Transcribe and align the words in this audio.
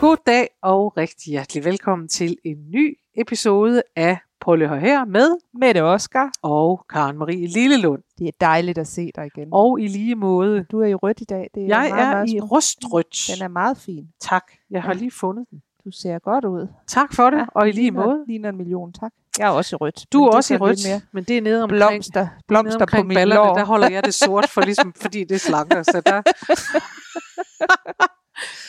God 0.00 0.16
dag 0.26 0.48
og 0.62 0.96
rigtig 0.96 1.30
hjertelig 1.30 1.64
velkommen 1.64 2.08
til 2.08 2.36
en 2.44 2.70
ny 2.70 2.98
episode 3.16 3.82
af 3.96 4.18
Prøv 4.40 4.54
lige 4.56 4.80
her 4.80 5.04
med 5.04 5.36
Mette 5.54 5.82
Oscar. 5.82 6.30
og 6.42 6.84
Karen 6.90 7.18
Marie 7.18 7.46
Lillelund. 7.46 8.02
Det 8.18 8.26
er 8.28 8.32
dejligt 8.40 8.78
at 8.78 8.86
se 8.86 9.10
dig 9.16 9.26
igen. 9.26 9.48
Og 9.52 9.80
i 9.80 9.86
lige 9.88 10.14
måde, 10.14 10.64
du 10.64 10.80
er 10.80 10.86
i 10.86 10.94
rødt 10.94 11.20
i 11.20 11.24
dag. 11.24 11.50
Det 11.54 11.62
er 11.62 11.66
jeg 11.66 11.90
meget, 11.90 12.02
er 12.06 12.10
meget 12.14 12.28
i 12.30 12.40
rustrødt. 12.40 13.36
Den 13.36 13.44
er 13.44 13.48
meget 13.48 13.76
fin. 13.78 14.08
Tak, 14.20 14.44
jeg 14.70 14.82
har 14.82 14.92
Ja. 14.92 14.98
lige 14.98 15.10
fundet 15.10 15.46
den. 15.50 15.62
Du 15.84 15.90
ser 15.90 16.18
godt 16.18 16.44
ud. 16.44 16.66
Tak 16.86 17.14
for 17.14 17.30
det, 17.30 17.38
Ja, 17.38 17.44
og 17.54 17.68
i 17.68 17.72
lige 17.72 17.82
ligner, 17.82 18.04
måde. 18.06 18.24
Ligner 18.26 18.48
en 18.48 18.56
million, 18.56 18.92
tak. 18.92 19.12
Jeg 19.38 19.46
er 19.46 19.50
også 19.50 19.76
i 19.76 19.78
rødt. 19.80 20.04
Du 20.12 20.24
er 20.24 20.36
også 20.36 20.54
i 20.54 20.56
rødt, 20.56 20.78
Mere 20.86 21.00
men 21.12 21.24
det 21.24 21.38
er 21.38 21.42
nede 21.42 21.62
omkring, 21.62 21.78
blomster, 21.78 22.20
nede 22.20 22.30
blomster 22.48 22.78
på 22.78 22.82
omkring 22.82 23.06
mit 23.06 23.14
ballerne, 23.14 23.46
lår. 23.46 23.54
der 23.54 23.64
holder 23.64 23.90
jeg 23.90 24.04
det 24.04 24.14
sort, 24.14 24.48
for 24.48 24.60
ligesom, 24.60 24.92
fordi 24.96 25.24
det 25.24 25.40
slanker. 25.40 25.82
Så, 25.82 26.02
der... 26.06 26.22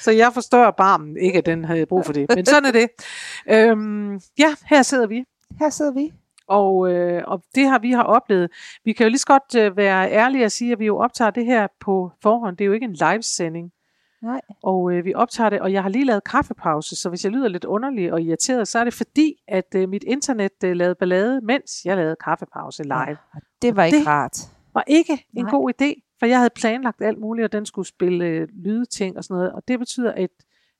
så 0.04 0.12
jeg 0.12 0.34
forstår 0.34 0.72
barmen. 0.72 1.18
Ikke, 1.18 1.38
at 1.38 1.46
den 1.46 1.66
havde 1.66 1.86
brug 1.86 2.06
for 2.06 2.14
det, 2.14 2.26
men 2.36 2.46
sådan 2.46 2.66
er 2.66 2.72
det. 2.72 2.90
Øhm, 3.50 4.14
ja, 4.40 4.56
her 4.66 4.82
sidder 4.82 5.08
vi. 5.08 5.24
Her 5.60 5.70
sidder 5.70 5.92
vi. 5.92 6.12
Og, 6.48 6.92
øh, 6.92 7.24
og 7.28 7.44
det 7.56 7.68
har 7.68 7.80
vi 7.80 7.92
har 7.92 8.04
oplevet. 8.04 8.50
Vi 8.86 8.94
kan 8.94 9.06
jo 9.06 9.10
lige 9.10 9.20
så 9.20 9.28
godt 9.28 9.56
øh, 9.56 9.78
være 9.78 10.12
ærlige 10.12 10.46
og 10.46 10.52
sige, 10.52 10.72
at 10.72 10.80
vi 10.80 10.86
jo 10.86 10.98
optager 10.98 11.32
det 11.32 11.46
her 11.46 11.68
på 11.80 12.12
forhånd. 12.24 12.58
Det 12.58 12.64
er 12.64 12.68
jo 12.68 12.74
ikke 12.74 12.86
en 12.86 12.94
livesending. 12.94 13.72
Nej. 14.24 14.42
Og 14.64 14.94
øh, 14.94 15.06
vi 15.06 15.14
optager 15.14 15.50
det, 15.50 15.60
og 15.62 15.74
jeg 15.74 15.82
har 15.82 15.90
lige 15.90 16.06
lavet 16.06 16.24
kaffepause, 16.24 16.96
så 16.96 17.10
hvis 17.10 17.24
jeg 17.24 17.32
lyder 17.32 17.48
lidt 17.48 17.66
underlig 17.66 18.14
og 18.14 18.22
irriteret, 18.22 18.68
så 18.68 18.80
er 18.80 18.84
det 18.84 18.94
fordi, 18.94 19.36
at 19.48 19.76
øh, 19.76 19.90
mit 19.90 20.04
internet 20.08 20.52
øh, 20.64 20.76
lavede 20.76 20.96
ballade, 20.96 21.42
mens 21.42 21.72
jeg 21.86 21.96
lavede 21.98 22.16
kaffepause 22.24 22.84
live. 22.84 23.00
Ja. 23.10 23.16
Og 23.34 23.42
det 23.62 23.76
var 23.76 23.84
ikke 23.84 23.98
Det- 23.98 24.08
rart. 24.08 24.38
Var 24.74 24.84
ikke 24.88 25.26
en 25.34 25.44
Nej. 25.46 25.52
god 25.52 25.72
idé, 25.82 26.16
for 26.20 26.26
jeg 26.26 26.38
havde 26.38 26.50
planlagt 26.56 27.02
alt 27.02 27.20
muligt, 27.20 27.46
og 27.46 27.52
den 27.52 27.66
skulle 27.66 27.88
spille 27.88 28.26
øh, 28.26 28.48
lydting 28.66 29.18
og 29.18 29.24
sådan 29.24 29.36
noget, 29.36 29.52
og 29.54 29.64
det 29.68 29.80
betyder, 29.80 30.12
at 30.12 30.30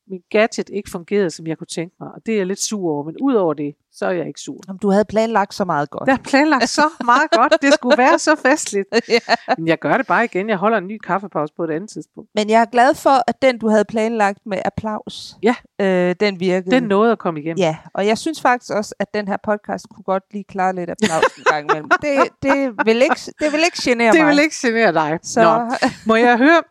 min 0.10 0.22
gadget 0.32 0.70
ikke 0.70 0.90
fungerede, 0.90 1.30
som 1.30 1.48
jeg 1.48 1.58
kunne 1.58 1.68
tænke 1.68 1.96
mig, 2.00 2.10
og 2.16 2.22
det 2.26 2.34
er 2.34 2.38
jeg 2.38 2.46
lidt 2.46 2.60
sur 2.62 2.92
over, 2.94 3.04
men 3.04 3.16
udover 3.22 3.54
det, 3.54 3.76
så 3.94 4.06
er 4.06 4.12
jeg 4.12 4.28
ikke 4.28 4.40
sur. 4.42 4.58
Om 4.68 4.80
du 4.80 4.90
havde 4.90 5.06
planlagt 5.06 5.54
så 5.54 5.66
meget 5.66 5.90
godt. 5.90 6.08
Jeg 6.08 6.16
har 6.16 6.24
planlagt 6.24 6.70
så 6.70 6.82
meget 7.06 7.32
godt, 7.32 7.54
det 7.62 7.74
skulle 7.74 7.98
være 7.98 8.20
så 8.20 8.36
festligt. 8.36 8.88
ja. 9.10 9.20
Men 9.58 9.68
jeg 9.68 9.80
gør 9.80 9.98
det 9.98 10.08
bare 10.08 10.26
igen, 10.26 10.50
jeg 10.50 10.58
holder 10.58 10.78
en 10.78 10.88
ny 10.88 10.98
kaffepause 10.98 11.54
på 11.58 11.64
et 11.64 11.72
andet 11.72 11.90
tidspunkt. 11.90 12.30
Men 12.36 12.50
jeg 12.50 12.62
er 12.62 12.66
glad 12.66 12.96
for, 12.96 13.24
at 13.30 13.42
den, 13.42 13.58
du 13.60 13.68
havde 13.70 13.86
planlagt 13.86 14.40
med 14.46 14.58
applaus, 14.66 15.36
Ja. 15.44 15.56
øh, 15.82 16.16
den 16.20 16.40
virkede. 16.40 16.76
Den 16.76 16.84
nåede 16.84 17.12
at 17.12 17.20
komme 17.20 17.40
igennem. 17.40 17.58
Ja, 17.58 17.78
og 17.94 18.08
jeg 18.08 18.18
synes 18.18 18.42
faktisk 18.42 18.72
også, 18.74 18.96
at 19.00 19.14
den 19.14 19.28
her 19.28 19.38
podcast 19.44 19.86
kunne 19.96 20.04
godt 20.04 20.24
lige 20.32 20.44
klare 20.50 20.76
lidt 20.76 20.90
applaus 20.90 21.24
en 21.38 21.44
gang 21.44 21.72
imellem. 21.72 21.90
Det, 22.02 22.30
det, 22.44 22.86
vil 22.86 23.02
ikke, 23.02 23.16
det 23.40 23.52
vil 23.52 23.60
ikke 23.66 23.78
genere 23.84 24.12
Det 24.12 24.20
mig. 24.22 24.30
vil 24.30 24.40
ikke 24.40 24.56
genere 24.62 24.94
dig. 24.94 25.20
Så 25.24 25.44
Nå, 25.44 25.76
må 26.06 26.16
jeg 26.16 26.38
høre, 26.38 26.62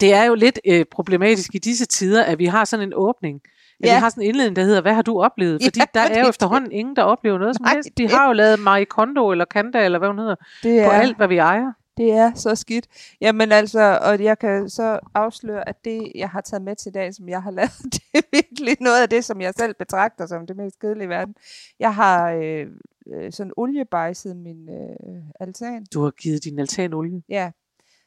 det 0.00 0.14
er 0.14 0.24
jo 0.24 0.34
lidt 0.34 0.60
øh, 0.66 0.84
problematisk 0.90 1.54
i 1.54 1.58
disse 1.58 1.86
tider, 1.86 2.24
at 2.24 2.38
vi 2.38 2.44
har 2.46 2.64
sådan 2.64 2.88
en 2.88 2.92
åbning. 2.96 3.40
At 3.80 3.86
Ja. 3.86 3.94
vi 3.94 4.00
har 4.00 4.08
sådan 4.08 4.22
en 4.22 4.28
indledning, 4.28 4.56
der 4.56 4.62
hedder, 4.64 4.80
hvad 4.80 4.94
har 4.94 5.02
du 5.02 5.22
oplevet? 5.22 5.60
Fordi 5.64 5.78
Ja, 5.80 5.84
der 5.94 6.00
er 6.00 6.18
jo 6.18 6.22
det- 6.22 6.28
efterhånden 6.28 6.72
ingen, 6.72 6.96
der 6.96 7.02
oplever 7.02 7.38
noget 7.38 7.56
som 7.56 7.64
Nej, 7.64 7.74
helst. 7.74 7.88
De 7.98 8.02
det- 8.02 8.10
har 8.10 8.26
jo 8.26 8.32
lavet 8.32 8.60
Marie 8.60 8.84
Kondo 8.84 9.30
eller 9.30 9.44
Kanda, 9.44 9.84
eller 9.84 9.98
hvad 9.98 10.08
hun 10.08 10.18
hedder, 10.18 10.34
det 10.62 10.84
på 10.84 10.90
er, 10.90 10.94
alt, 10.94 11.16
hvad 11.16 11.28
vi 11.28 11.38
ejer. 11.38 11.72
det 11.96 12.12
er 12.12 12.32
så 12.34 12.54
skidt. 12.54 12.86
Jamen 13.20 13.52
altså, 13.52 13.98
og 14.02 14.22
jeg 14.24 14.38
kan 14.38 14.70
så 14.70 14.98
afsløre, 15.14 15.68
at 15.68 15.84
det, 15.84 16.12
jeg 16.14 16.28
har 16.28 16.40
taget 16.40 16.62
med 16.62 16.76
til 16.76 16.88
i 16.88 16.92
dag, 16.92 17.14
som 17.14 17.28
jeg 17.28 17.42
har 17.42 17.50
lavet, 17.50 17.70
det 17.92 18.00
er 18.14 18.20
virkelig 18.32 18.76
noget 18.80 19.02
af 19.02 19.08
det, 19.08 19.24
som 19.24 19.40
jeg 19.40 19.52
selv 19.58 19.74
betragter 19.78 20.26
som 20.26 20.46
det 20.46 20.56
mest 20.56 20.78
kedelige 20.78 21.04
i 21.04 21.08
verden. 21.08 21.34
Jeg 21.80 21.94
har 21.94 22.30
øh, 22.30 22.66
øh, 23.14 23.32
sådan 23.32 23.52
oliebejset 23.56 24.36
min 24.36 24.68
øh, 24.68 25.22
altan. 25.40 25.86
Du 25.94 26.02
har 26.02 26.10
givet 26.10 26.44
din 26.44 26.58
altan 26.58 26.94
olie. 26.94 27.22
Ja, 27.28 27.50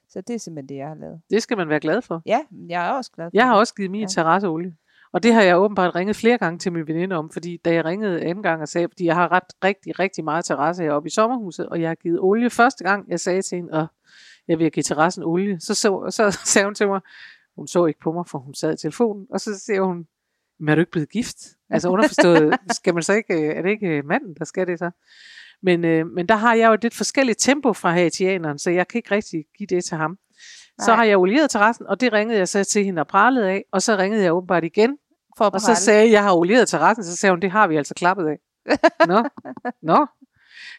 så 0.09 0.21
det 0.21 0.33
er 0.33 0.39
simpelthen 0.39 0.69
det, 0.69 0.75
jeg 0.75 0.87
har 0.87 0.95
lavet. 0.95 1.21
Det 1.29 1.43
skal 1.43 1.57
man 1.57 1.69
være 1.69 1.79
glad 1.79 2.01
for. 2.01 2.21
Ja, 2.25 2.39
jeg 2.69 2.87
er 2.87 2.91
også 2.91 3.11
glad 3.11 3.25
for 3.25 3.31
Jeg 3.33 3.45
har 3.47 3.55
også 3.55 3.75
givet 3.75 3.91
min 3.91 4.01
Ja. 4.01 4.07
terrasseolie. 4.07 4.75
Og 5.13 5.23
det 5.23 5.33
har 5.33 5.41
jeg 5.41 5.59
åbenbart 5.59 5.95
ringet 5.95 6.15
flere 6.15 6.37
gange 6.37 6.59
til 6.59 6.71
min 6.73 6.87
veninde 6.87 7.15
om, 7.15 7.29
fordi 7.29 7.57
da 7.65 7.73
jeg 7.73 7.85
ringede 7.85 8.21
anden 8.21 8.43
gang 8.43 8.61
og 8.61 8.67
sagde, 8.67 8.87
fordi 8.91 9.05
jeg 9.05 9.15
har 9.15 9.31
ret 9.31 9.43
rigtig, 9.63 9.99
rigtig 9.99 10.23
meget 10.23 10.45
terrasse 10.45 10.83
heroppe 10.83 11.07
i 11.07 11.09
sommerhuset, 11.09 11.69
og 11.69 11.81
jeg 11.81 11.89
har 11.89 11.95
givet 11.95 12.19
olie 12.19 12.49
første 12.49 12.83
gang, 12.83 13.09
jeg 13.09 13.19
sagde 13.19 13.41
til 13.41 13.55
hende, 13.55 13.71
og 13.73 13.87
jeg 14.47 14.59
vil 14.59 14.71
give 14.71 14.83
terrassen 14.83 15.23
olie, 15.23 15.59
så, 15.59 15.73
så, 15.73 16.07
så 16.09 16.31
sagde 16.53 16.65
hun 16.65 16.75
til 16.75 16.87
mig, 16.87 17.01
hun 17.55 17.67
så 17.67 17.85
ikke 17.85 17.99
på 17.99 18.11
mig, 18.11 18.27
for 18.27 18.37
hun 18.39 18.53
sad 18.53 18.73
i 18.73 18.77
telefonen, 18.77 19.27
og 19.29 19.39
så 19.39 19.59
siger 19.59 19.81
hun, 19.81 20.07
men 20.59 20.69
er 20.69 20.75
du 20.75 20.79
ikke 20.81 20.91
blevet 20.91 21.09
gift? 21.09 21.37
Altså 21.69 21.89
underforstået, 21.89 22.55
skal 22.79 22.93
man 22.93 23.03
så 23.03 23.13
ikke, 23.13 23.33
øh, 23.33 23.55
er 23.57 23.61
det 23.61 23.69
ikke 23.69 23.87
øh, 23.87 24.05
manden, 24.05 24.35
der 24.39 24.45
skal 24.45 24.67
det 24.67 24.79
så? 24.79 24.91
Men, 25.63 25.85
øh, 25.85 26.05
men 26.07 26.29
der 26.29 26.35
har 26.35 26.53
jeg 26.53 26.67
jo 26.67 26.73
et 26.73 26.83
lidt 26.83 26.95
forskelligt 26.95 27.39
tempo 27.39 27.73
fra 27.73 27.91
haitianeren, 27.91 28.59
så 28.59 28.69
jeg 28.69 28.87
kan 28.87 28.99
ikke 28.99 29.15
rigtig 29.15 29.43
give 29.57 29.67
det 29.67 29.85
til 29.85 29.97
ham. 29.97 30.17
Så 30.81 30.87
Nej. 30.87 30.95
har 30.95 31.03
jeg 31.03 31.17
olieret 31.17 31.49
terrassen, 31.49 31.87
og 31.87 32.01
det 32.01 32.13
ringede 32.13 32.39
jeg 32.39 32.47
så 32.47 32.63
til 32.63 32.85
hende 32.85 32.99
og 32.99 33.07
pralede 33.07 33.49
af, 33.49 33.63
og 33.71 33.81
så 33.81 33.97
ringede 33.97 34.23
jeg 34.23 34.33
åbenbart 34.33 34.63
igen, 34.63 34.97
For 35.37 35.45
at 35.45 35.53
og 35.53 35.61
så 35.61 35.75
sagde 35.75 36.03
jeg, 36.03 36.11
jeg 36.11 36.23
har 36.23 36.33
olieret 36.35 36.67
terrassen, 36.67 37.03
så 37.03 37.15
sagde 37.15 37.33
hun, 37.33 37.41
det 37.41 37.51
har 37.51 37.67
vi 37.67 37.75
altså 37.77 37.93
klappet 37.93 38.27
af. 38.27 38.37
Nå, 39.07 39.23
nå. 39.83 40.05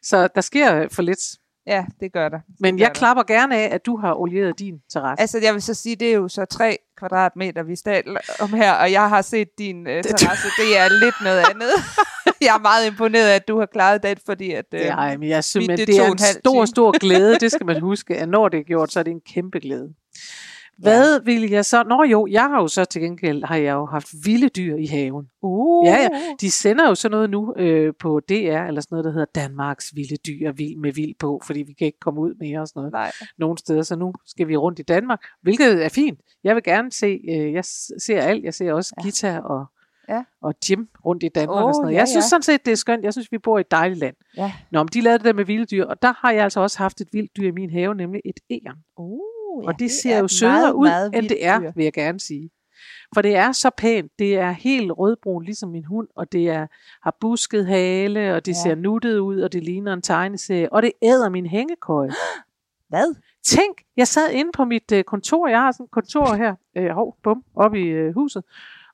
Så 0.02 0.28
der 0.34 0.40
sker 0.40 0.88
for 0.92 1.02
lidt. 1.02 1.18
Ja, 1.66 1.84
det 2.00 2.12
gør 2.12 2.28
der. 2.28 2.40
Men 2.60 2.74
Det 2.74 2.80
jeg 2.80 2.88
gør 2.88 2.92
der. 2.92 2.98
klapper 2.98 3.22
gerne 3.22 3.56
af, 3.56 3.74
at 3.74 3.86
du 3.86 3.96
har 3.96 4.14
olieret 4.14 4.58
din 4.58 4.74
terrasse. 4.92 5.20
Altså, 5.20 5.38
jeg 5.42 5.54
vil 5.54 5.62
så 5.62 5.74
sige, 5.74 5.96
det 5.96 6.08
er 6.08 6.14
jo 6.14 6.28
så 6.28 6.44
tre 6.44 6.78
kvadratmeter, 6.98 7.62
vi 7.62 7.76
taler 7.76 8.20
om 8.40 8.48
her, 8.52 8.72
og 8.72 8.92
jeg 8.92 9.08
har 9.08 9.22
set 9.22 9.48
din 9.58 9.86
øh, 9.86 10.02
terrasse. 10.04 10.48
Det 10.58 10.78
er 10.78 10.88
lidt 11.04 11.14
noget 11.24 11.44
andet. 11.50 11.70
jeg 12.47 12.54
er 12.56 12.60
meget 12.62 12.87
imponeret 12.87 13.28
at 13.31 13.49
du 13.49 13.59
har 13.59 13.66
klaret 13.66 14.03
det, 14.03 14.21
fordi 14.26 14.50
at... 14.53 14.65
Øh, 14.75 14.81
Ja, 14.81 15.16
men 15.19 15.28
jeg 15.28 15.44
synes, 15.44 15.69
mit, 15.69 15.78
det 15.78 15.87
det 15.88 15.99
er 15.99 16.04
en 16.06 16.12
en 16.12 16.19
stor, 16.19 16.53
time. 16.54 16.66
stor 16.66 16.99
glæde. 16.99 17.38
Det 17.41 17.53
skal 17.53 17.66
man 17.66 17.81
huske, 17.81 18.16
at 18.16 18.28
når 18.28 18.49
det 18.49 18.60
er 18.60 18.65
gjort, 18.65 18.93
så 18.93 18.99
er 18.99 19.03
det 19.04 19.10
en 19.10 19.21
kæmpe 19.21 19.59
glæde. 19.60 19.88
Hvad 20.78 21.21
vil 21.25 21.50
jeg 21.50 21.65
så? 21.65 21.82
Nå 21.82 22.03
jo, 22.03 22.26
jeg 22.31 22.43
har 22.43 22.60
jo 22.60 22.69
så 22.69 22.84
til 22.84 23.03
gengæld 23.03 23.44
har 23.44 23.56
jeg 23.56 23.72
jo 23.72 23.87
haft 23.87 24.09
vilde 24.25 24.49
dyr 24.49 24.76
i 24.76 24.87
haven. 24.87 25.26
uh, 25.43 25.87
Ja, 25.87 25.97
ja. 26.03 26.09
De 26.41 26.50
sender 26.50 26.88
jo 26.88 26.94
sådan 26.94 27.10
noget 27.10 27.31
nu 27.31 27.54
øh, 27.56 27.93
på 28.00 28.21
DR, 28.28 28.32
eller 28.32 28.81
sådan 28.81 28.87
noget, 28.91 29.05
der 29.05 29.10
hedder 29.10 29.26
Danmarks 29.34 29.93
vilde 29.94 30.16
dyr 30.16 30.53
vild 30.53 30.76
med 30.76 30.93
vild 30.93 31.15
på, 31.19 31.41
fordi 31.44 31.62
vi 31.62 31.72
kan 31.72 31.87
ikke 31.87 31.99
komme 32.00 32.20
ud 32.20 32.34
mere 32.41 32.60
og 32.60 32.69
sådan 32.69 32.81
noget 32.81 32.93
Nej. 32.93 33.12
nogle 33.38 33.59
steder, 33.59 33.82
så 33.82 33.97
nu 33.97 34.12
skal 34.26 34.49
vi 34.49 34.56
rundt 34.56 34.78
i 34.78 34.82
Danmark, 34.82 35.20
hvilket 35.43 35.84
er 35.84 35.88
fint. 35.88 36.19
Jeg 36.44 36.55
vil 36.55 36.62
gerne 36.62 36.93
se, 36.93 37.19
øh, 37.31 37.53
jeg 37.53 37.65
ser 38.05 38.20
alt, 38.20 38.44
jeg 38.44 38.55
ser 38.55 38.72
også 38.72 38.94
Ja. 38.97 39.03
ja. 39.03 39.05
guitar 39.06 39.41
og, 39.41 39.66
Ja. 40.08 40.24
og 40.42 40.54
Jim 40.70 40.88
rundt 41.04 41.22
i 41.22 41.28
Danmark 41.28 41.58
Åh, 41.62 41.64
og 41.64 41.74
sådan 41.74 41.82
noget. 41.82 41.94
ja, 41.94 41.98
Jeg 41.98 42.08
synes 42.08 42.24
ja. 42.24 42.28
sådan 42.28 42.42
set, 42.42 42.64
det 42.66 42.72
er 42.72 42.76
skønt. 42.76 43.04
Jeg 43.04 43.12
synes, 43.12 43.32
vi 43.32 43.38
bor 43.38 43.58
i 43.58 43.60
et 43.60 43.70
dejligt 43.70 44.00
land. 44.00 44.16
Ja. 44.36 44.52
Nå, 44.70 44.82
men 44.82 44.88
de 44.88 45.00
lavede 45.00 45.19
det 45.19 45.24
der 45.24 45.32
med 45.32 45.44
vilde 45.44 45.66
dyr, 45.66 45.84
og 45.84 46.02
der 46.02 46.12
har 46.16 46.30
jeg 46.32 46.44
altså 46.44 46.60
også 46.60 46.78
haft 46.78 47.00
et 47.00 47.08
vildt 47.12 47.36
dyr 47.36 47.48
i 47.48 47.50
min 47.50 47.70
have, 47.70 47.94
nemlig 47.94 48.22
et 48.24 48.41
æren. 48.50 48.76
Uh, 48.96 49.64
og 49.66 49.78
det, 49.78 49.84
er 49.84 49.88
ser 50.02 50.19
jo 50.19 50.28
sødere 50.28 50.60
meget, 50.60 50.72
ud, 50.72 50.87
meget 50.88 51.10
end 51.14 51.28
det 51.28 51.44
er, 51.46 51.60
dyr. 51.60 51.72
vil 51.76 51.84
jeg 51.84 51.93
gerne 51.93 52.20
sige. 52.20 52.50
For 53.14 53.22
det 53.22 53.37
er 53.37 53.52
så 53.52 53.70
pænt. 53.76 54.12
Det 54.19 54.37
er 54.38 54.50
helt 54.50 54.93
rødbrun, 54.99 55.44
ligesom 55.44 55.69
min 55.70 55.84
hund, 55.84 56.08
og 56.16 56.32
det 56.32 56.49
er, 56.50 56.66
har 57.02 57.16
busket 57.20 57.66
hale, 57.66 58.34
og 58.34 58.46
det 58.46 58.52
Ja. 58.52 58.62
ser 58.62 58.75
nuttet 58.75 59.19
ud, 59.19 59.40
og 59.40 59.52
det 59.52 59.64
ligner 59.64 59.93
en 59.93 60.02
tegneserie, 60.02 60.72
og 60.72 60.82
det 60.82 60.93
æder 61.02 61.28
min 61.28 61.46
hængekøje. 61.46 62.10
Hvad? 62.88 63.14
Tænk, 63.44 63.82
jeg 63.96 64.08
sad 64.08 64.31
inde 64.31 64.50
på 64.55 64.64
mit 64.64 64.93
øh, 64.93 65.05
kontor, 65.05 65.49
jeg 65.49 65.60
har 65.60 65.72
sådan 65.72 65.84
et 65.84 65.90
kontor 65.90 66.34
her, 66.34 66.55
øh, 66.76 66.88
hov, 66.90 67.16
bum, 67.22 67.44
oppe 67.56 67.81
i 67.81 67.84
øh, 67.84 68.14
huset, 68.14 68.44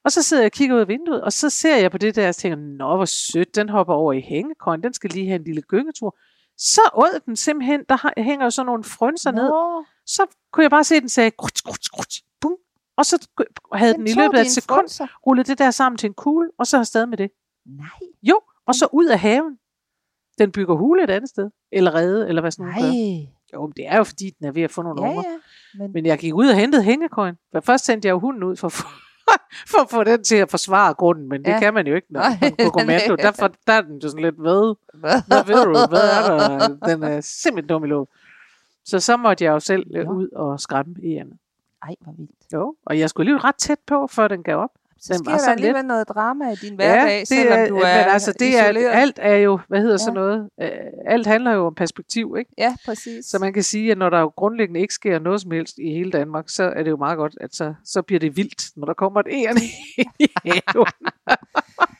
og 0.04 0.12
så 0.12 0.22
sidder 0.22 0.42
jeg 0.42 0.48
og 0.48 0.52
kigger 0.52 0.76
ud 0.76 0.80
af 0.80 0.88
vinduet, 0.88 1.22
og 1.22 1.32
så 1.32 1.50
ser 1.50 1.76
jeg 1.76 1.90
på 1.90 1.98
det 1.98 2.16
der, 2.16 2.28
og 2.28 2.36
tænker, 2.36 2.56
nå 2.56 2.96
hvor 2.96 3.04
sødt, 3.04 3.54
den 3.54 3.68
hopper 3.68 3.94
over 3.94 4.12
i 4.12 4.20
hængekøjen, 4.20 4.82
den 4.82 4.92
skal 4.94 5.10
lige 5.10 5.26
have 5.26 5.36
en 5.38 5.44
lille 5.44 5.62
gyngetur. 5.62 6.16
Så 6.58 6.80
åd 6.94 7.20
den 7.26 7.36
simpelthen, 7.36 7.80
der 7.88 8.20
hænger 8.22 8.46
jo 8.46 8.50
sådan 8.50 8.66
nogle 8.66 8.84
frønser 8.84 9.30
ned, 9.30 9.48
Nå, 9.48 9.84
så 10.06 10.26
kunne 10.52 10.62
jeg 10.62 10.70
bare 10.70 10.84
se, 10.84 10.94
at 10.94 11.00
den 11.02 11.08
sagde, 11.08 11.30
krut, 11.30 11.62
krut, 11.64 11.90
krut, 11.92 12.14
bum, 12.40 12.56
og 12.96 13.06
så 13.06 13.28
havde 13.72 13.92
den, 13.92 14.00
den 14.00 14.08
i 14.08 14.12
løbet 14.12 14.38
af 14.38 14.42
et 14.42 14.50
sekund 14.50 14.78
frunser. 14.80 15.06
rullet 15.26 15.46
det 15.46 15.58
der 15.58 15.70
sammen 15.70 15.98
til 15.98 16.06
en 16.06 16.14
kugle, 16.14 16.50
og 16.58 16.66
så 16.66 16.78
afsted 16.78 17.06
med 17.06 17.18
det. 17.18 17.30
Nej. 17.66 17.86
Jo, 18.22 18.40
og 18.66 18.74
så 18.74 18.88
ud 18.92 19.06
af 19.06 19.18
haven. 19.18 19.58
Den 20.38 20.52
bygger 20.52 20.74
hule 20.74 21.04
et 21.04 21.10
andet 21.10 21.30
sted, 21.30 21.50
eller 21.72 21.94
rede, 21.94 22.28
eller 22.28 22.40
hvad 22.40 22.50
sådan 22.50 22.72
noget. 22.72 22.92
Nej. 22.94 23.26
Jo, 23.54 23.66
men 23.66 23.72
det 23.76 23.86
er 23.88 23.96
jo 23.96 24.04
fordi, 24.04 24.30
den 24.38 24.46
er 24.46 24.52
ved 24.52 24.62
at 24.62 24.70
få 24.70 24.82
nogle 24.82 25.02
Ja, 25.02 25.08
unger. 25.10 25.22
ja. 25.30 25.38
Men, 25.78 25.92
Men 25.92 26.06
jeg 26.06 26.18
gik 26.18 26.34
ud 26.34 26.48
og 26.48 26.56
hentede 26.56 26.82
hængekøjen. 26.82 27.34
Først 27.64 27.84
sendte 27.84 28.06
jeg 28.08 28.12
jo 28.12 28.18
hunden 28.18 28.42
ud 28.42 28.56
for 28.56 28.66
at 28.66 28.72
få, 28.72 28.86
for 29.70 29.78
at 29.82 29.90
få 29.90 30.04
den 30.04 30.24
til 30.24 30.36
at 30.36 30.50
forsvare 30.50 30.94
grunden, 30.94 31.28
men 31.28 31.44
det 31.44 31.50
Ja. 31.50 31.58
kan 31.60 31.74
man 31.74 31.86
jo 31.86 31.94
ikke, 31.94 32.06
når 32.10 32.20
man 32.40 32.52
på 32.64 32.70
kommando. 32.70 33.12
er- 33.12 33.16
Derfor 33.26 33.48
der 33.66 33.72
er 33.72 33.80
den 33.80 33.98
jo 33.98 34.08
sådan 34.08 34.22
lidt, 34.24 34.34
hvad, 34.40 34.74
Hvad? 34.94 35.44
ved 35.46 35.64
du, 35.64 35.70
hvad 35.88 36.08
er 36.16 36.38
der? 36.58 36.68
Den 36.92 37.02
er 37.02 37.20
simpelthen 37.20 37.68
dum 37.68 37.84
i 37.84 37.88
låg. 37.88 38.08
Så 38.84 39.00
så 39.00 39.16
måtte 39.16 39.44
jeg 39.44 39.50
jo 39.50 39.60
selv 39.60 39.86
øh, 39.94 40.04
Nå. 40.06 40.12
ud 40.12 40.28
og 40.28 40.60
skræmme 40.60 40.94
Ian. 41.02 41.32
Ej, 41.82 41.94
hvor 42.00 42.12
vildt. 42.12 42.30
Jo, 42.52 42.74
og 42.86 42.98
jeg 42.98 43.10
skulle 43.10 43.30
lige 43.32 43.38
ret 43.38 43.56
tæt 43.56 43.78
på, 43.86 44.06
før 44.06 44.28
den 44.28 44.42
gav 44.42 44.56
op. 44.58 44.70
Så 45.06 45.14
sker 45.14 45.30
der 45.30 45.38
sådan 45.38 45.50
alligevel 45.52 45.84
noget 45.84 46.08
drama 46.08 46.50
i 46.50 46.54
din 46.54 46.74
hverdag, 46.74 47.20
det 47.20 47.28
selvom 47.28 47.58
er, 47.58 47.66
du 47.68 47.74
men 47.74 47.82
er 47.84 47.88
altså, 47.88 48.32
det 48.38 48.58
er, 48.58 48.64
isoleret. 48.70 48.90
alt 48.92 49.18
er 49.22 49.34
jo, 49.36 49.58
hvad 49.68 49.80
hedder 49.82 49.96
sådan 49.96 50.14
Ja. 50.16 50.20
noget, 50.20 50.50
øh, 50.60 50.70
alt 51.06 51.26
handler 51.26 51.52
jo 51.52 51.66
om 51.66 51.74
perspektiv, 51.74 52.36
ikke? 52.38 52.50
Ja, 52.58 52.76
præcis. 52.86 53.24
Så 53.26 53.38
man 53.38 53.52
kan 53.52 53.62
sige, 53.62 53.90
at 53.90 53.98
når 53.98 54.10
der 54.10 54.20
jo 54.20 54.26
grundlæggende 54.36 54.80
ikke 54.80 54.94
sker 54.94 55.18
noget 55.18 55.40
som 55.40 55.50
helst 55.50 55.78
i 55.78 55.90
hele 55.92 56.10
Danmark, 56.10 56.48
så 56.48 56.62
er 56.64 56.82
det 56.82 56.90
jo 56.90 56.96
meget 56.96 57.16
godt, 57.16 57.36
at 57.40 57.54
så, 57.54 57.74
så 57.84 58.02
bliver 58.02 58.20
det 58.20 58.36
vildt, 58.36 58.76
når 58.76 58.86
der 58.86 58.94
kommer 58.94 59.20
et 59.20 59.26
æren 59.32 59.56
i. 59.56 59.70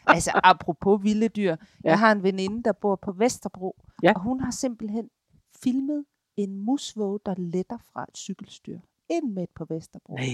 Altså, 0.07 0.31
apropos 0.45 1.03
vilde 1.03 1.29
dyr. 1.29 1.43
Ja. 1.51 1.57
Ja. 1.85 1.89
Jeg 1.91 1.99
har 1.99 2.13
en 2.13 2.23
veninde, 2.23 2.63
der 2.63 2.73
bor 2.73 2.97
på 3.03 3.13
Vesterbro, 3.13 3.77
Ja. 4.03 4.13
og 4.15 4.21
hun 4.23 4.41
har 4.41 4.51
simpelthen 4.51 5.09
filmet 5.65 6.05
en 6.37 6.57
musvåge, 6.67 7.19
der 7.27 7.35
letter 7.39 7.79
fra 7.93 8.03
et 8.09 8.17
cykelstyr. 8.19 8.79
Ind 9.11 9.33
midt 9.33 9.51
på 9.57 9.65
Vesterbro. 9.69 10.15
Nej. 10.15 10.27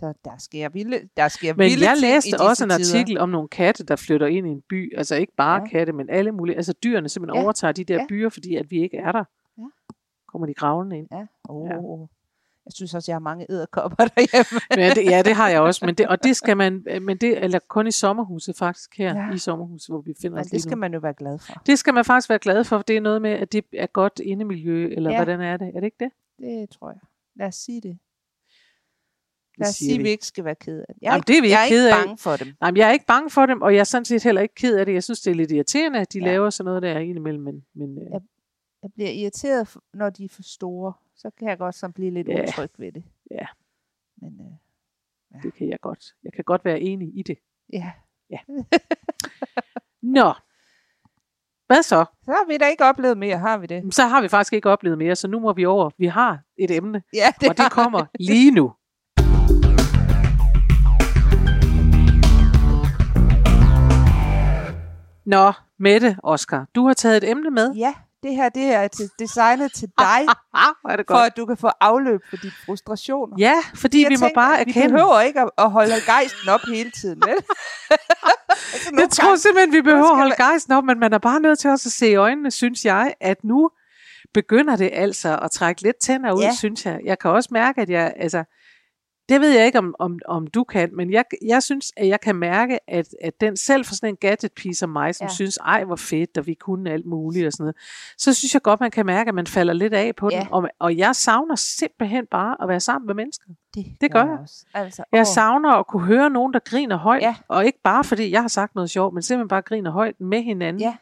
Så 0.00 0.12
der 0.24 0.38
sker 0.38 0.68
vilde, 0.68 1.08
der 1.16 1.28
sker 1.28 1.54
Men 1.54 1.64
vilde 1.70 1.88
jeg 1.88 1.96
læste 2.00 2.40
også 2.40 2.64
en 2.64 2.70
tider. 2.70 2.98
artikel 3.00 3.18
om 3.18 3.28
nogle 3.28 3.48
katte, 3.48 3.84
der 3.84 3.96
flytter 3.96 4.26
ind 4.26 4.46
i 4.46 4.50
en 4.50 4.62
by. 4.68 4.96
Altså 4.96 5.14
ikke 5.16 5.32
bare 5.36 5.56
Ja. 5.56 5.62
ja. 5.62 5.68
katte, 5.68 5.92
men 5.92 6.10
alle 6.10 6.32
mulige. 6.32 6.56
Altså 6.56 6.72
dyrene 6.72 7.08
simpelthen 7.08 7.34
Ja. 7.34 7.40
ja. 7.40 7.44
overtager 7.44 7.72
de 7.72 7.84
der 7.84 7.94
Ja. 7.94 8.00
ja. 8.00 8.06
byer, 8.08 8.28
fordi 8.28 8.56
at 8.56 8.70
vi 8.70 8.82
ikke 8.82 8.96
er 8.96 9.12
der. 9.12 9.24
Ja. 9.58 9.62
Kommer 10.28 10.46
de 10.46 10.54
gravende 10.54 10.98
ind. 10.98 11.08
Ja. 11.12 11.26
Oh. 11.48 11.68
Ja. 11.70 11.74
Ja. 11.74 12.06
Jeg 12.66 12.72
synes 12.74 12.94
også, 12.94 13.12
jeg 13.12 13.14
har 13.14 13.20
mange 13.20 13.46
æderkopper 13.50 13.96
derhjemme. 14.16 14.60
Men 14.76 14.96
det, 14.96 15.10
ja, 15.10 15.22
det 15.22 15.34
har 15.36 15.48
jeg 15.48 15.60
også. 15.60 15.86
Men 15.86 15.94
det, 15.94 16.06
og 16.08 16.24
det 16.24 16.36
skal 16.36 16.56
man, 16.56 16.84
men 17.02 17.16
det 17.16 17.44
eller 17.44 17.58
kun 17.68 17.86
i 17.86 17.90
sommerhuset 17.90 18.56
faktisk 18.56 18.98
her, 18.98 19.14
Ja. 19.14 19.20
ja. 19.26 19.32
i 19.34 19.38
sommerhuset, 19.38 19.88
hvor 19.88 20.00
vi 20.00 20.14
finder 20.22 20.34
Men 20.36 20.40
os 20.44 20.46
det 20.50 20.62
skal 20.62 20.74
nu. 20.76 20.80
man 20.80 20.92
jo 20.94 20.98
være 21.00 21.14
glad 21.14 21.38
for. 21.38 21.52
Det 21.66 21.78
skal 21.78 21.94
man 21.94 22.04
faktisk 22.04 22.28
være 22.28 22.38
glad 22.38 22.64
for, 22.64 22.76
for 22.78 22.82
det 22.82 22.96
er 22.96 23.00
noget 23.00 23.22
med, 23.22 23.30
at 23.30 23.52
det 23.52 23.64
er 23.72 23.86
godt 23.86 24.18
indemiljø, 24.24 24.88
eller 24.96 25.10
Ja. 25.10 25.16
ja. 25.16 25.24
hvordan 25.24 25.40
er 25.40 25.56
det? 25.56 25.68
Er 25.68 25.80
det 25.80 25.84
ikke 25.84 25.96
det? 26.04 26.10
Det 26.40 26.70
tror 26.70 26.90
jeg. 26.90 27.00
Lad 27.36 27.46
os 27.46 27.54
sige 27.54 27.80
det. 27.80 27.98
Det 29.60 29.64
Lad 29.66 29.68
os 29.68 29.74
sige, 29.74 29.94
at 29.94 30.04
vi. 30.04 30.08
ikke 30.08 30.26
skal 30.26 30.44
være 30.44 30.54
ked 30.54 30.78
af 30.88 30.94
det. 30.94 31.02
Jeg 31.02 31.08
er, 31.08 31.12
Jamen, 31.12 31.18
ikke, 31.20 31.26
det 31.28 31.38
er 31.38 31.42
vi 31.42 31.50
jeg 31.50 31.60
er 31.60 31.64
ikke 31.64 31.74
kede 31.74 31.88
ikke 31.88 31.96
af. 31.98 32.04
bange 32.04 32.18
for 32.18 32.36
dem. 32.36 32.48
Nej, 32.60 32.70
men 32.70 32.76
jeg 32.76 32.88
er 32.88 32.92
ikke 32.92 33.06
bange 33.06 33.30
for 33.30 33.46
dem, 33.46 33.62
og 33.62 33.72
jeg 33.74 33.80
er 33.80 33.84
sådan 33.84 34.04
set 34.04 34.22
heller 34.22 34.40
ikke 34.42 34.54
ked 34.54 34.76
af 34.78 34.86
det. 34.86 34.92
Jeg 34.94 35.04
synes, 35.04 35.20
det 35.20 35.30
er 35.30 35.34
lidt 35.34 35.50
irriterende, 35.52 35.98
at 36.00 36.12
de 36.12 36.18
Ja. 36.18 36.24
ja. 36.24 36.30
laver 36.32 36.50
sådan 36.50 36.64
noget 36.68 36.82
der 36.82 36.98
indimellem. 36.98 37.42
Men, 37.42 37.64
men 37.74 37.98
øh, 37.98 38.04
Ja. 38.12 38.18
Jeg 38.82 38.90
bliver 38.94 39.10
irriteret, 39.10 39.76
når 39.94 40.10
de 40.10 40.24
er 40.24 40.28
for 40.28 40.42
store. 40.42 40.92
Så 41.16 41.30
kan 41.38 41.48
jeg 41.48 41.58
godt 41.58 41.74
sådan 41.74 41.92
blive 41.92 42.10
lidt 42.10 42.28
Ja. 42.28 42.42
utryg 42.42 42.70
ved 42.78 42.92
det. 42.92 43.04
Ja. 43.30 43.46
Men 44.16 44.40
øh, 44.40 45.42
det 45.42 45.54
kan 45.54 45.68
jeg 45.68 45.80
godt. 45.80 46.14
Jeg 46.24 46.32
kan 46.32 46.44
godt 46.44 46.64
være 46.64 46.80
enig 46.80 47.18
i 47.18 47.22
det. 47.22 47.38
ja, 47.72 47.90
Nå. 50.02 50.32
Hvad 51.66 51.82
så? 51.82 52.04
så 52.24 52.30
har 52.32 52.46
vi 52.48 52.56
da 52.56 52.68
ikke 52.68 52.84
oplevet 52.84 53.18
mere, 53.18 53.38
har 53.38 53.58
vi 53.58 53.66
det? 53.66 53.94
Så 53.94 54.02
har 54.06 54.22
vi 54.22 54.28
faktisk 54.28 54.52
ikke 54.52 54.70
oplevet 54.70 54.98
mere, 54.98 55.16
så 55.16 55.28
nu 55.28 55.40
må 55.40 55.52
vi 55.52 55.64
over. 55.64 55.90
Vi 55.98 56.06
har 56.06 56.38
et 56.56 56.70
emne, 56.70 57.02
Ja, 57.14 57.32
og 57.48 57.56
det 57.58 57.70
kommer 57.72 58.06
lige 58.20 58.50
nu. 58.50 58.72
Nå, 65.30 65.52
Mette, 65.78 66.16
Oscar, 66.22 66.66
du 66.74 66.86
har 66.86 66.94
taget 66.94 67.16
et 67.16 67.30
emne 67.30 67.50
med. 67.50 67.72
Ja, 67.74 67.94
det 68.22 68.34
her 68.36 68.48
det 68.48 68.62
er 68.74 68.88
til, 68.88 69.10
designet 69.18 69.72
til 69.72 69.88
dig, 69.98 70.20
er 70.88 70.96
det 70.96 71.04
for 71.08 71.14
godt. 71.14 71.26
at 71.26 71.36
du 71.36 71.46
kan 71.46 71.56
få 71.56 71.70
afløb 71.80 72.20
for 72.30 72.36
dine 72.36 72.52
frustrationer. 72.66 73.36
Ja, 73.38 73.54
fordi 73.74 74.02
Jeg 74.02 74.10
vi 74.10 74.16
må 74.16 74.26
tænker, 74.26 74.34
bare 74.34 74.56
Vi 74.56 74.70
erkende. 74.70 74.88
behøver 74.88 75.20
ikke 75.20 75.40
at, 75.40 75.50
at 75.58 75.70
holde 75.70 75.94
gejsten 76.06 76.48
op 76.48 76.60
hele 76.68 76.90
tiden, 76.90 77.22
vel? 77.26 77.36
altså, 78.72 78.90
Jeg 78.98 79.10
tror 79.10 79.24
gange- 79.24 79.38
simpelthen, 79.38 79.72
vi 79.72 79.82
behøver 79.82 80.10
at 80.10 80.16
holde 80.16 80.34
gejsten 80.36 80.72
op, 80.72 80.84
men 80.84 80.98
man 80.98 81.12
er 81.12 81.18
bare 81.18 81.40
nødt 81.40 81.58
til 81.58 81.70
også 81.70 81.88
at 81.88 81.92
se 81.92 82.08
i 82.10 82.14
øjnene, 82.14 82.50
synes 82.50 82.84
jeg, 82.84 83.14
at 83.20 83.36
nu 83.44 83.70
begynder 84.34 84.76
det 84.76 84.90
altså 84.92 85.38
at 85.42 85.50
trække 85.50 85.82
lidt 85.82 85.96
tænder 86.04 86.32
ud, 86.32 86.42
ja. 86.42 86.54
synes 86.58 86.86
jeg. 86.86 87.00
Jeg 87.04 87.18
kan 87.18 87.30
også 87.30 87.48
mærke, 87.52 87.80
at 87.80 87.90
jeg, 87.90 88.12
altså, 88.16 88.44
det 89.30 89.40
ved 89.40 89.50
jeg 89.50 89.66
ikke, 89.66 89.78
om, 89.78 89.94
om, 89.98 90.18
om 90.28 90.46
du 90.46 90.64
kan, 90.64 90.90
men 90.96 91.12
jeg, 91.12 91.24
jeg 91.46 91.62
synes, 91.62 91.92
at 91.96 92.08
jeg 92.08 92.20
kan 92.20 92.36
mærke, 92.36 92.90
at, 92.90 93.06
at 93.22 93.40
den 93.40 93.56
selv 93.56 93.84
for 93.84 93.94
sådan 93.94 94.08
en 94.08 94.16
gadget 94.16 94.52
pige 94.52 94.74
som 94.74 94.90
mig, 94.90 95.14
som 95.14 95.24
Ja. 95.24 95.28
ja. 95.28 95.34
synes, 95.34 95.56
ej, 95.56 95.84
hvor 95.84 95.96
fedt, 95.96 96.38
og 96.38 96.46
vi 96.46 96.54
kunne 96.54 96.90
alt 96.90 97.06
muligt 97.06 97.46
og 97.46 97.52
sådan 97.52 97.64
noget, 97.64 97.76
så 98.18 98.34
synes 98.34 98.54
jeg 98.54 98.62
godt, 98.62 98.80
man 98.80 98.90
kan 98.90 99.06
mærke, 99.06 99.28
at 99.28 99.34
man 99.34 99.46
falder 99.46 99.72
lidt 99.72 99.94
af 99.94 100.16
på 100.16 100.28
Ja. 100.32 100.38
den. 100.40 100.46
Og, 100.50 100.68
og 100.78 100.96
jeg 100.96 101.16
savner 101.16 101.54
simpelthen 101.56 102.26
bare 102.30 102.56
at 102.62 102.68
være 102.68 102.80
sammen 102.80 103.06
med 103.06 103.14
mennesker. 103.14 103.44
Det, 103.74 103.86
Det 104.00 104.12
gør 104.12 104.24
jeg. 104.24 104.38
også. 104.42 104.64
Altså, 104.74 105.04
Jeg 105.12 105.20
åh, 105.20 105.26
savner 105.26 105.70
at 105.72 105.86
kunne 105.86 106.04
høre 106.06 106.30
nogen, 106.30 106.52
der 106.52 106.58
griner 106.64 106.96
højt. 106.96 107.22
Ja. 107.22 107.34
Og 107.48 107.66
ikke 107.66 107.78
bare 107.84 108.04
fordi 108.04 108.30
jeg 108.30 108.40
har 108.40 108.48
sagt 108.48 108.74
noget 108.74 108.90
sjovt, 108.90 109.14
men 109.14 109.22
simpelthen 109.22 109.48
bare 109.48 109.62
griner 109.62 109.90
højt 109.90 110.20
med 110.20 110.42
hinanden. 110.42 110.82
Ja. 110.82 110.96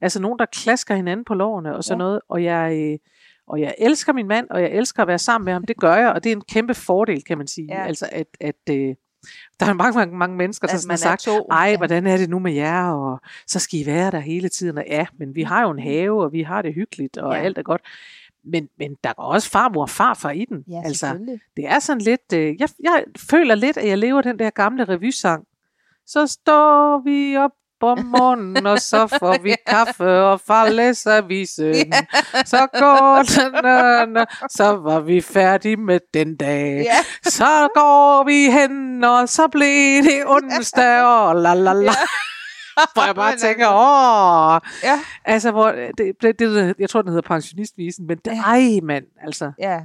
Altså 0.00 0.20
nogen, 0.20 0.38
der 0.38 0.46
klasker 0.46 0.94
hinanden 0.94 1.24
på 1.24 1.34
lårene 1.34 1.76
og 1.76 1.84
sådan 1.84 2.00
Ja. 2.00 2.04
noget. 2.04 2.20
Og 2.28 2.44
jeg, 2.44 2.72
øh, 2.92 2.98
og 3.46 3.60
jeg 3.60 3.74
elsker 3.78 4.12
min 4.12 4.28
mand, 4.28 4.46
og 4.50 4.62
jeg 4.62 4.70
elsker 4.70 5.02
at 5.02 5.08
være 5.08 5.18
sammen 5.18 5.44
med 5.44 5.52
ham. 5.52 5.64
Det 5.64 5.76
gør 5.76 5.94
jeg, 5.94 6.12
og 6.12 6.24
det 6.24 6.32
er 6.32 6.36
en 6.36 6.42
kæmpe 6.48 6.74
fordel, 6.74 7.24
kan 7.24 7.38
man 7.38 7.46
sige. 7.46 7.66
Ja. 7.70 7.84
Altså, 7.86 8.08
at, 8.12 8.26
at 8.40 8.54
øh, 8.70 8.94
der 9.60 9.66
er 9.66 9.72
mange, 9.72 9.98
mange, 9.98 10.16
mange 10.16 10.36
mennesker, 10.36 10.66
der 10.66 10.86
har 10.90 10.96
sagt, 10.96 11.20
to. 11.22 11.46
ej, 11.50 11.66
Ja. 11.70 11.76
hvordan 11.76 12.06
er 12.06 12.16
det 12.16 12.30
nu 12.30 12.38
med 12.38 12.52
jer, 12.52 12.90
og 12.90 13.20
så 13.46 13.58
skal 13.58 13.80
I 13.80 13.86
være 13.86 14.10
der 14.10 14.18
hele 14.20 14.48
tiden. 14.48 14.78
Og 14.78 14.84
ja, 14.86 15.06
men 15.18 15.34
vi 15.34 15.42
har 15.42 15.62
jo 15.62 15.70
en 15.70 15.78
have, 15.78 16.22
og 16.24 16.32
vi 16.32 16.42
har 16.42 16.62
det 16.62 16.74
hyggeligt, 16.74 17.16
og 17.18 17.34
Ja. 17.34 17.40
alt 17.40 17.58
er 17.58 17.62
godt. 17.62 17.80
Men, 18.46 18.68
men 18.78 18.96
der 19.04 19.12
går 19.12 19.22
også 19.22 19.50
farmor 19.50 19.82
og 19.82 19.90
farfar 19.90 20.30
i 20.30 20.44
den. 20.44 20.64
Ja, 20.68 20.82
altså, 20.84 21.06
det 21.56 21.66
er 21.66 21.78
sådan 21.78 22.00
lidt, 22.00 22.32
øh, 22.34 22.54
jeg, 22.60 22.68
jeg 22.82 23.04
føler 23.30 23.54
lidt, 23.54 23.76
at 23.76 23.88
jeg 23.88 23.98
lever 23.98 24.22
den 24.22 24.38
der 24.38 24.50
gamle 24.50 24.84
revysang. 24.84 25.44
Så 26.06 26.26
står 26.26 27.02
vi 27.04 27.36
op 27.36 27.50
om 27.84 27.98
morgenen, 28.04 28.66
og 28.66 28.78
så 28.78 29.06
får 29.06 29.42
vi 29.42 29.54
kaffe, 29.66 30.04
og 30.22 30.40
far 30.40 30.68
læser 30.68 31.12
avisen. 31.16 31.74
Så 32.52 32.66
går 32.78 33.22
den, 33.22 33.66
øh, 34.20 34.26
så 34.50 34.64
var 34.76 35.00
vi 35.00 35.20
færdige 35.20 35.76
med 35.76 36.00
den 36.14 36.36
dag. 36.36 36.82
Ja. 36.84 36.96
Så 37.30 37.68
går 37.74 38.24
vi 38.24 38.50
hen, 38.50 39.04
og 39.04 39.28
så 39.28 39.48
blev 39.48 40.02
det 40.02 40.22
onsdag, 40.36 41.02
og 41.02 41.36
la 41.36 41.54
la 41.54 41.72
la. 41.72 41.92
Hvor 42.94 43.06
jeg 43.06 43.14
bare 43.14 43.36
tænker, 43.36 43.66
åh, 43.68 44.60
Ja, 44.84 45.00
altså, 45.24 45.50
hvor, 45.50 45.70
det, 45.98 46.12
det, 46.22 46.38
det, 46.38 46.74
jeg 46.78 46.90
tror, 46.90 47.02
den 47.02 47.08
hedder 47.08 47.28
pensionistvisen, 47.28 48.06
men 48.06 48.18
det, 48.24 48.30
Ja. 48.30 48.40
ej, 48.42 48.80
mand, 48.82 49.04
altså. 49.26 49.52
ja. 49.60 49.80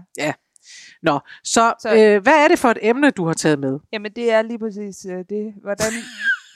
Nå, 1.04 1.20
så, 1.44 1.52
Så- 1.54 1.74
så 1.82 1.90
øh, 1.96 2.24
hvad 2.24 2.34
er 2.34 2.48
det 2.48 2.60
for 2.60 2.70
et 2.70 2.78
emne, 2.82 3.10
du 3.12 3.26
har 3.28 3.34
taget 3.34 3.60
med? 3.60 3.80
Jamen, 3.94 4.12
det 4.16 4.32
er 4.32 4.42
lige 4.42 4.60
præcis 4.60 5.06
øh, 5.10 5.18
det. 5.30 5.54
Hvordan 5.64 5.94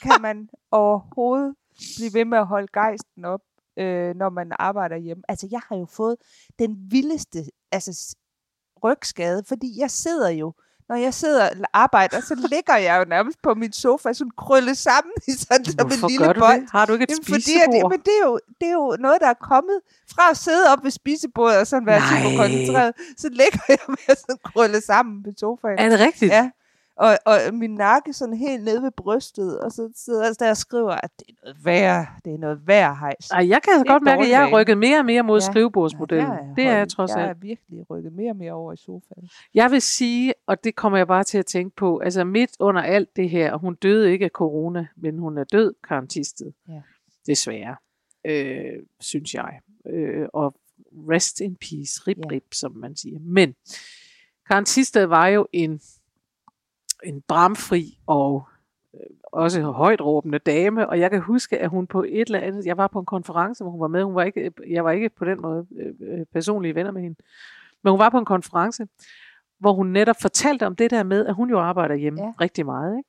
kan 0.04 0.22
man 0.22 0.48
overhovedet 0.70 1.54
blive 1.96 2.14
ved 2.14 2.24
med 2.24 2.38
at 2.38 2.46
holde 2.46 2.68
gejsten 2.72 3.24
op, 3.24 3.40
øh, 3.78 4.14
når 4.16 4.30
man 4.30 4.52
arbejder 4.58 4.96
hjemme? 4.96 5.22
Altså, 5.28 5.48
jeg 5.50 5.60
har 5.68 5.76
jo 5.76 5.86
fået 5.86 6.16
den 6.58 6.76
vildeste 6.90 7.44
altså, 7.72 8.16
rygskade, 8.84 9.44
fordi 9.48 9.80
jeg 9.80 9.90
sidder 9.90 10.28
jo, 10.30 10.52
når 10.88 10.96
jeg 10.96 11.14
sidder 11.14 11.44
og 11.48 11.56
arbejder, 11.72 12.20
så 12.20 12.34
ligger 12.50 12.76
jeg 12.76 12.98
jo 12.98 13.04
nærmest 13.08 13.42
på 13.42 13.54
min 13.54 13.72
sofa, 13.72 14.12
sådan 14.12 14.30
krøllet 14.38 14.78
sammen 14.78 15.12
i 15.28 15.30
sådan 15.30 15.64
som 15.64 15.86
en 15.86 16.10
lille 16.10 16.34
bold. 16.38 16.60
det? 16.60 16.70
Har 16.70 16.86
du 16.86 16.92
ikke 16.92 17.02
et 17.02 17.10
Jamen, 17.10 17.24
fordi 17.24 17.36
at, 17.36 17.42
spisebord? 17.42 17.74
jamen, 17.74 18.00
det, 18.00 18.14
er 18.22 18.26
jo, 18.26 18.38
det 18.60 18.68
er 18.68 18.72
jo 18.72 18.96
noget, 19.00 19.20
der 19.20 19.26
er 19.26 19.34
kommet 19.34 19.80
fra 20.14 20.30
at 20.30 20.36
sidde 20.36 20.64
op 20.72 20.84
ved 20.84 20.90
spisebordet 20.90 21.58
og 21.58 21.66
sådan 21.66 21.86
være 21.86 22.00
super 22.10 22.36
koncentreret. 22.36 22.92
Så 23.16 23.28
ligger 23.28 23.60
jeg 23.68 23.78
med 23.88 24.16
sådan 24.16 24.38
krøllet 24.44 24.82
sammen 24.82 25.22
på 25.22 25.30
sofaen. 25.36 25.78
Er 25.78 25.88
det 25.88 26.00
rigtigt? 26.00 26.32
Ja. 26.32 26.50
Og, 26.96 27.18
og 27.26 27.36
min 27.52 27.74
nakke 27.74 28.12
sådan 28.12 28.34
helt 28.34 28.64
nede 28.64 28.82
ved 28.82 28.90
brystet, 28.90 29.60
og 29.60 29.72
så 29.72 29.92
sidder 29.96 30.24
jeg 30.24 30.34
der 30.40 30.50
og 30.50 30.56
skriver, 30.56 30.90
at 30.90 31.10
det 31.18 31.26
er 31.28 31.34
noget 31.44 31.64
værre, 31.64 32.06
det 32.24 32.34
er 32.34 32.38
noget 32.38 32.66
værre 32.66 32.94
hejs. 32.96 33.30
Ej, 33.30 33.48
jeg 33.48 33.62
kan 33.62 33.72
er 33.72 33.84
godt 33.84 34.02
mærke, 34.02 34.22
at 34.22 34.28
jeg 34.28 34.36
er 34.36 34.40
dårlig 34.44 34.56
rykket 34.60 34.78
mere 34.78 34.98
og 34.98 35.04
mere 35.04 35.22
mod 35.22 35.40
Ja. 35.40 35.46
skrivebordsmodellen. 35.52 36.32
Ja, 36.32 36.38
det 36.56 36.64
er 36.64 36.76
jeg 36.76 36.88
trods 36.88 37.10
Jeg 37.10 37.24
er 37.24 37.28
alt. 37.28 37.42
virkelig 37.42 37.90
rykket 37.90 38.12
mere 38.12 38.30
og 38.30 38.36
mere 38.36 38.52
over 38.52 38.72
i 38.72 38.76
sofaen. 38.76 39.28
Jeg 39.54 39.70
vil 39.70 39.82
sige, 39.82 40.34
og 40.46 40.64
det 40.64 40.76
kommer 40.76 40.98
jeg 40.98 41.06
bare 41.06 41.24
til 41.24 41.38
at 41.38 41.46
tænke 41.46 41.76
på, 41.76 41.98
altså 41.98 42.24
midt 42.24 42.50
under 42.60 42.82
alt 42.82 43.16
det 43.16 43.30
her, 43.30 43.52
og 43.52 43.58
hun 43.60 43.74
døde 43.74 44.12
ikke 44.12 44.24
af 44.24 44.30
corona, 44.30 44.86
men 44.96 45.18
hun 45.18 45.38
er 45.38 45.44
død, 45.44 45.74
Karen 45.88 46.08
Thisted. 46.08 46.52
Ja. 46.68 46.80
Desværre, 47.26 47.76
øh, 48.26 48.82
synes 49.00 49.34
jeg. 49.34 49.60
Øh, 49.86 50.26
og 50.32 50.54
rest 51.10 51.40
in 51.40 51.56
peace, 51.56 52.00
rip 52.06 52.18
Ja. 52.18 52.30
rip, 52.30 52.44
som 52.54 52.72
man 52.76 52.96
siger. 52.96 53.18
Men 53.20 53.54
Karen 54.48 54.64
Thisted 54.64 55.06
var 55.06 55.26
jo 55.26 55.46
en, 55.52 55.80
en 57.04 57.22
bramfri 57.28 57.98
og 58.06 58.48
øh, 58.94 59.00
også 59.32 59.62
højt 59.62 60.00
råbende 60.00 60.38
dame, 60.38 60.88
og 60.88 61.00
jeg 61.00 61.10
kan 61.10 61.20
huske, 61.20 61.58
at 61.58 61.70
hun 61.70 61.86
på 61.86 62.02
et 62.02 62.20
eller 62.26 62.40
andet, 62.40 62.66
jeg 62.66 62.76
var 62.76 62.86
på 62.86 62.98
en 62.98 63.06
konference, 63.06 63.64
hvor 63.64 63.70
hun 63.70 63.80
var 63.80 63.88
med, 63.88 64.02
hun 64.02 64.14
var 64.14 64.22
ikke, 64.22 64.52
jeg 64.68 64.84
var 64.84 64.90
ikke 64.90 65.08
på 65.08 65.24
den 65.24 65.42
måde 65.42 65.66
øh, 65.76 65.94
øh, 66.00 66.26
personlige 66.32 66.74
venner 66.74 66.92
med 66.92 67.02
hende, 67.02 67.16
men 67.82 67.90
hun 67.90 67.98
var 67.98 68.10
på 68.10 68.18
en 68.18 68.24
konference, 68.24 68.86
hvor 69.60 69.72
hun 69.72 69.86
netop 69.86 70.16
fortalte 70.22 70.66
om 70.66 70.76
det 70.76 70.90
der 70.90 71.02
med, 71.02 71.26
at 71.26 71.34
hun 71.34 71.50
jo 71.50 71.60
arbejder 71.60 71.94
hjemme 71.94 72.20
Ja. 72.22 72.32
rigtig 72.40 72.66
meget. 72.66 72.96
Ikke? 72.98 73.08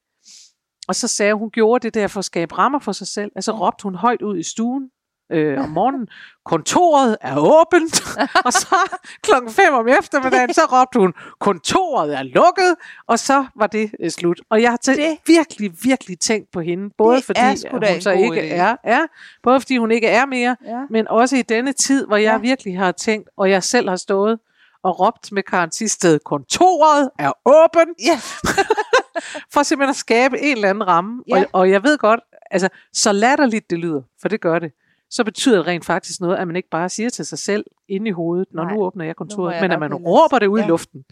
Og 0.88 0.96
så 0.96 1.08
sagde 1.08 1.34
hun, 1.34 1.40
hun 1.40 1.52
gjorde 1.52 1.84
det 1.84 1.94
der 1.94 2.08
for 2.08 2.20
at 2.20 2.26
skabe 2.26 2.58
rammer 2.58 2.80
for 2.80 2.92
sig 2.92 3.08
selv. 3.08 3.32
Altså 3.36 3.52
ja. 3.52 3.58
råbte 3.60 3.84
hun 3.84 3.96
højt 3.96 4.22
ud 4.22 4.38
i 4.38 4.44
stuen, 4.44 4.92
øh, 5.32 5.64
om 5.64 5.70
morgenen, 5.80 6.08
kontoret 6.46 7.18
er 7.22 7.38
åbent, 7.38 8.02
og 8.46 8.54
så 8.54 8.76
klokken 9.22 9.52
5 9.52 9.74
om 9.74 9.88
eftermiddagen, 9.88 10.54
så 10.54 10.62
råbte 10.72 11.00
hun, 11.00 11.14
kontoret 11.40 12.18
er 12.18 12.24
lukket, 12.24 12.76
og 13.08 13.20
så 13.20 13.46
var 13.56 13.68
det 13.68 13.92
øh, 14.00 14.10
slut. 14.12 14.42
Og 14.50 14.62
jeg 14.62 14.70
har 14.72 14.80
tæ- 14.88 14.92
Det- 14.96 15.18
virkelig, 15.28 15.72
virkelig 15.84 16.20
tænkt 16.20 16.52
på 16.54 16.62
hende, 16.62 16.90
både 16.98 17.22
fordi 17.22 17.40
hun 17.72 18.02
så 18.02 18.12
ikke 18.12 18.42
idé. 18.42 18.54
er, 18.54 18.76
er, 18.84 19.02
både 19.44 19.60
fordi 19.60 19.78
hun 19.78 19.92
ikke 19.92 20.08
er 20.08 20.26
mere, 20.26 20.56
Ja. 20.66 20.80
men 20.90 21.08
også 21.08 21.36
i 21.36 21.42
denne 21.42 21.74
tid, 21.74 22.08
hvor 22.08 22.18
jeg 22.18 22.32
Ja. 22.32 22.38
virkelig 22.38 22.78
har 22.78 22.92
tænkt, 22.92 23.30
og 23.38 23.50
jeg 23.50 23.64
selv 23.64 23.90
har 23.90 23.96
stået 23.96 24.40
og 24.84 25.00
råbt 25.00 25.32
med 25.32 25.44
Karen 25.44 25.70
Tisted, 25.70 26.20
kontoret 26.26 27.10
er 27.20 27.32
åbent, 27.46 27.98
Ja. 28.06 28.20
for 29.54 29.64
simpelthen 29.64 29.90
at 29.90 29.96
skabe 29.96 30.40
en 30.42 30.56
eller 30.56 30.70
anden 30.70 30.88
ramme. 30.88 31.24
Ja. 31.28 31.38
Og, 31.40 31.46
og 31.54 31.70
jeg 31.72 31.84
ved 31.84 31.98
godt, 31.98 32.20
altså 32.52 32.70
så 32.94 33.12
latterligt 33.12 33.70
det 33.70 33.80
lyder, 33.80 34.02
for 34.22 34.30
det 34.30 34.42
gør 34.42 34.60
det, 34.60 34.72
så 35.16 35.24
betyder 35.24 35.58
det 35.58 35.68
rent 35.68 35.86
faktisk 35.86 36.22
noget, 36.22 36.38
at 36.38 36.48
man 36.48 36.56
ikke 36.56 36.70
bare 36.70 36.90
siger 36.90 37.10
til 37.10 37.26
sig 37.26 37.40
selv 37.40 37.64
inde 37.90 38.08
i 38.08 38.12
hovedet, 38.12 38.48
når 38.54 38.64
Nej, 38.64 38.74
nu 38.74 38.82
åbner 38.82 39.06
jeg 39.06 39.16
kontoret, 39.16 39.54
jeg 39.54 39.62
men 39.62 39.72
at 39.72 39.80
man 39.80 39.94
råber 39.94 40.40
det 40.40 40.48
ud 40.48 40.60
Ja. 40.60 40.66
i 40.66 40.68
luften. 40.68 41.04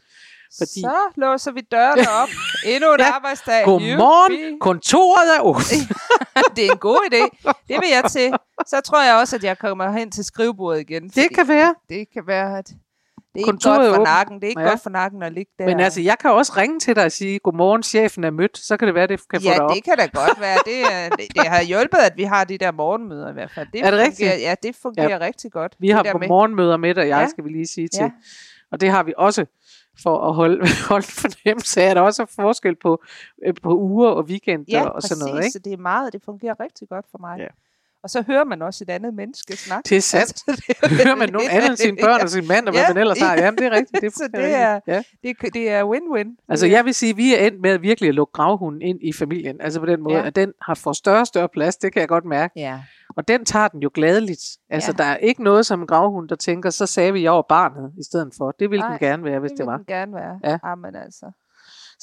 Fordi, 0.57 0.81
Så 0.81 0.95
låser 1.15 1.51
vi 1.51 1.61
dørene 1.71 2.01
op. 2.21 2.29
Endnu 2.65 2.93
en 2.93 2.99
Ja. 2.99 3.11
arbejdsdag. 3.13 3.65
Godmorgen, 3.65 4.59
kontoret 4.59 5.37
er 5.37 5.41
åbent. 5.41 5.71
det 6.55 6.65
er 6.67 6.71
en 6.71 6.77
god 6.77 6.99
idé. 7.13 7.51
Det 7.67 7.77
vil 7.81 7.89
jeg 7.91 8.03
til. 8.11 8.33
Så 8.67 8.81
tror 8.85 9.03
jeg 9.03 9.15
også, 9.15 9.35
at 9.35 9.43
jeg 9.43 9.57
kommer 9.57 9.91
hen 9.91 10.11
til 10.11 10.23
skrivebordet 10.23 10.79
igen. 10.81 11.09
Det 11.09 11.35
kan 11.35 11.47
være. 11.47 11.75
Det 11.89 12.07
kan 12.13 12.23
være, 12.27 12.57
at 12.57 12.69
det 13.33 13.39
er 13.39 13.39
ikke 13.39 13.49
Kontoret 13.51 13.77
godt 13.77 13.87
er 13.91 13.95
for 13.95 14.03
nakken. 14.03 14.35
Det 14.35 14.43
er 14.43 14.49
ikke 14.49 14.61
Ja. 14.61 14.69
godt 14.69 14.83
for 14.83 14.89
nakken 14.89 15.23
at 15.23 15.31
ligge 15.33 15.51
der. 15.59 15.65
Men 15.65 15.79
altså, 15.79 16.01
jeg 16.01 16.17
kan 16.19 16.31
også 16.31 16.53
ringe 16.57 16.79
til 16.79 16.95
dig 16.95 17.05
og 17.05 17.11
sige, 17.11 17.39
godmorgen, 17.39 17.83
chefen 17.83 18.23
er 18.23 18.31
mødt, 18.31 18.57
så 18.57 18.77
kan 18.77 18.85
det 18.87 18.95
være, 18.95 19.07
det 19.07 19.19
kan 19.29 19.41
få 19.41 19.43
dig 19.43 19.55
Ja, 19.55 19.63
op. 19.63 19.75
det 19.75 19.83
kan 19.83 19.97
da 19.97 20.05
godt 20.13 20.39
være. 20.39 20.57
Det, 20.65 20.83
det, 21.19 21.35
det 21.35 21.47
har 21.47 21.63
hjulpet, 21.63 21.97
at 21.97 22.13
vi 22.17 22.23
har 22.23 22.43
de 22.43 22.57
der 22.57 22.71
morgenmøder 22.71 23.29
i 23.29 23.33
hvert 23.33 23.51
fald. 23.51 23.67
Det 23.73 23.85
Er 23.85 23.91
det 23.91 23.99
rigtigt? 23.99 24.17
fungerer, 24.29 24.39
Ja, 24.49 24.55
det 24.63 24.75
fungerer 24.81 25.09
ja. 25.09 25.17
rigtig 25.25 25.51
godt. 25.51 25.75
Vi 25.79 25.89
har 25.89 26.05
på 26.11 26.17
med- 26.17 26.27
morgenmøder 26.27 26.77
med 26.77 26.95
dig, 26.95 27.07
jeg 27.07 27.21
Ja. 27.21 27.27
skal 27.27 27.43
vi 27.43 27.49
lige 27.49 27.67
sige 27.67 27.87
til. 27.87 28.01
Ja. 28.03 28.11
Og 28.71 28.81
det 28.81 28.89
har 28.89 29.03
vi 29.03 29.13
også 29.17 29.45
for 30.03 30.27
at 30.29 30.33
holde, 30.35 30.59
holde 30.89 31.05
fornemmelse 31.07 31.81
af, 31.81 31.89
at 31.89 31.95
der 31.95 32.01
også 32.01 32.21
er 32.21 32.25
forskel 32.35 32.75
på, 32.75 33.03
øh, 33.45 33.53
på 33.63 33.77
uger 33.77 34.09
og 34.09 34.23
weekender 34.25 34.65
Ja, 34.69 34.85
og 34.87 34.93
præcis. 34.93 35.09
sådan 35.09 35.25
noget. 35.29 35.43
Ikke? 35.43 35.51
Så 35.51 35.59
det 35.59 35.73
er 35.73 35.77
meget, 35.77 36.13
det 36.13 36.21
fungerer 36.25 36.59
rigtig 36.59 36.89
godt 36.89 37.05
for 37.11 37.17
mig. 37.17 37.39
Ja. 37.39 37.47
Og 38.03 38.09
så 38.09 38.21
hører 38.27 38.43
man 38.43 38.61
også 38.61 38.83
et 38.83 38.89
andet 38.89 39.13
menneske 39.13 39.57
snakke. 39.57 39.89
Det 39.89 39.97
er 39.97 40.01
sandt. 40.01 40.43
Altså, 40.47 40.63
det, 40.67 40.75
er 40.83 41.03
Hører 41.05 41.15
man 41.15 41.29
nogen 41.29 41.49
andet 41.51 41.79
sine 41.79 41.97
børn 42.01 42.21
og 42.21 42.29
sin 42.29 42.47
mand, 42.47 42.67
og 42.67 42.73
hvad 42.73 42.81
Ja, 42.81 42.87
man 42.93 42.97
ellers 42.97 43.19
har. 43.21 43.35
Jamen, 43.35 43.57
det 43.57 43.65
er 43.65 43.71
rigtigt. 43.71 44.01
Det, 44.01 44.13
Så 44.17 44.23
er 44.23 44.27
det 44.27 44.37
rigtigt. 44.39 44.57
er- 44.57 44.79
Ja. 44.87 45.03
det, 45.23 45.53
det 45.53 45.69
er 45.69 45.83
win-win. 45.83 46.45
Altså, 46.49 46.65
Det 46.65 46.71
jeg 46.71 46.85
vil 46.85 46.93
sige, 46.93 47.09
at 47.09 47.17
vi 47.17 47.35
er 47.35 47.47
endt 47.47 47.61
med 47.61 47.69
at 47.69 47.81
virkelig 47.81 48.07
at 48.07 48.15
lukke 48.15 48.31
gravhunden 48.33 48.81
ind 48.81 48.99
i 49.01 49.13
familien. 49.13 49.61
Altså 49.61 49.79
på 49.79 49.85
den 49.85 50.01
måde, 50.01 50.15
Ja. 50.17 50.25
at 50.27 50.35
den 50.35 50.53
har 50.61 50.73
fået 50.73 50.95
større 50.95 51.19
og 51.21 51.27
større 51.27 51.49
plads, 51.49 51.75
det 51.77 51.93
kan 51.93 51.99
jeg 51.99 52.09
godt 52.09 52.25
mærke. 52.25 52.53
Ja. 52.59 52.79
Og 53.17 53.27
den 53.27 53.45
tager 53.45 53.67
den 53.67 53.79
jo 53.81 53.89
gladeligt. 53.93 54.41
Altså, 54.69 54.93
Ja. 54.97 55.03
der 55.03 55.09
er 55.09 55.17
ikke 55.17 55.43
noget 55.43 55.65
som 55.65 55.81
en 55.81 55.87
gravhund, 55.87 56.29
der 56.29 56.35
tænker, 56.35 56.69
så 56.69 56.85
sagde 56.85 57.13
vi, 57.13 57.23
jeg 57.23 57.31
var 57.31 57.45
barnet 57.49 57.91
i 57.99 58.03
stedet 58.03 58.33
for. 58.37 58.51
Det 58.51 58.69
ville 58.69 58.81
Nej, 58.81 58.97
den 58.97 59.07
gerne 59.07 59.23
være, 59.23 59.39
hvis 59.39 59.51
det, 59.51 59.57
det 59.57 59.65
var. 59.65 59.77
vil 59.77 59.87
den 59.87 59.95
gerne 59.95 60.13
være. 60.15 60.39
Ja. 60.43 60.57
Amen 60.63 60.95
altså. 60.95 61.25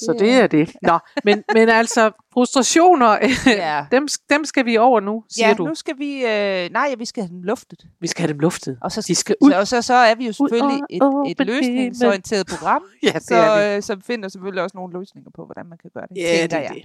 Så 0.05 0.15
Det 0.19 0.31
er- 0.31 0.43
er 0.43 0.47
det. 0.47 0.75
Nå, 0.81 0.99
men, 1.23 1.43
men 1.53 1.69
altså, 1.69 2.11
frustrationer, 2.33 3.17
Ja. 3.47 3.85
dem, 3.91 4.07
dem 4.29 4.45
skal 4.45 4.65
vi 4.65 4.77
over 4.77 4.99
nu, 4.99 5.23
siger 5.29 5.47
ja, 5.47 5.53
du. 5.53 5.65
nu 5.65 5.75
skal 5.75 5.97
vi... 5.97 6.25
Øh, 6.25 6.69
nej, 6.71 6.95
vi 6.97 7.05
skal 7.05 7.23
have 7.23 7.29
dem 7.29 7.43
luftet. 7.43 7.79
Vi 7.99 8.07
skal 8.07 8.21
have 8.23 8.33
dem 8.33 8.39
luftet. 8.39 8.77
Og 8.81 8.91
så, 8.91 9.01
De 9.07 9.15
skal 9.15 9.35
ud. 9.41 9.51
Så, 9.51 9.59
og 9.59 9.67
så, 9.67 9.81
så 9.81 9.93
er 9.93 10.15
vi 10.15 10.25
jo 10.25 10.33
selvfølgelig 10.33 10.81
og 11.01 11.29
et, 11.31 11.41
et 11.41 11.47
løsningsorienteret 11.47 12.47
program, 12.47 12.83
Ja, 13.03 13.11
det 13.11 13.23
så, 13.23 13.35
er 13.35 13.75
øh, 13.75 13.81
så 13.81 13.97
finder 14.05 14.29
selvfølgelig 14.29 14.63
også 14.63 14.77
nogle 14.77 14.99
løsninger 14.99 15.31
på, 15.35 15.45
hvordan 15.45 15.65
man 15.69 15.77
kan 15.81 15.89
gøre 15.93 16.05
det. 16.09 16.17
Ja, 16.17 16.43
det 16.43 16.53
er 16.53 16.59
jeg. 16.61 16.71
det. 16.75 16.83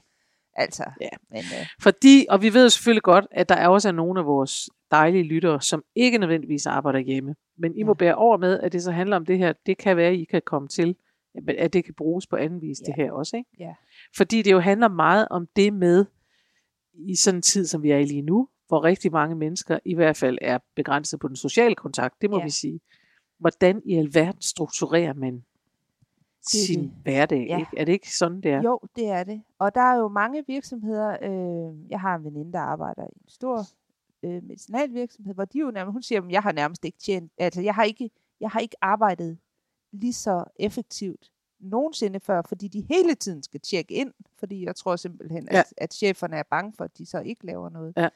Altså, 0.58 0.84
Ja. 1.00 1.08
men, 1.30 1.38
øh, 1.38 1.66
Fordi, 1.82 2.26
og 2.30 2.42
vi 2.42 2.54
ved 2.54 2.62
jo 2.62 2.68
selvfølgelig 2.68 3.02
godt, 3.02 3.26
at 3.30 3.48
der 3.48 3.54
er 3.54 3.68
også 3.68 3.92
nogle 3.92 4.20
af 4.20 4.26
vores 4.26 4.68
dejlige 4.90 5.24
lyttere, 5.24 5.60
som 5.60 5.82
ikke 5.96 6.18
nødvendigvis 6.18 6.66
arbejder 6.66 6.98
hjemme. 6.98 7.34
Men 7.58 7.74
I 7.76 7.82
må 7.82 7.90
Ja. 7.90 7.94
bære 7.94 8.14
over 8.14 8.36
med, 8.36 8.60
at 8.60 8.72
det 8.72 8.82
så 8.82 8.90
handler 8.92 9.16
om 9.16 9.26
det 9.26 9.38
her. 9.38 9.52
Det 9.66 9.78
kan 9.78 9.96
være, 9.96 10.08
at 10.08 10.14
I 10.14 10.24
kan 10.30 10.42
komme 10.46 10.68
til, 10.68 10.96
at 11.58 11.72
det 11.72 11.84
kan 11.84 11.94
bruges 11.94 12.26
på 12.26 12.36
anden 12.36 12.60
vis, 12.60 12.80
Ja. 12.80 12.86
det 12.86 12.94
her 12.94 13.12
også. 13.12 13.36
Ikke? 13.36 13.50
Ja. 13.58 13.74
Fordi 14.16 14.42
det 14.42 14.52
jo 14.52 14.58
handler 14.60 14.88
meget 14.88 15.28
om 15.30 15.48
det 15.56 15.72
med, 15.74 16.04
i 16.94 17.14
sådan 17.16 17.38
en 17.38 17.42
tid, 17.42 17.66
som 17.66 17.82
vi 17.82 17.90
er 17.90 17.98
i 17.98 18.04
lige 18.04 18.22
nu, 18.22 18.48
hvor 18.68 18.84
rigtig 18.84 19.12
mange 19.12 19.34
mennesker 19.36 19.78
i 19.84 19.94
hvert 19.94 20.16
fald 20.16 20.38
er 20.40 20.58
begrænset 20.76 21.20
på 21.20 21.28
den 21.28 21.36
sociale 21.36 21.74
kontakt, 21.74 22.22
det 22.22 22.30
må 22.30 22.38
Ja. 22.38 22.44
vi 22.44 22.50
sige. 22.50 22.80
Hvordan 23.38 23.82
i 23.84 23.94
alverden 23.94 24.42
strukturerer 24.42 25.12
man 25.14 25.34
Det 25.34 26.50
sin 26.66 26.82
det. 26.82 26.92
hverdag? 27.02 27.46
Ja. 27.48 27.58
Ikke? 27.58 27.70
Er 27.76 27.84
det 27.84 27.92
ikke 27.92 28.16
sådan, 28.16 28.40
det 28.40 28.50
er? 28.50 28.62
jo, 28.62 28.80
det 28.96 29.08
er 29.08 29.24
det. 29.24 29.42
Og 29.58 29.74
der 29.74 29.80
er 29.80 29.96
jo 29.96 30.08
mange 30.08 30.44
virksomheder. 30.46 31.10
Øh, 31.22 31.90
jeg 31.90 32.00
har 32.00 32.14
en 32.16 32.24
veninde, 32.24 32.52
der 32.52 32.58
arbejder 32.60 33.02
i 33.04 33.16
en 33.22 33.28
stor 33.28 33.58
øh, 34.22 34.42
medicinalvirksomhed, 34.44 35.34
hvor 35.34 35.44
de 35.44 35.58
jo 35.58 35.70
nærmest, 35.70 35.92
hun 35.92 36.02
siger, 36.02 36.22
at 36.22 36.30
jeg 36.30 36.42
har 36.42 36.52
nærmest 36.52 36.84
ikke 36.84 36.98
tjent, 36.98 37.32
altså 37.38 37.62
jeg 37.62 37.74
har 37.74 37.82
ikke, 37.84 38.10
jeg 38.40 38.50
har 38.50 38.60
ikke 38.60 38.76
arbejdet 38.80 39.38
lige 39.96 40.12
så 40.12 40.44
effektivt 40.56 41.30
nogensinde 41.60 42.20
før, 42.20 42.42
fordi 42.42 42.68
de 42.68 42.80
hele 42.90 43.14
tiden 43.14 43.42
skal 43.42 43.60
tjekke 43.60 43.94
ind, 43.94 44.12
fordi 44.38 44.64
jeg 44.64 44.76
tror 44.76 44.96
simpelthen, 44.96 45.48
Ja. 45.52 45.58
at, 45.58 45.74
at 45.76 45.94
cheferne 45.94 46.36
er 46.36 46.42
bange 46.50 46.72
for, 46.72 46.84
at 46.84 46.98
de 46.98 47.06
så 47.06 47.20
ikke 47.20 47.46
laver 47.46 47.68
noget. 47.70 47.94
Ja. 47.96 48.08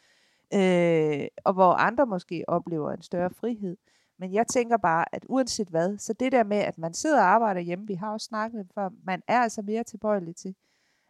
Øh, 0.55 1.29
og 1.45 1.53
hvor 1.53 1.73
andre 1.73 2.07
måske 2.07 2.45
oplever 2.49 2.91
en 2.93 3.03
større 3.03 3.31
frihed. 3.31 3.77
Men 4.19 4.33
jeg 4.35 4.47
tænker 4.47 4.77
bare, 4.77 5.15
at 5.15 5.27
uanset 5.29 5.69
hvad, 5.69 5.99
så 5.99 6.13
det 6.13 6.33
der 6.33 6.45
med, 6.45 6.57
at 6.57 6.79
man 6.79 6.95
sidder 6.95 7.19
og 7.21 7.25
arbejder 7.27 7.61
hjemme, 7.61 7.87
vi 7.87 7.95
har 7.95 8.13
også 8.13 8.25
snakket 8.25 8.67
for, 8.75 8.93
man 9.05 9.23
er 9.29 9.39
altså 9.41 9.63
mere 9.63 9.85
tilbøjelig 9.85 10.37
til. 10.37 10.55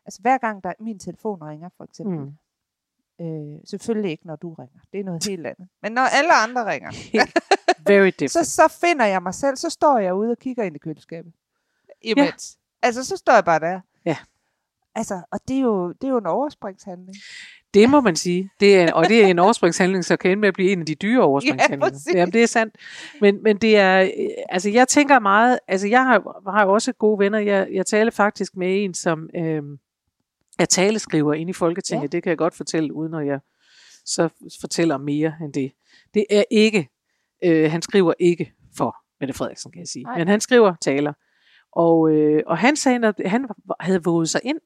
Altså 0.07 0.21
hver 0.21 0.39
gang 0.39 0.65
der 0.65 0.73
min 0.81 0.99
telefon 0.99 1.43
ringer, 1.43 1.69
for 1.77 1.85
eksempel. 1.85 2.19
Mm. 2.19 2.33
Øh, 3.21 3.61
selvfølgelig 3.71 4.11
ikke, 4.11 4.27
når 4.27 4.37
du 4.37 4.55
ringer. 4.55 4.81
Det 4.93 5.01
er 5.01 5.05
noget 5.05 5.27
helt 5.31 5.47
andet. 5.47 5.69
Men 5.83 5.93
når 5.93 6.03
alle 6.03 6.33
andre 6.33 6.73
ringer, 6.73 6.91
Very 7.87 8.11
så, 8.11 8.17
different. 8.19 8.47
så 8.47 8.79
finder 8.81 9.05
jeg 9.07 9.23
mig 9.23 9.35
selv, 9.35 9.57
så 9.57 9.71
står 9.71 9.99
jeg 9.99 10.15
ude 10.15 10.31
og 10.31 10.39
kigger 10.39 10.63
ind 10.63 10.77
i 10.77 10.79
køleskabet. 10.79 11.33
Imens. 12.03 12.59
Ja. 12.83 12.87
Altså, 12.87 13.05
så 13.05 13.17
står 13.17 13.33
jeg 13.33 13.45
bare 13.45 13.61
der. 13.61 13.81
Ja. 14.05 14.17
Altså, 14.95 15.23
og 15.33 15.41
det 15.49 15.57
er 15.57 15.61
jo, 15.61 15.89
det 15.93 16.05
er 16.05 16.09
jo 16.09 16.19
en 16.19 16.27
overspringshandling. 16.27 17.17
Det 17.75 17.91
må 17.91 18.01
man 18.01 18.17
sige. 18.17 18.51
Det 18.61 18.81
er, 18.81 18.93
og 18.93 19.09
det 19.09 19.25
er 19.25 19.27
en 19.27 19.39
overspringshandling, 19.39 20.05
så 20.05 20.17
kan 20.17 20.31
ende 20.31 20.41
med 20.41 20.49
at 20.49 20.55
blive 20.55 20.73
en 20.73 20.81
af 20.81 20.87
de 20.87 20.95
dyre 20.95 21.23
overspringshandlinger. 21.23 21.91
præcis. 21.91 22.15
Jamen, 22.15 22.33
det 22.33 22.43
er 22.43 22.47
sandt. 22.47 22.77
Men, 23.21 23.43
men 23.43 23.57
det 23.57 23.77
er, 23.77 24.01
øh, 24.03 24.11
altså 24.49 24.71
jeg 24.71 24.89
tænker 24.89 25.19
meget, 25.19 25.59
altså 25.69 25.89
jeg 25.89 26.03
har, 26.05 26.51
har 26.51 26.65
også 26.67 26.93
gode 26.93 27.19
venner. 27.19 27.39
Jeg, 27.39 27.69
jeg 27.73 27.87
taler 27.87 28.11
faktisk 28.11 28.57
med 28.57 28.85
en, 28.85 28.95
som 28.95 29.31
øh, 29.37 29.63
er 30.63 30.67
taleskriver 30.67 31.35
inde 31.35 31.51
i 31.51 31.53
Folketinget. 31.53 32.03
Ja. 32.03 32.17
Det 32.17 32.23
kan 32.23 32.31
jeg 32.31 32.39
godt 32.39 32.55
fortælle, 32.55 32.93
uden 32.95 33.15
at 33.15 33.27
jeg 33.27 33.41
så 34.05 34.29
fortæller 34.61 34.99
mere 34.99 35.35
end 35.43 35.53
det. 35.53 35.73
Det 36.15 36.27
er 36.31 36.45
ikke, 36.51 36.89
øh, 37.45 37.71
han 37.71 37.83
skriver 37.83 38.15
ikke 38.19 38.53
for 38.77 38.97
Mette 39.21 39.35
Frederiksen, 39.35 39.73
kan 39.73 39.81
jeg 39.81 39.89
sige. 39.89 40.03
Nej. 40.03 40.19
Men 40.19 40.29
han 40.29 40.41
skriver 40.41 40.75
taler. 40.81 41.13
Og, 41.73 42.11
øh, 42.11 42.43
og 42.47 42.59
han 42.59 42.77
sagde, 42.77 43.07
at 43.07 43.15
han 43.27 43.49
havde 43.81 44.05
våget 44.05 44.29
sig 44.29 44.41
ind 44.45 44.59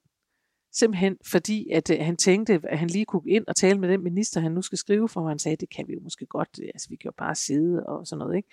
Simpelthen 0.75 1.17
fordi, 1.27 1.71
at 1.71 1.91
øh, 1.91 1.99
han 2.01 2.17
tænkte, 2.17 2.61
at 2.65 2.79
han 2.79 2.89
lige 2.89 3.05
kunne 3.05 3.31
ind 3.31 3.45
og 3.49 3.57
tale 3.57 3.79
med 3.79 3.89
den 3.89 4.03
minister, 4.03 4.41
han 4.41 4.53
nu 4.53 4.63
skal 4.63 4.79
skrive 4.79 5.09
for, 5.09 5.21
og 5.21 5.29
han 5.29 5.39
sagde, 5.39 5.57
det 5.57 5.69
kan 5.77 5.89
vi 5.89 5.93
jo 5.93 6.01
måske 6.01 6.27
godt, 6.27 6.49
altså 6.75 6.89
vi 6.91 6.97
kan 6.97 7.09
jo 7.09 7.13
bare 7.19 7.35
sidde 7.35 7.87
og 7.87 8.07
sådan 8.07 8.19
noget, 8.19 8.37
ikke? 8.37 8.49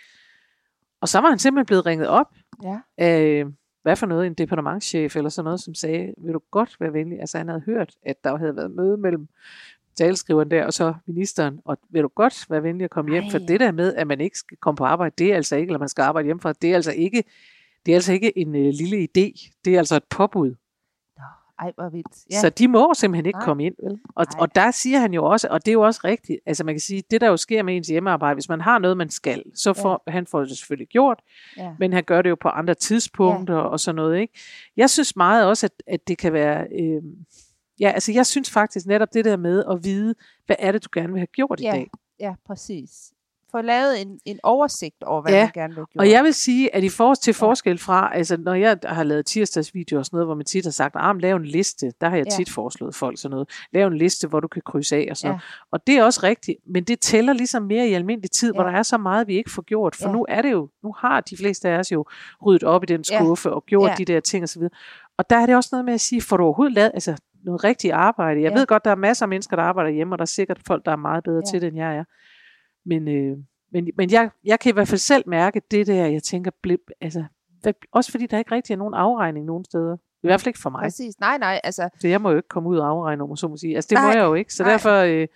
Og 1.02 1.10
så 1.10 1.20
var 1.20 1.30
han 1.30 1.40
simpelthen 1.40 1.66
blevet 1.66 1.86
ringet 1.86 2.08
op 2.08 2.28
Ja. 2.64 2.80
af, 2.98 3.46
hvad 3.84 3.96
for 3.96 4.06
noget, 4.06 4.28
en 4.28 4.34
departementschef 4.34 5.16
eller 5.16 5.30
sådan 5.30 5.46
noget, 5.46 5.60
som 5.60 5.74
sagde, 5.74 6.14
vil 6.18 6.34
du 6.34 6.42
godt 6.52 6.78
være 6.80 6.94
venlig? 6.94 7.20
Altså 7.20 7.38
han 7.38 7.48
havde 7.48 7.62
hørt, 7.66 7.96
at 8.06 8.24
der 8.24 8.38
havde 8.38 8.56
været 8.56 8.72
møde 8.72 8.98
mellem 8.98 9.28
talskriveren 9.96 10.52
der 10.52 10.66
og 10.66 10.74
så 10.74 10.94
ministeren, 11.08 11.60
og 11.66 11.78
vil 11.90 12.04
du 12.04 12.08
godt 12.08 12.46
være 12.50 12.64
venlig 12.64 12.84
at 12.84 12.90
komme 12.90 13.12
hjem? 13.12 13.24
For 13.32 13.40
Ej. 13.40 13.46
det 13.48 13.60
der 13.60 13.72
med, 13.72 13.96
at 13.96 14.08
man 14.08 14.22
ikke 14.22 14.38
skal 14.38 14.58
komme 14.58 14.76
på 14.76 14.84
arbejde, 14.84 15.16
det 15.18 15.32
er 15.32 15.36
altså 15.36 15.56
ikke, 15.56 15.70
eller 15.70 15.80
man 15.80 15.90
skal 15.90 16.02
arbejde 16.02 16.26
hjemmefra, 16.26 16.54
det 16.54 16.72
er 16.72 16.76
altså 16.76 16.92
ikke, 16.92 17.24
det 17.86 17.92
er 17.92 17.96
altså 17.96 18.14
ikke 18.14 18.38
en 18.38 18.56
øh, 18.56 18.74
lille 18.74 18.98
idé, 18.98 19.52
det 19.66 19.74
er 19.74 19.78
altså 19.78 19.96
et 19.96 20.04
påbud. 20.10 20.56
Ej, 21.62 21.72
hvor 21.76 21.90
vildt. 21.90 22.26
Ja. 22.32 22.40
Så 22.40 22.50
de 22.50 22.68
må 22.68 22.94
simpelthen 22.94 23.26
ikke 23.26 23.38
Nej. 23.40 23.46
Komme 23.46 23.66
ind. 23.66 23.76
Vel? 23.84 24.00
Og, 24.16 24.26
Nej. 24.34 24.42
og 24.42 24.56
der 24.56 24.72
siger 24.72 25.00
han 25.00 25.14
jo 25.14 25.26
også, 25.26 25.48
og 25.52 25.66
det 25.66 25.72
er 25.72 25.74
jo 25.74 25.82
også 25.82 26.02
rigtigt, 26.04 26.40
altså 26.46 26.64
man 26.64 26.76
kan 26.76 26.80
sige, 26.80 27.04
det 27.12 27.22
der 27.22 27.28
jo 27.28 27.38
sker 27.38 27.64
med 27.64 27.76
ens 27.78 27.88
hjemmearbejde, 27.88 28.34
hvis 28.36 28.50
man 28.50 28.62
har 28.62 28.80
noget, 28.80 28.98
man 28.98 29.10
skal, 29.10 29.44
så 29.56 29.74
får 29.74 30.04
ja. 30.08 30.12
han 30.12 30.28
får 30.28 30.40
det 30.40 30.58
selvfølgelig 30.58 30.88
gjort, 30.88 31.20
ja. 31.58 31.76
men 31.80 31.94
han 31.94 32.04
gør 32.04 32.22
det 32.22 32.30
jo 32.30 32.38
på 32.42 32.48
andre 32.48 32.74
tidspunkter 32.74 33.56
ja. 33.56 33.62
og 33.62 33.80
sådan 33.80 33.96
noget. 33.96 34.20
Ikke? 34.20 34.40
Jeg 34.78 34.90
synes 34.90 35.16
meget 35.16 35.46
også, 35.46 35.66
at, 35.66 35.84
at 35.88 36.08
det 36.08 36.18
kan 36.18 36.34
være... 36.34 36.68
Øh, 36.82 37.02
ja, 37.80 37.90
altså 37.90 38.12
jeg 38.12 38.26
synes 38.26 38.52
faktisk 38.52 38.86
netop 38.86 39.14
det 39.14 39.26
der 39.26 39.38
med 39.38 39.64
at 39.72 39.84
vide, 39.84 40.16
hvad 40.46 40.56
er 40.60 40.72
det, 40.72 40.84
du 40.84 40.90
gerne 40.94 41.14
vil 41.14 41.20
have 41.20 41.28
gjort 41.28 41.60
i 41.60 41.64
Ja. 41.64 41.72
dag. 41.72 41.90
ja, 42.20 42.34
præcis. 42.48 43.12
Få 43.52 43.62
lavet 43.62 44.02
en, 44.02 44.20
en 44.26 44.40
oversigt 44.44 45.04
over, 45.04 45.22
hvad 45.22 45.32
Ja, 45.32 45.44
man 45.44 45.52
gerne 45.54 45.76
vil 45.76 45.86
gjort. 45.86 46.02
Og 46.02 46.10
jeg 46.10 46.24
vil 46.24 46.34
sige, 46.34 46.76
at 46.76 46.84
i 46.84 46.90
forhold 46.90 47.18
til 47.18 47.34
forskel 47.34 47.78
fra, 47.78 48.12
altså 48.16 48.38
når 48.38 48.54
jeg 48.54 48.78
har 48.86 49.04
lavet 49.04 49.26
tirsdagsvideoer 49.26 50.00
og 50.00 50.06
sådan 50.06 50.16
noget, 50.18 50.28
hvor 50.28 50.36
man 50.36 50.46
tit 50.46 50.66
har 50.66 50.72
sagt, 50.72 50.96
ah, 50.98 51.16
lav 51.18 51.36
en 51.36 51.46
liste, 51.46 51.92
der 52.02 52.10
har 52.10 52.18
jeg 52.18 52.26
Ja. 52.26 52.36
tit 52.38 52.50
foreslået 52.50 52.96
folk 52.96 53.18
sådan 53.20 53.32
noget, 53.32 53.50
lav 53.74 53.88
en 53.88 53.98
liste, 53.98 54.28
hvor 54.28 54.40
du 54.40 54.48
kan 54.48 54.62
krydse 54.66 54.96
af 54.96 55.08
og 55.12 55.18
sådan 55.18 55.28
Ja. 55.28 55.32
noget. 55.32 55.42
Og 55.72 55.88
det 55.88 55.96
er 55.98 56.04
også 56.04 56.20
rigtigt, 56.24 56.58
men 56.66 56.84
det 56.84 57.00
tæller 57.00 57.34
ligesom 57.34 57.64
mere 57.64 57.88
i 57.88 57.94
almindelig 57.94 58.32
tid, 58.32 58.54
hvor 58.54 58.64
Ja. 58.64 58.70
der 58.70 58.78
er 58.78 58.84
så 58.84 58.98
meget, 58.98 59.28
vi 59.28 59.36
ikke 59.38 59.52
får 59.52 59.62
gjort, 59.62 59.96
for 59.96 60.08
Ja. 60.08 60.14
nu 60.14 60.26
er 60.30 60.42
det 60.42 60.52
jo, 60.52 60.70
nu 60.84 60.94
har 60.98 61.22
de 61.22 61.38
fleste 61.38 61.70
af 61.70 61.80
os 61.80 61.92
jo 61.92 62.06
ryddet 62.46 62.64
op 62.64 62.84
i 62.84 62.86
den 62.86 63.04
Ja. 63.12 63.20
skuffe 63.20 63.54
og 63.54 63.66
gjort 63.66 63.90
Ja. 63.90 63.96
de 63.98 64.06
der 64.06 64.20
ting 64.20 64.44
osv. 64.44 64.62
Og 65.18 65.30
der 65.30 65.38
er 65.38 65.46
det 65.46 65.56
også 65.56 65.70
noget 65.72 65.86
med 65.86 65.94
at 65.94 66.02
sige, 66.02 66.22
får 66.22 66.38
du 66.38 66.44
overhovedet 66.44 66.74
lavet, 66.76 66.92
altså 66.94 67.16
noget 67.44 67.64
rigtigt 67.64 67.94
arbejde. 67.94 68.42
Jeg 68.42 68.52
Ja. 68.52 68.58
ved 68.58 68.68
godt, 68.68 68.86
der 68.86 68.92
er 68.92 68.96
masser 68.96 69.26
af 69.26 69.30
mennesker, 69.30 69.56
der 69.56 69.64
arbejder 69.64 69.90
hjemme, 69.92 70.14
og 70.14 70.18
der 70.20 70.24
er 70.24 70.26
sikkert 70.26 70.60
folk, 70.68 70.86
der 70.86 70.92
er 70.92 70.96
meget 70.96 71.24
bedre 71.24 71.42
Ja. 71.46 71.52
til 71.52 71.62
det, 71.62 71.68
end 71.68 71.78
jeg 71.78 71.96
er. 71.98 72.04
Men, 72.86 73.08
øh, 73.08 73.38
men, 73.74 73.90
men 73.98 74.12
jeg, 74.12 74.30
jeg 74.44 74.60
kan 74.60 74.70
i 74.70 74.74
hvert 74.74 74.88
fald 74.88 75.00
selv 75.00 75.24
mærke 75.28 75.62
det 75.72 75.88
der, 75.88 76.06
jeg 76.06 76.24
tænker, 76.24 76.52
blip, 76.64 76.80
altså, 77.02 77.24
hvad, 77.62 77.74
også 77.92 78.12
fordi 78.12 78.26
der 78.26 78.38
ikke 78.38 78.52
rigtig 78.56 78.74
er 78.74 78.78
nogen 78.78 78.94
afregning 78.94 79.46
nogen 79.46 79.66
steder. 79.66 79.98
I 80.24 80.28
hvert 80.28 80.42
fald 80.42 80.48
ikke 80.48 80.60
for 80.60 80.70
mig. 80.70 80.82
Præcis. 80.84 81.20
Nej, 81.20 81.38
nej, 81.38 81.60
altså, 81.64 81.90
Så 82.00 82.08
jeg 82.08 82.22
må 82.22 82.30
jo 82.30 82.36
ikke 82.38 82.48
komme 82.50 82.70
ud 82.70 82.78
og 82.78 82.88
afregne, 82.90 83.24
om 83.24 83.30
man 83.30 83.38
så 83.38 83.48
må 83.48 83.58
sige. 83.58 83.76
Altså, 83.76 83.88
det 83.90 83.96
Nej, 83.96 84.06
må 84.06 84.12
jeg 84.20 84.24
jo 84.26 84.34
ikke. 84.34 84.54
Så 84.54 84.64
nej. 84.64 84.72
derfor, 84.72 84.98
øh, 85.02 85.28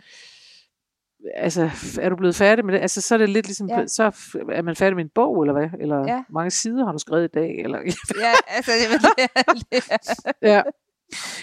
altså, 1.36 1.70
er 2.02 2.10
du 2.10 2.16
blevet 2.16 2.36
færdig 2.36 2.66
med 2.66 2.74
det? 2.74 2.80
Altså, 2.80 3.02
så 3.02 3.14
er 3.14 3.18
det 3.18 3.30
lidt 3.30 3.48
ligesom, 3.48 3.70
Ja. 3.70 3.88
så 3.88 4.04
er 4.52 4.62
man 4.62 4.76
færdig 4.76 4.96
med 4.96 5.04
en 5.04 5.12
bog, 5.16 5.42
eller 5.44 5.54
hvad? 5.54 5.70
Eller 5.80 6.00
Ja. 6.08 6.24
mange 6.30 6.52
sider 6.52 6.86
har 6.86 6.92
du 6.92 6.98
skrevet 6.98 7.24
i 7.24 7.28
dag? 7.34 7.56
Eller, 7.60 7.80
ja, 8.20 8.32
altså, 8.48 8.72
det, 8.92 9.02
det, 9.72 10.48
ja. 10.48 10.62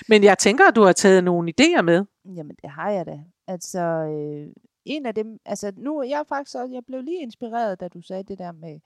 Men 0.09 0.25
jeg 0.25 0.39
tænker, 0.39 0.65
at 0.69 0.77
du 0.77 0.83
har 0.83 0.93
taget 0.93 1.25
nogle 1.25 1.53
idéer 1.61 1.83
med. 1.83 2.05
Jamen, 2.25 2.57
det 2.63 2.71
har 2.71 2.91
jeg 2.91 3.07
da. 3.07 3.19
Altså, 3.49 3.81
øh, 3.81 4.47
en 4.85 5.07
af 5.07 5.15
dem, 5.15 5.41
altså 5.45 5.73
nu 5.77 6.03
jeg 6.03 6.25
faktisk 6.29 6.57
også, 6.57 6.73
jeg 6.75 6.85
blev 6.87 7.03
lige 7.03 7.23
inspireret, 7.23 7.81
da 7.81 7.89
du 7.89 8.03
sagde 8.03 8.23
det 8.23 8.39
der 8.39 8.53
med, 8.53 8.81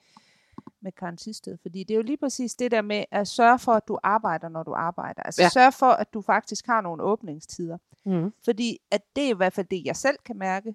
med 0.80 0.92
Karen 0.92 1.16
Tisted, 1.16 1.58
fordi 1.62 1.84
det 1.84 1.94
er 1.94 1.96
jo 1.96 2.02
lige 2.02 2.16
præcis 2.16 2.54
det 2.54 2.70
der 2.70 2.82
med 2.82 3.04
at 3.10 3.28
sørge 3.28 3.58
for, 3.58 3.72
at 3.72 3.88
du 3.88 3.98
arbejder, 4.02 4.48
når 4.48 4.62
du 4.62 4.72
arbejder. 4.74 5.22
Altså. 5.22 5.42
Ja. 5.42 5.48
sørge 5.48 5.72
for, 5.72 5.86
at 5.86 6.14
du 6.14 6.22
faktisk 6.22 6.66
har 6.66 6.80
nogle 6.80 7.02
åbningstider. 7.02 7.78
Mm. 8.04 8.32
Fordi 8.44 8.78
at 8.90 9.02
det 9.16 9.24
er 9.24 9.28
i 9.28 9.36
hvert 9.36 9.52
fald 9.52 9.66
det, 9.66 9.84
jeg 9.84 9.96
selv 9.96 10.16
kan 10.24 10.38
mærke, 10.38 10.74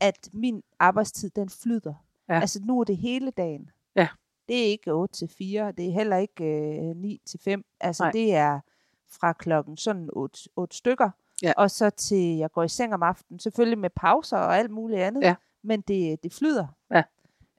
at 0.00 0.28
min 0.32 0.62
arbejdstid, 0.78 1.30
den 1.30 1.48
flyder. 1.48 1.94
Ja. 2.28 2.40
Altså 2.40 2.60
nu 2.64 2.80
er 2.80 2.84
det 2.84 2.96
hele 2.96 3.30
dagen. 3.30 3.70
Ja. 3.96 4.08
Det 4.48 4.60
er 4.60 4.66
ikke 4.66 4.92
8 4.92 5.14
til 5.14 5.28
4, 5.28 5.72
det 5.72 5.86
er 5.88 5.92
heller 5.92 6.16
ikke 6.16 6.44
øh, 6.44 6.96
9 6.96 7.20
til 7.26 7.40
5. 7.40 7.64
Altså 7.80 8.02
Nej. 8.02 8.12
det 8.12 8.34
er 8.34 8.60
fra 9.08 9.32
klokken 9.32 9.76
sådan 9.76 10.08
8, 10.12 10.48
8 10.56 10.76
stykker, 10.76 11.10
Ja. 11.48 11.52
og 11.56 11.70
så 11.70 11.90
til 11.90 12.36
jeg 12.36 12.52
går 12.52 12.62
i 12.62 12.68
seng 12.68 12.94
om 12.94 13.02
aftenen. 13.02 13.38
Selvfølgelig 13.40 13.78
med 13.78 13.90
pauser 13.90 14.36
og 14.38 14.56
alt 14.58 14.70
muligt 14.70 15.00
andet, 15.00 15.22
Ja. 15.22 15.34
men 15.62 15.80
det, 15.80 16.22
det 16.22 16.32
flyder. 16.32 16.66
Ja. 16.90 17.02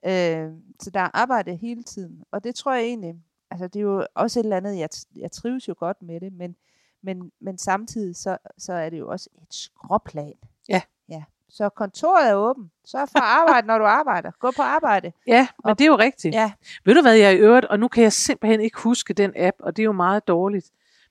Øh, 0.06 0.52
så 0.80 0.90
der 0.90 1.00
er 1.00 1.10
arbejde 1.14 1.56
hele 1.56 1.82
tiden. 1.82 2.22
Og 2.32 2.44
det 2.44 2.54
tror 2.54 2.72
jeg 2.74 2.82
egentlig, 2.84 3.14
altså 3.50 3.66
det 3.68 3.76
er 3.76 3.82
jo 3.84 4.06
også 4.14 4.40
et 4.40 4.44
eller 4.44 4.56
andet, 4.56 4.78
jeg, 4.78 4.88
jeg 5.16 5.32
trives 5.32 5.68
jo 5.68 5.74
godt 5.78 6.02
med 6.02 6.20
det, 6.20 6.32
men, 6.32 6.56
men, 7.02 7.32
men 7.40 7.58
samtidig 7.58 8.16
så, 8.16 8.36
så 8.58 8.72
er 8.72 8.90
det 8.90 8.98
jo 8.98 9.08
også 9.08 9.30
et 9.42 9.54
skråplan. 9.54 10.32
Ja. 10.68 10.80
ja. 11.08 11.24
Så 11.48 11.68
kontoret 11.68 12.30
er 12.30 12.34
åbent. 12.34 12.70
Sørg 12.84 13.08
for 13.08 13.18
at 13.18 13.24
arbejde, 13.24 13.66
når 13.66 13.78
du 13.78 13.84
arbejder. 13.84 14.30
Gå 14.38 14.50
på 14.56 14.62
arbejde. 14.62 15.12
Ja, 15.26 15.48
men 15.64 15.70
Og- 15.70 15.78
det 15.78 15.84
er 15.84 15.88
jo 15.88 15.96
rigtigt. 15.98 16.34
Ja, 16.34 16.52
Ved 16.84 16.94
du 16.94 17.02
hvad 17.02 17.14
jeg 17.14 17.34
i 17.34 17.36
øvrigt, 17.36 17.66
og 17.66 17.78
nu 17.80 17.88
kan 17.88 18.02
jeg 18.02 18.12
simpelthen 18.12 18.60
ikke 18.60 18.78
huske 18.80 19.14
den 19.14 19.32
app, 19.36 19.56
og 19.60 19.76
det 19.76 19.82
er 19.82 19.84
jo 19.84 19.92
meget 19.92 20.28
dårligt. 20.28 20.70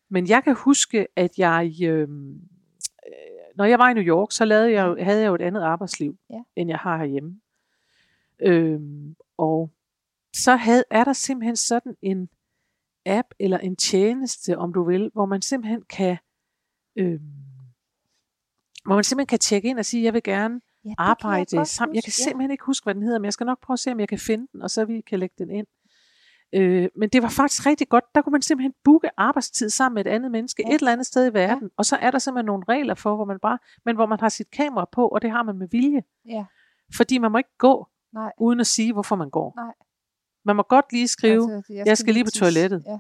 Men 0.10 0.28
jeg 0.30 0.44
kan 0.44 0.56
huske, 0.56 1.08
at 1.16 1.38
jeg, 1.38 1.74
øh, 1.84 2.08
når 3.56 3.66
jeg 3.66 3.80
var 3.80 3.90
i 3.90 3.94
New 3.94 4.04
York, 4.04 4.32
så 4.32 4.46
lavede 4.46 4.72
jeg, 4.72 5.06
havde 5.06 5.22
jeg 5.22 5.28
jo 5.28 5.36
et 5.36 5.42
andet 5.42 5.62
arbejdsliv, 5.62 6.18
Ja. 6.30 6.42
end 6.56 6.70
jeg 6.70 6.78
har 6.78 6.98
herhjemme. 6.98 7.40
Øh, 8.42 8.80
og 9.38 9.72
så 10.34 10.56
havde, 10.56 10.84
er 10.92 11.04
der 11.04 11.14
simpelthen 11.14 11.56
sådan 11.56 11.96
en 12.02 12.30
app, 13.06 13.28
eller 13.40 13.58
en 13.58 13.76
tjeneste, 13.76 14.58
om 14.58 14.74
du 14.74 14.84
vil, 14.84 15.10
hvor 15.14 15.26
man 15.26 15.42
simpelthen 15.42 15.82
kan, 15.82 16.18
øh, 16.96 17.20
hvor 18.86 18.96
man 18.96 19.04
simpelthen 19.04 19.28
kan 19.28 19.40
tjekke 19.40 19.70
ind 19.70 19.80
og 19.80 19.86
sige, 19.86 20.04
jeg 20.04 20.14
vil 20.14 20.24
gerne 20.24 20.62
ja 20.86 20.94
arbejde 20.98 21.58
jeg 21.58 21.68
sammen. 21.68 21.96
Jeg 21.96 22.04
kan 22.04 22.12
simpelthen 22.12 22.52
ikke 22.52 22.64
huske, 22.66 22.84
hvad 22.84 22.96
den 22.96 23.04
hedder, 23.04 23.20
men 23.20 23.26
jeg 23.26 23.34
skal 23.34 23.46
nok 23.46 23.62
prøve 23.62 23.76
at 23.76 23.80
se, 23.80 23.92
om 23.92 24.00
jeg 24.00 24.10
kan 24.10 24.20
finde 24.20 24.48
den, 24.52 24.62
og 24.62 24.70
så 24.72 24.86
vi 24.86 25.02
kan 25.02 25.20
lægge 25.20 25.36
den 25.38 25.50
ind. 25.50 25.68
Øh, 26.54 26.90
men 26.96 27.10
det 27.10 27.24
var 27.24 27.30
faktisk 27.30 27.66
rigtig 27.66 27.90
godt. 27.90 28.04
Der 28.16 28.22
kunne 28.22 28.32
man 28.32 28.42
simpelthen 28.42 28.74
booke 28.84 29.10
arbejdstid 29.18 29.70
sammen 29.70 29.96
med 29.96 30.06
et 30.06 30.10
andet 30.10 30.32
menneske 30.32 30.64
Ja. 30.68 30.76
et 30.76 30.80
eller 30.80 30.92
andet 30.92 31.08
sted 31.08 31.32
i 31.32 31.34
verden. 31.34 31.64
Ja. 31.64 31.74
Og 31.78 31.86
så 31.86 31.96
er 31.96 32.12
der 32.12 32.20
simpelthen 32.20 32.46
nogle 32.46 32.64
regler 32.70 32.94
for, 32.96 33.16
hvor 33.16 33.26
man 33.26 33.40
bare, 33.40 33.58
men 33.86 33.96
hvor 33.96 34.06
man 34.06 34.20
har 34.20 34.30
sit 34.30 34.52
kamera 34.52 34.86
på, 34.92 35.08
og 35.08 35.22
det 35.22 35.32
har 35.32 35.44
man 35.44 35.58
med 35.58 35.68
vilje. 35.72 36.04
Ja. 36.26 36.46
Fordi 36.98 37.18
man 37.18 37.32
må 37.32 37.38
ikke 37.38 37.58
gå, 37.58 37.88
Nej. 38.14 38.32
uden 38.38 38.60
at 38.60 38.68
sige, 38.68 38.94
hvorfor 38.94 39.16
man 39.16 39.30
går. 39.30 39.54
Nej. 39.58 39.74
Man 40.46 40.56
må 40.56 40.62
godt 40.64 40.86
lige 40.92 41.08
skrive, 41.08 41.56
altså, 41.56 41.74
jeg, 41.74 41.88
"Jeg 41.88 41.98
skal 41.98 42.14
lige 42.14 42.24
på 42.24 42.30
tisse." 42.32 42.40
toilettet. 42.46 42.84
Ja. 42.88 42.98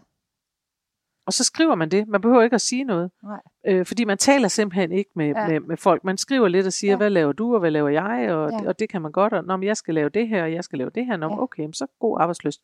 og 1.27 1.33
så 1.33 1.43
skriver 1.43 1.75
man 1.75 1.91
det. 1.91 2.07
Man 2.07 2.21
behøver 2.21 2.41
ikke 2.43 2.53
at 2.53 2.61
sige 2.61 2.83
noget. 2.83 3.11
Nej. 3.23 3.41
Øh, 3.67 3.85
fordi 3.85 4.03
man 4.03 4.17
taler 4.17 4.47
simpelthen 4.47 4.91
ikke 4.91 5.11
med, 5.15 5.25
Ja. 5.27 5.47
med, 5.47 5.59
med 5.59 5.77
folk. 5.77 6.03
Man 6.03 6.17
skriver 6.17 6.47
lidt 6.47 6.65
og 6.67 6.73
siger, 6.73 6.91
Ja. 6.91 6.97
hvad 6.97 7.09
laver 7.09 7.31
du, 7.31 7.53
og 7.53 7.59
hvad 7.59 7.71
laver 7.71 7.89
jeg, 7.89 8.31
og, 8.31 8.51
Ja. 8.51 8.67
og 8.67 8.79
det 8.79 8.89
kan 8.89 9.01
man 9.01 9.11
godt. 9.11 9.33
Og, 9.33 9.43
Nå, 9.43 9.57
men 9.57 9.67
jeg 9.67 9.77
skal 9.77 9.93
lave 9.93 10.09
det 10.09 10.27
her, 10.27 10.43
og 10.43 10.53
jeg 10.53 10.63
skal 10.63 10.77
lave 10.79 10.89
det 10.95 11.05
her. 11.05 11.17
Nå, 11.17 11.27
Ja. 11.29 11.41
okay, 11.41 11.67
så 11.73 11.87
god 11.99 12.17
arbejdsløst. 12.21 12.61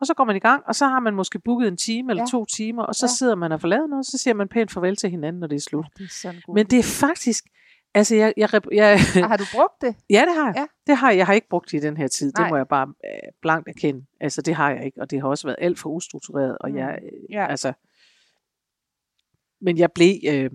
Og 0.00 0.06
så 0.06 0.14
går 0.14 0.24
man 0.24 0.36
i 0.36 0.38
gang, 0.38 0.62
og 0.66 0.74
så 0.74 0.86
har 0.86 1.00
man 1.00 1.14
måske 1.14 1.38
booket 1.38 1.68
en 1.68 1.76
time 1.76 2.12
eller 2.12 2.22
Ja. 2.22 2.26
to 2.30 2.44
timer, 2.44 2.82
og 2.82 2.94
så 2.94 3.06
Ja. 3.06 3.10
sidder 3.18 3.34
man 3.34 3.52
og 3.52 3.60
får 3.60 3.68
lavet 3.68 3.90
noget, 3.90 4.00
og 4.00 4.04
så 4.04 4.18
siger 4.18 4.34
man 4.34 4.48
pænt 4.48 4.70
farvel 4.72 4.96
til 4.96 5.10
hinanden, 5.10 5.40
når 5.40 5.46
det 5.46 5.56
er 5.56 5.60
slut. 5.60 5.86
Ja, 6.00 6.04
det 6.04 6.24
er 6.24 6.52
Men 6.52 6.66
det 6.66 6.78
er 6.78 6.82
faktisk, 6.82 7.44
altså 7.94 8.14
jeg, 8.14 8.34
jeg, 8.36 8.48
jeg. 8.72 8.98
Har 9.14 9.36
du 9.36 9.44
brugt 9.54 9.80
det? 9.80 9.96
ja 10.10 10.24
det 10.28 10.34
har 10.34 10.46
jeg. 10.46 10.54
Ja. 10.56 10.66
Det 10.86 10.96
har 10.96 11.10
jeg. 11.10 11.18
Jeg 11.18 11.26
har 11.26 11.32
ikke 11.32 11.48
brugt 11.48 11.70
det 11.70 11.78
i 11.78 11.80
den 11.86 11.96
her 11.96 12.08
tid, 12.08 12.32
Nej. 12.38 12.44
det 12.44 12.50
må 12.52 12.56
jeg 12.56 12.68
bare 12.68 12.86
øh, 13.04 13.32
blankt 13.42 13.68
erkende. 13.68 14.06
Altså 14.20 14.42
det 14.42 14.54
har 14.54 14.70
jeg 14.70 14.84
ikke, 14.84 15.00
og 15.00 15.10
det 15.10 15.20
har 15.20 15.28
også 15.28 15.46
været 15.46 15.56
alt 15.60 15.78
for 15.78 15.90
ustruktureret, 15.90 16.58
og 16.60 16.70
Mm. 16.70 16.76
jeg, 16.76 16.98
øh, 17.02 17.08
Ja. 17.30 17.46
altså, 17.46 17.72
men 19.60 19.78
jeg 19.78 19.92
blev, 19.92 20.14
øh, 20.28 20.50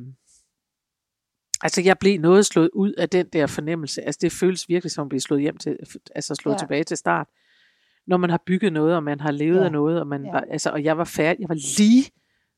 altså 1.61 1.81
jeg 1.81 1.97
blev 1.99 2.19
noget 2.19 2.45
slået 2.45 2.69
ud 2.73 2.91
af 2.93 3.09
den 3.09 3.27
der 3.33 3.47
fornemmelse. 3.47 4.01
Altså 4.01 4.19
det 4.21 4.31
føles 4.31 4.69
virkelig 4.69 4.91
som 4.91 5.01
at 5.05 5.09
blive 5.09 5.21
slået 5.21 5.41
hjem 5.41 5.57
til, 5.57 5.77
altså 6.15 6.35
slået 6.35 6.53
ja. 6.55 6.59
tilbage 6.59 6.83
til 6.83 6.97
start. 6.97 7.27
Når 8.07 8.17
man 8.17 8.29
har 8.29 8.41
bygget 8.47 8.73
noget, 8.73 8.95
og 8.95 9.03
man 9.03 9.19
har 9.19 9.31
levet 9.31 9.59
Ja. 9.59 9.65
af 9.65 9.71
noget, 9.71 9.99
og, 9.99 10.07
man 10.07 10.21
Ja. 10.21 10.27
ja. 10.27 10.33
var, 10.33 10.39
altså, 10.51 10.69
og 10.69 10.83
jeg 10.83 10.97
var 10.97 11.03
færdig, 11.03 11.41
jeg 11.41 11.49
var 11.49 11.77
lige 11.77 12.11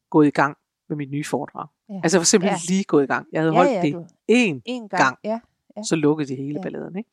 gået 0.10 0.28
i 0.28 0.32
gang 0.32 0.58
med 0.90 0.98
mit 0.98 1.12
nye 1.12 1.24
foredrag. 1.24 1.68
Ja. 1.90 2.00
Altså 2.04 2.18
jeg 2.18 2.20
var 2.20 2.26
simpelthen 2.26 2.60
Ja. 2.70 2.74
lige 2.74 2.84
gået 2.84 3.04
i 3.04 3.08
gang. 3.08 3.28
Jeg 3.32 3.42
havde 3.42 3.52
Ja, 3.54 3.58
holdt 3.58 3.72
ja, 3.72 3.82
det 3.82 3.94
du- 3.94 4.02
én 4.32 4.62
En 4.66 4.90
gang. 4.90 4.90
gang. 4.90 5.18
Ja. 5.24 5.40
Ja. 5.78 5.84
så 5.84 5.96
lukkede 5.96 6.28
de 6.30 6.36
hele 6.36 6.50
Ja. 6.52 6.56
ja. 6.58 6.62
balladen. 6.62 6.96
Ikke? 6.98 7.10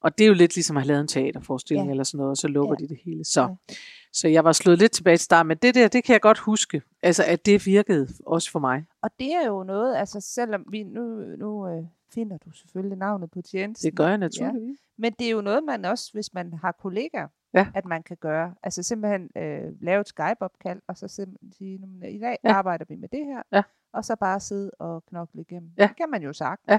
Og 0.00 0.18
det 0.18 0.24
er 0.24 0.28
jo 0.28 0.34
lidt 0.34 0.54
ligesom 0.54 0.76
at 0.76 0.82
have 0.82 0.88
lavet 0.88 1.00
en 1.00 1.08
teaterforestilling 1.08 1.84
Ja. 1.86 1.88
ja. 1.88 1.90
eller 1.90 2.04
sådan 2.04 2.18
noget, 2.18 2.30
og 2.30 2.36
så 2.36 2.48
lukker 2.48 2.74
Ja. 2.78 2.82
ja. 2.82 2.84
de 2.84 2.88
det 2.88 2.98
hele. 3.04 3.24
Så, 3.24 3.40
Ja. 3.40 3.46
ja. 3.68 3.74
så 4.12 4.28
jeg 4.28 4.44
var 4.44 4.52
slået 4.52 4.78
lidt 4.78 4.92
tilbage 4.92 5.16
til 5.16 5.24
start, 5.24 5.46
men 5.46 5.56
det 5.56 5.74
der, 5.74 5.88
det 5.88 6.04
kan 6.04 6.12
jeg 6.12 6.20
godt 6.20 6.38
huske, 6.38 6.82
altså 7.02 7.24
at 7.26 7.46
det 7.46 7.66
virkede 7.66 8.08
også 8.26 8.50
for 8.50 8.58
mig. 8.58 8.84
Og 9.02 9.10
det 9.18 9.32
er 9.34 9.46
jo 9.46 9.62
noget, 9.64 9.96
altså 9.96 10.20
selvom 10.20 10.64
vi 10.70 10.82
nu, 10.82 11.02
nu 11.38 11.68
øh, 11.68 11.84
finder 12.14 12.36
du 12.38 12.50
selvfølgelig 12.50 12.98
navnet 12.98 13.30
på 13.30 13.42
tjenesten. 13.42 13.90
Det 13.90 13.96
gør 13.96 14.08
jeg 14.08 14.18
naturligvis. 14.18 14.78
Men 14.98 15.12
det 15.18 15.26
er 15.26 15.30
jo 15.30 15.40
noget, 15.40 15.64
man 15.64 15.84
også, 15.84 16.10
hvis 16.12 16.34
man 16.34 16.52
har 16.52 16.72
kollegaer, 16.72 17.28
Ja. 17.54 17.66
at 17.74 17.84
man 17.84 18.02
kan 18.02 18.16
gøre. 18.20 18.54
Altså 18.62 18.82
simpelthen 18.82 19.30
øh, 19.36 19.72
lave 19.80 20.00
et 20.00 20.08
Skype-opkald, 20.08 20.80
og 20.88 20.96
så 20.96 21.08
simpelthen 21.08 21.52
sige, 21.52 21.78
"Nå, 21.78 21.86
men 21.86 22.02
i 22.10 22.18
dag 22.18 22.38
Ja. 22.44 22.52
arbejder 22.52 22.84
vi 22.88 22.96
med 22.96 23.08
det 23.08 23.24
her, 23.26 23.42
Ja. 23.52 23.62
og 23.92 24.04
så 24.04 24.16
bare 24.16 24.40
sidde 24.40 24.70
og 24.78 25.04
knokle 25.08 25.40
igennem. 25.40 25.70
Ja. 25.78 25.86
Det 25.86 25.96
kan 25.96 26.10
man 26.10 26.22
jo 26.22 26.32
sagtens. 26.32 26.68
Ja. 26.72 26.78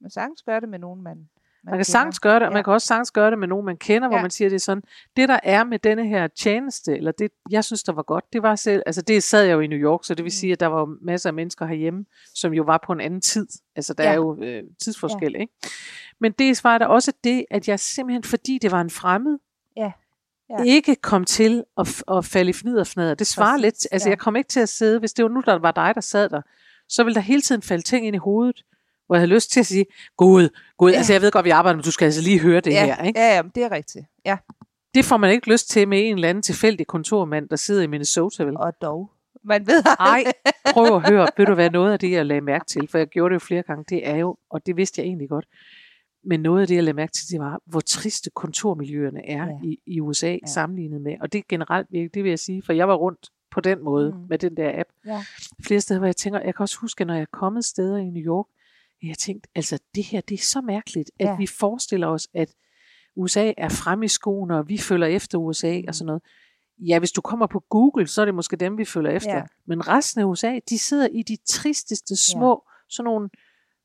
Man 0.00 0.10
sagtens 0.10 0.42
gøre 0.42 0.60
det 0.60 0.68
med 0.68 0.78
nogen, 0.78 1.02
man, 1.02 1.16
man, 1.16 1.28
Man 1.72 1.78
kan 1.78 1.84
sagtens 1.84 2.20
gøre 2.20 2.34
det, 2.34 2.42
og 2.42 2.48
Ja. 2.48 2.54
man 2.54 2.64
kan 2.64 2.72
også 2.72 2.86
sagtens 2.86 3.10
gøre 3.10 3.30
det 3.30 3.38
med 3.38 3.48
nogen, 3.48 3.66
man 3.66 3.76
kender, 3.76 4.08
hvor 4.08 4.16
Ja. 4.16 4.22
man 4.22 4.30
siger, 4.30 4.48
det 4.48 4.54
er 4.54 4.60
sådan, 4.60 4.82
det 5.16 5.28
der 5.28 5.40
er 5.42 5.64
med 5.64 5.78
denne 5.78 6.06
her 6.08 6.26
tjeneste, 6.26 6.96
eller 6.96 7.12
det, 7.12 7.30
jeg 7.50 7.64
synes, 7.64 7.82
der 7.82 7.92
var 7.92 8.02
godt, 8.02 8.32
det 8.32 8.42
var 8.42 8.54
selv, 8.56 8.82
altså 8.86 9.02
det 9.02 9.22
sad 9.22 9.44
jeg 9.44 9.54
jo 9.54 9.60
i 9.60 9.66
New 9.66 9.78
York, 9.78 10.00
så 10.04 10.14
det 10.14 10.24
vil 10.24 10.28
Mm. 10.28 10.30
sige, 10.30 10.52
at 10.52 10.60
der 10.60 10.66
var 10.66 10.84
masser 11.02 11.30
af 11.30 11.34
mennesker 11.34 11.66
herhjemme, 11.66 12.04
som 12.34 12.52
jo 12.52 12.62
var 12.62 12.80
på 12.86 12.92
en 12.92 13.00
anden 13.00 13.20
tid. 13.20 13.46
Altså 13.76 13.94
der 13.94 14.04
Ja. 14.04 14.10
er 14.10 14.14
jo 14.14 14.42
øh, 14.42 14.62
tidsforskel, 14.82 15.36
ikke? 15.40 15.52
Men 16.20 16.32
det 16.32 16.60
var 16.64 16.78
der 16.78 16.86
også 16.86 17.12
det, 17.24 17.44
at 17.50 17.68
jeg 17.68 17.80
simpelthen, 17.80 18.22
fordi 18.24 18.58
det 18.62 18.70
var 18.70 18.80
en 18.80 18.90
fremmed, 18.90 19.38
Ja. 20.50 20.62
Ikke 20.64 20.94
kom 20.94 21.24
til 21.24 21.64
at, 21.78 22.02
at 22.12 22.24
falde 22.24 22.50
i 22.50 22.52
fnid 22.52 22.78
og 22.78 22.86
fnader. 22.86 23.14
Det 23.14 23.26
svarer 23.26 23.52
Præcis, 23.52 23.62
lidt, 23.62 23.86
altså 23.92 24.08
ja. 24.08 24.10
jeg 24.10 24.18
kom 24.18 24.36
ikke 24.36 24.48
til 24.48 24.60
at 24.60 24.68
sidde, 24.68 24.98
hvis 24.98 25.12
det 25.12 25.22
var 25.22 25.28
nu, 25.28 25.42
der 25.46 25.58
var 25.58 25.72
dig, 25.72 25.92
der 25.94 26.00
sad 26.00 26.28
der, 26.28 26.40
så 26.88 27.04
ville 27.04 27.14
der 27.14 27.20
hele 27.20 27.42
tiden 27.42 27.62
falde 27.62 27.82
ting 27.82 28.06
ind 28.06 28.16
i 28.16 28.18
hovedet, 28.18 28.64
hvor 29.06 29.16
jeg 29.16 29.20
havde 29.20 29.34
lyst 29.34 29.50
til 29.52 29.60
at 29.60 29.66
sige, 29.66 29.86
Gud, 30.16 30.48
Gud, 30.78 30.90
Ja. 30.90 30.96
altså 30.96 31.12
jeg 31.12 31.22
ved 31.22 31.30
godt, 31.30 31.44
vi 31.44 31.50
arbejder, 31.50 31.76
men 31.76 31.84
du 31.84 31.90
skal 31.90 32.04
altså 32.04 32.22
lige 32.22 32.38
høre 32.40 32.60
det 32.60 32.70
ja, 32.70 32.84
her. 32.86 33.02
Ikke? 33.04 33.20
Ja, 33.20 33.34
ja, 33.36 33.42
det 33.54 33.62
er 33.62 33.70
rigtigt. 33.72 34.06
Ja, 34.24 34.36
Det 34.94 35.04
får 35.04 35.16
man 35.16 35.30
ikke 35.30 35.50
lyst 35.50 35.70
til 35.70 35.88
med 35.88 36.08
en 36.08 36.14
eller 36.14 36.28
anden 36.28 36.42
tilfældig 36.42 36.86
kontormand, 36.86 37.48
der 37.48 37.56
sidder 37.56 37.82
i 37.82 37.86
Minnesota. 37.86 38.44
Vel? 38.44 38.56
og 38.56 38.72
dog. 38.82 39.10
Man 39.44 39.66
ved 39.66 39.82
Ej, 40.00 40.24
prøv 40.72 40.96
at 40.96 41.08
høre, 41.08 41.28
ved 41.36 41.46
du 41.46 41.54
hvad, 41.54 41.70
noget 41.70 41.92
af 41.92 41.98
det, 41.98 42.10
jeg 42.10 42.26
lagde 42.26 42.40
mærke 42.40 42.64
til, 42.64 42.88
for 42.90 42.98
jeg 42.98 43.06
gjorde 43.06 43.30
det 43.34 43.34
jo 43.34 43.46
flere 43.46 43.62
gange, 43.62 43.84
det 43.88 44.08
er 44.08 44.16
jo, 44.16 44.36
og 44.50 44.66
det 44.66 44.76
vidste 44.76 45.00
jeg 45.00 45.06
egentlig 45.06 45.28
godt, 45.28 45.44
men 46.26 46.40
noget 46.40 46.60
af 46.60 46.66
det, 46.66 46.74
jeg 46.74 46.84
lagde 46.84 46.96
mærke 46.96 47.12
til, 47.12 47.30
det 47.30 47.40
var, 47.40 47.60
hvor 47.66 47.80
triste 47.80 48.30
kontormiljøerne 48.34 49.28
er 49.28 49.44
Ja. 49.46 49.58
i, 49.64 49.78
i 49.86 50.00
USA 50.00 50.30
Ja. 50.32 50.38
sammenlignet 50.46 51.00
med, 51.00 51.16
og 51.20 51.32
det 51.32 51.38
er 51.38 51.42
generelt 51.48 51.86
virkelig, 51.90 52.14
det 52.14 52.22
vil 52.24 52.28
jeg 52.30 52.38
sige, 52.38 52.62
for 52.62 52.72
jeg 52.72 52.88
var 52.88 52.94
rundt 52.94 53.28
på 53.50 53.60
den 53.60 53.84
måde 53.84 54.12
Mm. 54.12 54.18
med 54.28 54.38
den 54.38 54.56
der 54.56 54.80
app. 54.80 54.88
Ja. 55.06 55.24
Flere 55.66 55.80
steder, 55.80 56.00
hvor 56.00 56.06
jeg 56.06 56.16
tænker, 56.16 56.40
jeg 56.40 56.54
kan 56.54 56.62
også 56.62 56.78
huske, 56.80 57.04
når 57.04 57.14
jeg 57.14 57.20
er 57.22 57.26
kommet 57.32 57.64
steder 57.64 57.96
i 57.96 58.04
New 58.10 58.22
York, 58.22 58.46
jeg 59.02 59.18
tænkte, 59.18 59.48
altså 59.54 59.78
det 59.94 60.04
her, 60.04 60.20
det 60.20 60.34
er 60.34 60.42
så 60.42 60.60
mærkeligt, 60.60 61.10
at 61.20 61.26
Ja. 61.26 61.36
vi 61.36 61.46
forestiller 61.46 62.06
os, 62.06 62.28
at 62.34 62.54
USA 63.16 63.52
er 63.56 63.68
fremme 63.68 64.04
i 64.04 64.08
skoene, 64.08 64.56
og 64.58 64.68
vi 64.68 64.78
følger 64.78 65.06
efter 65.06 65.38
USA 65.38 65.80
og 65.88 65.94
sådan 65.94 66.06
noget. 66.06 66.22
Ja, 66.78 66.98
hvis 66.98 67.12
du 67.12 67.20
kommer 67.20 67.46
på 67.46 67.60
Google, 67.70 68.06
så 68.06 68.20
er 68.20 68.24
det 68.24 68.34
måske 68.34 68.56
dem, 68.56 68.78
vi 68.78 68.84
følger 68.84 69.10
efter. 69.10 69.34
Ja. 69.36 69.42
Men 69.66 69.88
resten 69.88 70.20
af 70.20 70.24
USA, 70.24 70.58
de 70.70 70.78
sidder 70.78 71.08
i 71.12 71.22
de 71.22 71.36
tristeste 71.48 72.16
små, 72.16 72.50
ja. 72.66 72.72
sådan 72.88 73.04
nogle 73.04 73.28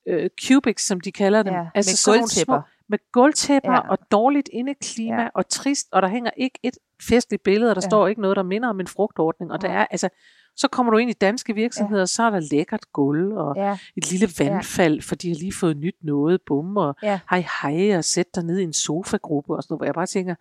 øh, 0.08 0.30
cubics, 0.48 0.84
som 0.88 1.00
de 1.02 1.12
kalder 1.12 1.44
dem. 1.44 1.54
Ja, 1.54 1.66
altså 1.76 2.12
med 2.12 2.20
gulvtæpper. 2.20 2.62
Med 2.90 3.00
gulvtæpper 3.12 3.72
Ja. 3.72 3.76
ja. 3.86 3.90
og 3.90 3.98
dårligt 4.12 4.50
indeklima 4.54 5.16
Ja. 5.16 5.22
ja. 5.22 5.30
og 5.34 5.50
trist, 5.50 5.88
og 5.92 6.02
der 6.02 6.08
hænger 6.08 6.32
ikke 6.38 6.60
et 6.64 6.78
festligt 7.02 7.44
billede, 7.44 7.72
og 7.72 7.76
der 7.76 7.82
Ja. 7.82 7.86
ja. 7.86 7.90
står 7.90 8.08
ikke 8.08 8.22
noget, 8.22 8.38
der 8.38 8.44
minder 8.44 8.70
om 8.70 8.80
en 8.80 8.88
frugtordning. 8.88 9.52
Og 9.52 9.62
der 9.62 9.68
Nej. 9.68 9.78
er, 9.82 9.86
altså, 9.92 10.10
så 10.56 10.68
kommer 10.68 10.92
du 10.92 10.98
ind 10.98 11.10
i 11.10 11.14
danske 11.14 11.54
virksomheder, 11.56 12.02
ja. 12.02 12.06
så 12.06 12.24
er 12.24 12.30
der 12.30 12.40
lækkert 12.52 12.92
gulv, 12.94 13.34
og 13.34 13.56
Ja, 13.56 13.78
et 13.96 14.12
lille 14.12 14.28
vandfald, 14.40 15.02
for 15.02 15.16
de 15.16 15.28
har 15.28 15.36
lige 15.36 15.54
fået 15.54 15.78
nyt 15.78 15.96
noget, 16.02 16.42
bum, 16.46 16.78
og 16.78 16.96
Ja. 17.04 17.20
hej 17.30 17.46
hej, 17.62 17.98
og 17.98 18.04
sæt 18.04 18.36
dig 18.36 18.44
ned 18.44 18.58
i 18.60 18.64
en 18.64 18.74
sofagruppe, 18.74 19.56
og 19.56 19.64
sådan 19.64 19.74
noget, 19.74 19.80
hvor 19.80 19.86
jeg 19.86 19.94
bare 19.94 20.06
tænker, 20.06 20.36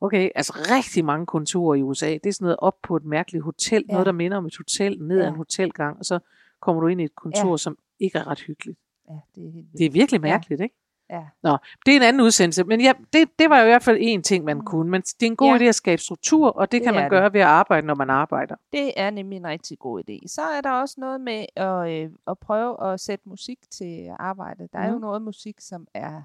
okay, 0.00 0.30
altså 0.34 0.52
rigtig 0.70 1.04
mange 1.04 1.26
kontorer 1.26 1.74
i 1.74 1.82
USA, 1.82 2.10
det 2.12 2.26
er 2.26 2.32
sådan 2.32 2.44
noget 2.44 2.56
op 2.58 2.74
på 2.82 2.96
et 2.96 3.04
mærkeligt 3.04 3.44
hotel, 3.44 3.84
Ja. 3.88 3.92
noget, 3.92 4.06
der 4.06 4.12
minder 4.12 4.36
om 4.36 4.46
et 4.46 4.56
hotel, 4.56 4.98
ned 5.02 5.16
ad 5.18 5.22
Ja. 5.24 5.28
en 5.28 5.36
hotelgang, 5.36 5.98
og 5.98 6.04
så 6.04 6.18
kommer 6.62 6.80
du 6.82 6.86
ind 6.88 7.00
i 7.00 7.04
et 7.04 7.14
kontor, 7.16 7.50
Ja. 7.50 7.56
som 7.56 7.76
ikke 8.00 8.18
er 8.18 8.26
ret 8.26 8.40
hyggeligt. 8.40 8.78
Ja, 9.08 9.18
det 9.34 9.46
er 9.46 9.50
helt 9.52 9.54
vildt. 9.54 9.78
Det 9.78 9.86
er 9.86 9.90
virkelig 9.90 10.18
Ja. 10.18 10.22
mærkeligt, 10.22 10.60
ikke? 10.60 10.74
Ja. 11.10 11.26
Nå, 11.42 11.56
det 11.86 11.92
er 11.92 11.96
en 11.96 12.02
anden 12.02 12.22
udsendelse, 12.22 12.64
men 12.64 12.80
ja, 12.80 12.92
det, 13.12 13.38
det 13.38 13.50
var 13.50 13.58
jo 13.58 13.64
i 13.64 13.68
hvert 13.68 13.82
fald 13.82 13.98
en 14.00 14.22
ting, 14.22 14.44
man 14.44 14.60
kunne. 14.64 14.90
Men 14.90 15.02
det 15.02 15.22
er 15.22 15.26
en 15.30 15.36
god 15.36 15.46
Ja. 15.48 15.52
ja. 15.52 15.58
idé 15.58 15.64
at 15.64 15.74
skabe 15.74 16.02
struktur, 16.02 16.50
og 16.50 16.62
det, 16.66 16.72
Det 16.72 16.80
det 16.80 16.86
kan 16.86 16.94
man 16.94 17.02
det. 17.02 17.10
gøre 17.10 17.32
ved 17.32 17.40
at 17.40 17.46
arbejde, 17.46 17.86
når 17.86 17.94
man 17.94 18.10
arbejder. 18.10 18.56
Det 18.72 18.92
er 18.96 19.10
nemlig 19.10 19.36
en 19.36 19.46
rigtig 19.46 19.78
god 19.78 20.02
idé. 20.10 20.26
Så 20.26 20.42
er 20.42 20.60
der 20.60 20.70
også 20.70 20.94
noget 20.98 21.20
med 21.20 21.46
at, 21.56 21.90
øh, 21.90 22.10
at 22.26 22.38
prøve 22.38 22.92
at 22.92 23.00
sætte 23.00 23.28
musik 23.28 23.58
til 23.70 24.10
arbejdet. 24.18 24.72
Der 24.72 24.78
er 24.78 24.86
jo 24.86 24.92
Mhm. 24.92 25.00
noget 25.00 25.22
musik, 25.22 25.60
som 25.60 25.86
er 25.94 26.22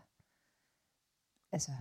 altså 1.52 1.72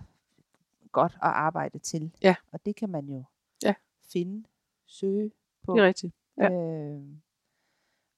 godt 0.91 1.11
at 1.13 1.19
arbejde 1.29 1.79
til. 1.79 2.11
Ja. 2.23 2.35
Og 2.51 2.65
det 2.65 2.75
kan 2.75 2.89
man 2.89 3.05
jo 3.05 3.23
Ja. 3.63 3.73
finde, 4.13 4.43
søge 4.87 5.31
på. 5.63 5.73
Det 5.73 5.81
er 5.81 5.85
rigtigt. 5.87 6.13
Ja. 6.37 6.51
Øh, 6.51 7.01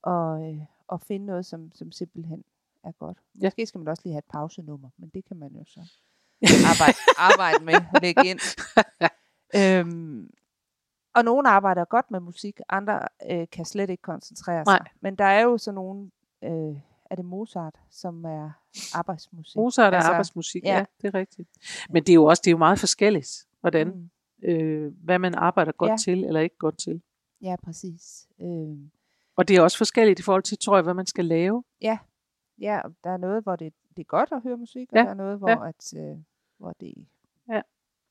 og, 0.01 0.49
øh, 0.53 0.59
og 0.87 1.01
finde 1.01 1.25
noget, 1.25 1.45
som, 1.45 1.71
som 1.75 1.91
simpelthen 1.91 2.43
er 2.83 2.91
godt. 2.91 3.17
Ja. 3.41 3.47
Måske 3.47 3.65
skal 3.65 3.79
man 3.79 3.87
også 3.87 4.01
lige 4.05 4.13
have 4.13 4.19
et 4.19 4.25
pausenummer, 4.33 4.89
men 4.97 5.09
det 5.13 5.25
kan 5.25 5.37
man 5.37 5.51
jo 5.51 5.63
så 5.65 5.79
arbejde, 6.71 6.97
arbejde 7.17 7.65
med, 7.65 8.01
lægge 8.01 8.21
ind. 8.29 8.39
øhm, 9.59 10.29
og 11.15 11.25
nogle 11.25 11.49
arbejder 11.49 11.85
godt 11.85 12.11
med 12.11 12.19
musik, 12.19 12.59
andre 12.69 12.99
øh, 13.31 13.47
kan 13.51 13.65
slet 13.65 13.89
ikke 13.89 14.01
koncentrere 14.01 14.65
sig. 14.65 14.79
Nej. 14.79 14.87
Men 15.01 15.15
der 15.15 15.25
er 15.25 15.41
jo 15.41 15.57
så 15.57 15.71
nogle, 15.71 16.11
øh, 16.43 16.75
er 17.11 17.15
det 17.15 17.25
Mozart, 17.25 17.75
som 17.89 18.25
er 18.25 18.51
arbejdsmusik. 18.93 19.55
Mozart 19.55 19.93
er 19.93 19.97
Altså, 19.97 20.11
arbejdsmusik, 20.11 20.63
ja. 20.63 20.77
ja. 20.77 20.85
det 21.01 21.07
er 21.07 21.19
rigtigt. 21.19 21.49
Men 21.89 22.03
det 22.03 22.09
er 22.09 22.13
jo 22.13 22.25
også 22.25 22.41
det 22.45 22.49
er 22.49 22.51
jo 22.51 22.57
meget 22.57 22.79
forskelligt, 22.79 23.29
hvordan, 23.61 23.87
Mm, 23.87 24.09
øh, 24.49 24.93
hvad 25.03 25.19
man 25.19 25.35
arbejder 25.35 25.71
godt 25.71 25.91
ja. 25.91 25.95
til, 25.97 26.23
eller 26.25 26.39
ikke 26.39 26.57
godt 26.57 26.77
til. 26.79 27.01
ja, 27.41 27.55
præcis. 27.63 28.27
Øh, 28.41 28.77
Og 29.35 29.47
det 29.47 29.55
er 29.57 29.61
også 29.61 29.77
forskelligt 29.77 30.19
i 30.19 30.23
forhold 30.23 30.43
til, 30.43 30.57
tror 30.57 30.75
jeg, 30.77 30.83
hvad 30.83 30.93
man 30.93 31.05
skal 31.05 31.25
lave. 31.25 31.63
ja, 31.81 31.97
og 32.84 32.91
der 33.04 33.10
er 33.10 33.17
noget, 33.17 33.43
hvor 33.43 33.56
det, 33.56 33.74
det 33.97 34.00
er 34.00 34.08
godt 34.08 34.30
at 34.32 34.41
høre 34.43 34.58
musik, 34.58 34.88
og 34.91 34.97
Ja, 34.97 35.04
der 35.04 35.10
er 35.10 35.13
noget, 35.13 35.38
hvor, 35.38 35.50
ja. 35.50 35.67
at, 35.67 35.93
øh, 35.97 36.17
hvor 36.58 36.74
det 36.80 36.93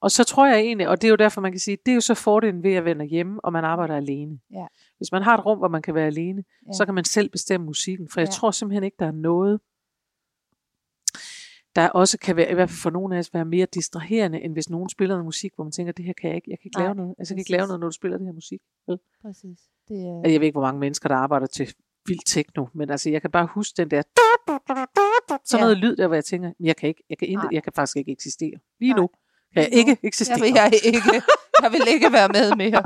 Og 0.02 0.10
så 0.10 0.24
tror 0.24 0.46
jeg 0.46 0.58
egentlig, 0.58 0.88
og 0.88 1.00
det 1.02 1.08
er 1.08 1.10
jo 1.10 1.16
derfor, 1.16 1.40
man 1.40 1.52
kan 1.52 1.58
sige, 1.58 1.78
det 1.86 1.92
er 1.92 1.94
jo 1.94 2.00
så 2.00 2.14
fordelen 2.14 2.62
ved 2.62 2.74
at 2.74 2.84
vende 2.84 3.04
hjemme, 3.04 3.40
og 3.44 3.52
man 3.52 3.64
arbejder 3.64 3.96
alene. 3.96 4.40
Ja. 4.50 4.66
Hvis 4.96 5.12
man 5.12 5.22
har 5.22 5.38
et 5.38 5.46
rum, 5.46 5.58
hvor 5.58 5.68
man 5.68 5.82
kan 5.82 5.94
være 5.94 6.06
alene, 6.06 6.44
Ja. 6.62 6.66
ja. 6.68 6.72
så 6.72 6.84
kan 6.84 6.94
man 6.94 7.04
selv 7.04 7.28
bestemme 7.30 7.66
musikken. 7.66 8.08
For 8.08 8.20
jeg 8.20 8.26
Ja. 8.28 8.32
tror 8.32 8.50
simpelthen 8.50 8.84
ikke, 8.84 8.96
der 8.98 9.06
er 9.06 9.10
noget, 9.12 9.60
der 11.76 11.88
også 11.88 12.18
kan 12.18 12.36
være, 12.36 12.50
i 12.50 12.54
hvert 12.54 12.68
fald 12.70 12.78
for 12.82 12.90
nogle 12.90 13.14
af 13.14 13.18
os, 13.18 13.34
være 13.34 13.44
mere 13.44 13.66
distraherende, 13.74 14.40
end 14.40 14.52
hvis 14.52 14.70
nogen 14.70 14.88
spiller 14.88 15.14
noget 15.14 15.24
musik, 15.24 15.52
hvor 15.54 15.64
man 15.64 15.72
tænker, 15.72 15.92
det 15.92 16.04
her 16.04 16.12
kan 16.12 16.28
jeg 16.28 16.36
ikke, 16.36 16.50
jeg 16.50 16.58
kan 16.58 16.66
ikke 16.68 16.76
Nej, 16.78 16.86
lave 16.86 16.94
noget. 16.94 17.14
Altså, 17.18 17.34
jeg 17.34 17.36
kan 17.36 17.40
ikke 17.40 17.50
lave 17.50 17.66
noget, 17.66 17.80
når 17.80 17.86
du 17.86 17.92
spiller 17.92 18.18
det 18.18 18.26
her 18.26 18.32
musik. 18.34 18.60
Vel? 18.88 18.98
præcis. 19.22 19.58
Det 19.88 19.96
er, 19.96 20.16
Altså, 20.16 20.30
Jeg 20.32 20.40
ved 20.40 20.46
ikke, 20.46 20.54
hvor 20.58 20.66
mange 20.66 20.80
mennesker, 20.80 21.08
der 21.08 21.16
arbejder 21.16 21.46
til 21.46 21.74
vild 22.06 22.24
techno, 22.26 22.66
men 22.72 22.90
altså, 22.90 23.10
jeg 23.10 23.20
kan 23.22 23.30
bare 23.30 23.46
huske 23.46 23.76
den 23.76 23.90
der, 23.90 24.02
sådan 25.44 25.62
noget 25.64 25.76
lyd 25.76 25.96
der, 25.96 26.06
hvor 26.06 26.14
jeg 26.14 26.24
tænker, 26.24 26.52
jeg 26.60 26.76
kan, 26.76 26.88
ikke, 26.88 27.02
jeg, 27.10 27.18
kan 27.18 27.28
Nej. 27.28 27.48
jeg 27.52 27.62
kan 27.62 27.72
faktisk 27.72 27.96
ikke 27.96 28.12
eksistere. 28.12 28.54
Lige 28.80 28.94
nu 28.94 29.06
kan 29.54 29.62
jeg 29.62 29.72
ikke 29.72 29.96
eksistere. 30.02 30.36
Der 30.38 30.42
vil 30.44 30.52
jeg 30.54 30.70
ikke, 30.84 31.22
jeg 31.62 31.72
vil 31.72 31.82
ikke 31.88 32.12
være 32.12 32.28
med 32.28 32.56
mere. 32.56 32.82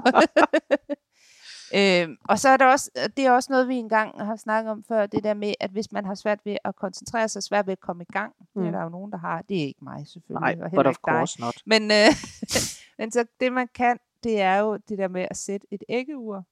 øhm, 2.03 2.17
og 2.29 2.39
så 2.39 2.49
er 2.49 2.57
der 2.57 2.67
også, 2.67 2.91
det 3.17 3.27
er 3.27 3.31
også 3.31 3.53
noget, 3.53 3.69
vi 3.69 3.75
engang 3.75 4.25
har 4.27 4.37
snakket 4.37 4.71
om 4.71 4.85
før, 4.89 5.07
det 5.07 5.25
der 5.25 5.35
med, 5.35 5.55
at 5.61 5.71
hvis 5.71 5.93
man 5.93 6.05
har 6.05 6.15
svært 6.15 6.39
ved 6.45 6.57
at 6.65 6.77
koncentrere 6.77 7.29
sig, 7.29 7.43
svært 7.43 7.67
ved 7.67 7.73
at 7.73 7.81
komme 7.81 8.03
i 8.03 8.13
gang, 8.13 8.33
mm. 8.41 8.47
det 8.55 8.69
er 8.69 8.71
Mm. 8.71 8.73
der 8.73 8.83
jo 8.83 8.89
nogen, 8.89 9.13
der 9.13 9.19
har. 9.19 9.43
Det 9.43 9.63
er 9.63 9.67
ikke 9.67 9.85
mig 9.85 10.07
selvfølgelig, 10.09 10.57
Nej, 10.57 10.65
og 10.65 10.71
heller 10.71 10.91
ikke 10.91 11.01
dig. 11.07 11.41
not. 11.47 11.57
Men, 11.67 11.83
øh, 11.91 12.11
men 12.99 13.11
så 13.11 13.25
det 13.41 13.53
man 13.53 13.69
kan, 13.75 13.99
det 14.25 14.41
er 14.41 14.57
jo 14.57 14.77
det 14.89 14.99
der 14.99 15.09
med 15.09 15.27
at 15.31 15.37
sætte 15.37 15.67
et 15.71 15.83
æggeur 15.89 16.43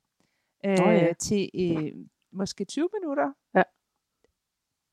øh, 0.67 0.79
Nå 0.79 0.91
ja. 0.91 1.13
til 1.13 1.51
øh, 1.55 1.93
måske 2.33 2.65
20 2.65 2.89
minutter. 3.01 3.33
Ja. 3.55 3.63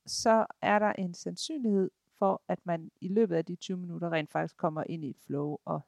Så 0.10 0.46
er 0.62 0.80
der 0.80 0.94
en 0.94 1.14
sandsynlighed 1.14 1.92
for, 2.18 2.42
at 2.48 2.60
man 2.64 2.92
i 3.02 3.08
løbet 3.08 3.36
af 3.36 3.46
de 3.46 3.56
20 3.56 3.78
minutter 3.78 4.12
rent 4.12 4.32
faktisk 4.32 4.58
kommer 4.58 4.84
ind 4.90 5.06
i 5.06 5.10
et 5.10 5.20
flow, 5.26 5.58
og 5.66 5.82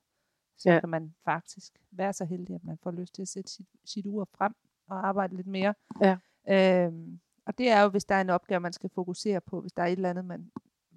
så 0.57 0.71
ja. 0.71 0.79
Kan 0.79 0.89
man 0.89 1.15
faktisk 1.25 1.73
være 1.91 2.13
så 2.13 2.25
heldig, 2.25 2.55
at 2.55 2.63
man 2.63 2.77
får 2.77 2.91
lyst 2.91 3.15
til 3.15 3.21
at 3.21 3.27
sætte 3.27 3.51
sit, 3.51 3.65
sit 3.86 4.05
ur 4.05 4.25
frem 4.38 4.55
og 4.88 5.07
arbejde 5.07 5.36
lidt 5.36 5.47
mere. 5.47 5.73
Ja. 6.01 6.17
Øhm, 6.49 7.19
og 7.45 7.57
det 7.57 7.69
er 7.69 7.81
jo, 7.81 7.89
hvis 7.89 8.05
der 8.05 8.15
er 8.15 8.21
en 8.21 8.29
opgave, 8.29 8.60
man 8.60 8.73
skal 8.73 8.89
fokusere 8.89 9.41
på, 9.41 9.62
hvis 9.62 9.73
der 9.73 9.84
er 9.84 9.88
et 9.88 9.91
eller 9.91 10.10
andet, 10.10 10.25
man 10.25 10.51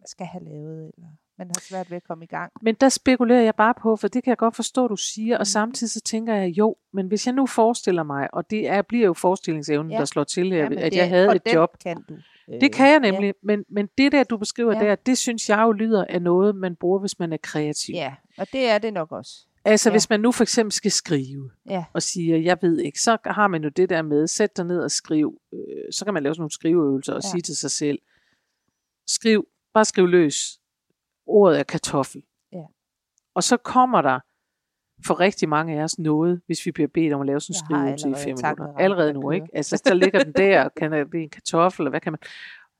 skal 0.06 0.26
have 0.26 0.44
lavet, 0.44 0.92
eller 0.96 1.08
man 1.38 1.46
har 1.46 1.60
svært 1.60 1.90
ved 1.90 1.96
at 1.96 2.04
komme 2.04 2.24
i 2.24 2.28
gang. 2.28 2.52
Men 2.62 2.74
der 2.74 2.88
spekulerer 2.88 3.42
jeg 3.42 3.54
bare 3.54 3.74
på, 3.82 3.96
for 3.96 4.08
det 4.08 4.24
kan 4.24 4.30
jeg 4.30 4.38
godt 4.38 4.56
forstå, 4.56 4.88
du 4.88 4.96
siger, 4.96 5.36
Mm. 5.36 5.40
og 5.40 5.46
samtidig 5.46 5.90
så 5.90 6.00
tænker 6.00 6.34
jeg, 6.34 6.48
jo, 6.58 6.76
men 6.92 7.06
hvis 7.08 7.26
jeg 7.26 7.34
nu 7.34 7.46
forestiller 7.46 8.02
mig, 8.02 8.34
og 8.34 8.50
det 8.50 8.68
er, 8.68 8.82
bliver 8.82 9.06
jo 9.06 9.12
forestillingsevnen, 9.14 9.92
Ja. 9.92 9.98
der 9.98 10.04
slår 10.04 10.24
til 10.24 10.50
her, 10.52 10.56
Jamen, 10.62 10.78
at 10.78 10.92
det, 10.92 10.98
jeg 10.98 11.08
havde 11.08 11.36
et 11.36 11.42
job. 11.54 11.78
kan 11.82 11.96
du. 12.08 12.14
Øh, 12.54 12.60
Det 12.60 12.72
kan 12.72 12.90
jeg 12.90 13.00
nemlig, 13.00 13.26
ja. 13.26 13.32
men, 13.42 13.64
men 13.70 13.88
det 13.98 14.12
der, 14.12 14.24
du 14.24 14.36
beskriver 14.36 14.72
Ja. 14.72 14.84
der, 14.88 14.94
det 14.94 15.18
synes 15.18 15.48
jeg 15.48 15.58
jo 15.62 15.72
lyder 15.72 16.04
af 16.08 16.22
noget, 16.22 16.56
man 16.56 16.76
bruger, 16.76 16.98
hvis 16.98 17.18
man 17.18 17.32
er 17.32 17.36
kreativ. 17.42 17.94
Ja, 17.94 18.14
og 18.38 18.46
det 18.52 18.68
er 18.70 18.78
det 18.78 18.92
nok 18.92 19.12
også. 19.12 19.32
Altså 19.64 19.88
Ja. 19.88 19.92
hvis 19.94 20.10
man 20.10 20.20
nu 20.20 20.32
for 20.32 20.42
eksempel 20.44 20.72
skal 20.72 20.90
skrive, 20.90 21.50
Ja. 21.70 21.84
og 21.92 22.02
siger, 22.02 22.36
jeg 22.36 22.58
ved 22.62 22.78
ikke, 22.80 23.00
så 23.00 23.16
har 23.26 23.48
man 23.48 23.62
jo 23.64 23.68
det 23.68 23.90
der 23.90 24.02
med, 24.02 24.26
sæt 24.26 24.56
dig 24.56 24.64
ned 24.64 24.80
og 24.80 24.90
skriv. 24.90 25.40
Øh, 25.54 25.58
så 25.92 26.04
kan 26.04 26.14
man 26.14 26.22
lave 26.22 26.34
sådan 26.34 26.40
nogle 26.40 26.50
skriveøvelser 26.50 27.12
og 27.14 27.20
ja. 27.24 27.28
sige 27.30 27.42
til 27.42 27.56
sig 27.56 27.70
selv, 27.70 27.98
skriv, 29.08 29.46
bare 29.74 29.84
skriv 29.84 30.06
løs. 30.06 30.58
Ordet 31.26 31.58
er 31.58 31.62
kartoffel. 31.62 32.22
Ja. 32.52 32.62
Og 33.34 33.42
så 33.42 33.56
kommer 33.56 34.02
der 34.02 34.20
for 35.06 35.20
rigtig 35.20 35.48
mange 35.48 35.78
af 35.78 35.84
os 35.84 35.98
noget, 35.98 36.40
hvis 36.46 36.66
vi 36.66 36.72
bliver 36.72 36.88
bedt 36.94 37.12
om 37.12 37.20
at 37.20 37.26
lave 37.26 37.40
sådan 37.40 37.52
en 37.52 37.64
skriveøvelse 37.64 38.08
i 38.10 38.14
fem 38.14 38.36
minutter. 38.42 38.74
Allerede 38.78 39.12
nu, 39.12 39.30
ikke? 39.30 39.46
Altså, 39.54 39.82
der 39.84 39.94
ligger 39.94 40.24
den 40.24 40.32
der, 40.32 40.64
og 40.64 40.70
kan 40.74 40.92
det 40.92 41.14
en 41.14 41.30
kartoffel, 41.30 41.86
og 41.86 41.90
hvad 41.90 42.00
kan 42.00 42.12
man... 42.12 42.18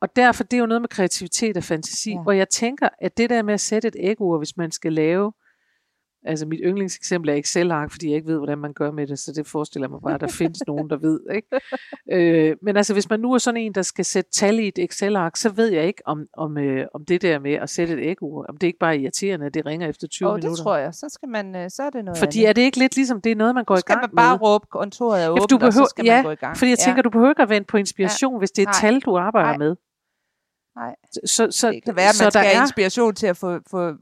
Og 0.00 0.16
derfor, 0.16 0.44
det 0.44 0.56
er 0.56 0.60
jo 0.60 0.66
noget 0.66 0.82
med 0.82 0.88
kreativitet 0.88 1.56
og 1.56 1.62
fantasi, 1.62 2.10
ja. 2.10 2.22
hvor 2.22 2.32
jeg 2.32 2.48
tænker, 2.48 2.88
at 2.98 3.16
det 3.16 3.30
der 3.30 3.42
med 3.42 3.54
at 3.54 3.60
sætte 3.60 3.88
et 3.88 3.96
ægord, 3.98 4.40
hvis 4.40 4.56
man 4.56 4.70
skal 4.70 4.92
lave 4.92 5.32
Altså 6.26 6.46
mit 6.46 6.60
yndlingseksempel 6.64 7.30
er 7.30 7.34
Excel-ark, 7.34 7.90
fordi 7.90 8.08
jeg 8.08 8.16
ikke 8.16 8.28
ved, 8.28 8.36
hvordan 8.36 8.58
man 8.58 8.72
gør 8.72 8.90
med 8.90 9.06
det, 9.06 9.18
så 9.18 9.32
det 9.32 9.46
forestiller 9.46 9.88
mig 9.88 10.00
bare, 10.02 10.14
at 10.14 10.20
der 10.20 10.26
findes 10.42 10.62
nogen, 10.66 10.90
der 10.90 10.96
ved. 10.96 11.20
Ikke? 11.34 11.48
Øh, 12.12 12.56
men 12.62 12.76
altså 12.76 12.92
hvis 12.92 13.10
man 13.10 13.20
nu 13.20 13.32
er 13.32 13.38
sådan 13.38 13.60
en, 13.60 13.72
der 13.74 13.82
skal 13.82 14.04
sætte 14.04 14.30
tal 14.30 14.58
i 14.58 14.68
et 14.68 14.78
Excel-ark, 14.78 15.36
så 15.36 15.48
ved 15.52 15.72
jeg 15.72 15.86
ikke, 15.86 16.02
om, 16.06 16.26
om, 16.36 16.58
øh, 16.58 16.86
om 16.94 17.04
det 17.04 17.22
der 17.22 17.38
med 17.38 17.52
at 17.52 17.70
sætte 17.70 17.94
et 17.94 18.00
ægord, 18.10 18.46
om 18.48 18.56
det 18.56 18.66
ikke 18.66 18.78
bare 18.78 18.94
er 18.96 18.98
irriterende, 19.00 19.46
at 19.46 19.54
det 19.54 19.66
ringer 19.66 19.88
efter 19.88 20.08
20 20.08 20.28
Og 20.28 20.34
minutter. 20.34 20.50
det 20.50 20.58
tror 20.58 20.76
jeg. 20.76 20.94
Så 20.94 21.06
skal 21.10 21.28
man, 21.28 21.56
øh, 21.56 21.70
så 21.70 21.82
er 21.82 21.90
det 21.90 22.04
noget 22.04 22.18
Fordi 22.18 22.38
andet. 22.38 22.48
er 22.48 22.52
det 22.52 22.62
ikke 22.62 22.78
lidt 22.78 22.96
ligesom, 22.96 23.20
det 23.20 23.32
er 23.32 23.36
noget, 23.36 23.54
man 23.54 23.64
går 23.64 23.74
så 23.74 23.78
i 23.78 23.80
skal 23.80 23.94
gang 23.96 24.02
man 24.12 24.16
bare 24.16 24.36
med? 24.38 24.42
råbe, 24.42 24.66
kontoret 24.70 25.20
er 25.20 25.24
Ja, 25.24 25.30
åbent, 25.30 25.50
du 25.50 25.54
og 25.56 25.60
så 25.60 25.66
behøver- 25.70 25.88
skal 25.88 26.04
ja, 26.04 26.14
man 26.16 26.24
gå 26.24 26.30
i 26.30 26.34
gang. 26.34 26.56
Fordi 26.56 26.70
jeg 26.70 26.78
tænker, 26.78 27.02
du 27.02 27.10
behøver 27.10 27.30
ikke 27.30 27.42
at 27.42 27.48
vente 27.48 27.66
på 27.66 27.76
inspiration, 27.76 28.38
hvis 28.38 28.50
det 28.50 28.58
er 28.62 28.66
et 28.70 28.82
Nej. 28.82 28.90
tal, 28.90 29.00
du 29.00 29.16
arbejder 29.16 29.48
Nej. 29.48 29.58
med. 29.58 29.76
Nej. 30.76 30.94
Så, 31.26 31.50
så, 31.50 31.70
det 31.70 31.84
kan 31.84 31.96
være, 31.96 32.08
at 32.08 32.14
så 32.14 32.24
man 32.24 32.30
skal 32.30 32.42
der 32.42 32.48
have 32.48 32.58
er, 32.58 32.62
inspiration 32.62 33.14
til 33.14 33.26
at 33.26 33.36
få, 33.36 33.58
få 33.70 33.92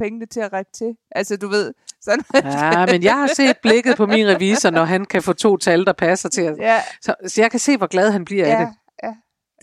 pengene 0.00 0.26
til 0.26 0.40
at 0.40 0.52
række 0.52 0.70
til. 0.74 0.96
Altså, 1.10 1.36
du 1.36 1.48
ved, 1.48 1.74
sådan. 2.00 2.24
Ja, 2.34 2.86
men 2.86 3.02
jeg 3.02 3.14
har 3.14 3.26
set 3.36 3.56
blikket 3.62 3.96
på 3.96 4.06
min 4.06 4.26
revisor, 4.28 4.70
når 4.70 4.84
han 4.84 5.04
kan 5.04 5.22
få 5.22 5.32
to 5.32 5.56
tal, 5.56 5.84
der 5.84 5.92
passer 5.92 6.28
til 6.28 6.54
ja, 6.60 6.78
Så, 7.02 7.14
så 7.26 7.40
jeg 7.40 7.50
kan 7.50 7.60
se, 7.60 7.76
hvor 7.76 7.86
glad 7.86 8.10
han 8.10 8.24
bliver 8.24 8.46
af 8.56 8.66
det. 8.66 8.74
ja, 9.02 9.14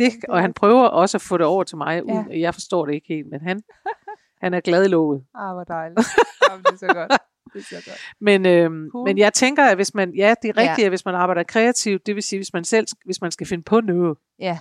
det. 0.05 0.13
Og 0.29 0.41
han 0.41 0.53
prøver 0.53 0.83
også 0.87 1.17
at 1.17 1.21
få 1.21 1.37
det 1.37 1.45
over 1.45 1.63
til 1.63 1.77
mig. 1.77 2.03
Ja. 2.07 2.13
Uden, 2.13 2.41
Jeg 2.41 2.53
forstår 2.53 2.85
det 2.85 2.93
ikke 2.93 3.07
helt, 3.09 3.27
men 3.31 3.41
han, 3.41 3.61
han 4.41 4.53
er 4.53 4.59
glad 4.59 4.85
i 4.85 4.87
lovet. 4.87 5.23
ah, 5.35 5.53
hvor 5.55 5.63
dejligt. 5.63 5.99
Jamen, 6.49 6.63
det 6.63 6.73
er 6.73 6.77
så 6.77 6.87
godt. 6.93 7.11
Det 7.53 7.59
er 7.59 7.81
så 7.81 7.89
godt. 7.89 7.99
Men, 8.21 8.45
øhm, 8.45 8.89
Cool. 8.91 9.07
men 9.09 9.17
jeg 9.17 9.33
tænker, 9.33 9.65
at 9.65 9.75
hvis 9.77 9.93
man, 9.93 10.13
ja, 10.15 10.33
det 10.41 10.49
er 10.49 10.57
rigtigt, 10.57 10.79
Ja. 10.79 10.83
at 10.83 10.91
hvis 10.91 11.05
man 11.05 11.15
arbejder 11.15 11.43
kreativt, 11.43 12.05
det 12.05 12.15
vil 12.15 12.23
sige, 12.23 12.39
hvis 12.39 12.53
man 12.53 12.63
selv, 12.63 12.87
hvis 13.05 13.21
man 13.21 13.31
skal 13.31 13.47
finde 13.47 13.63
på 13.63 13.81
noget, 13.81 14.17
Ja, 14.39 14.57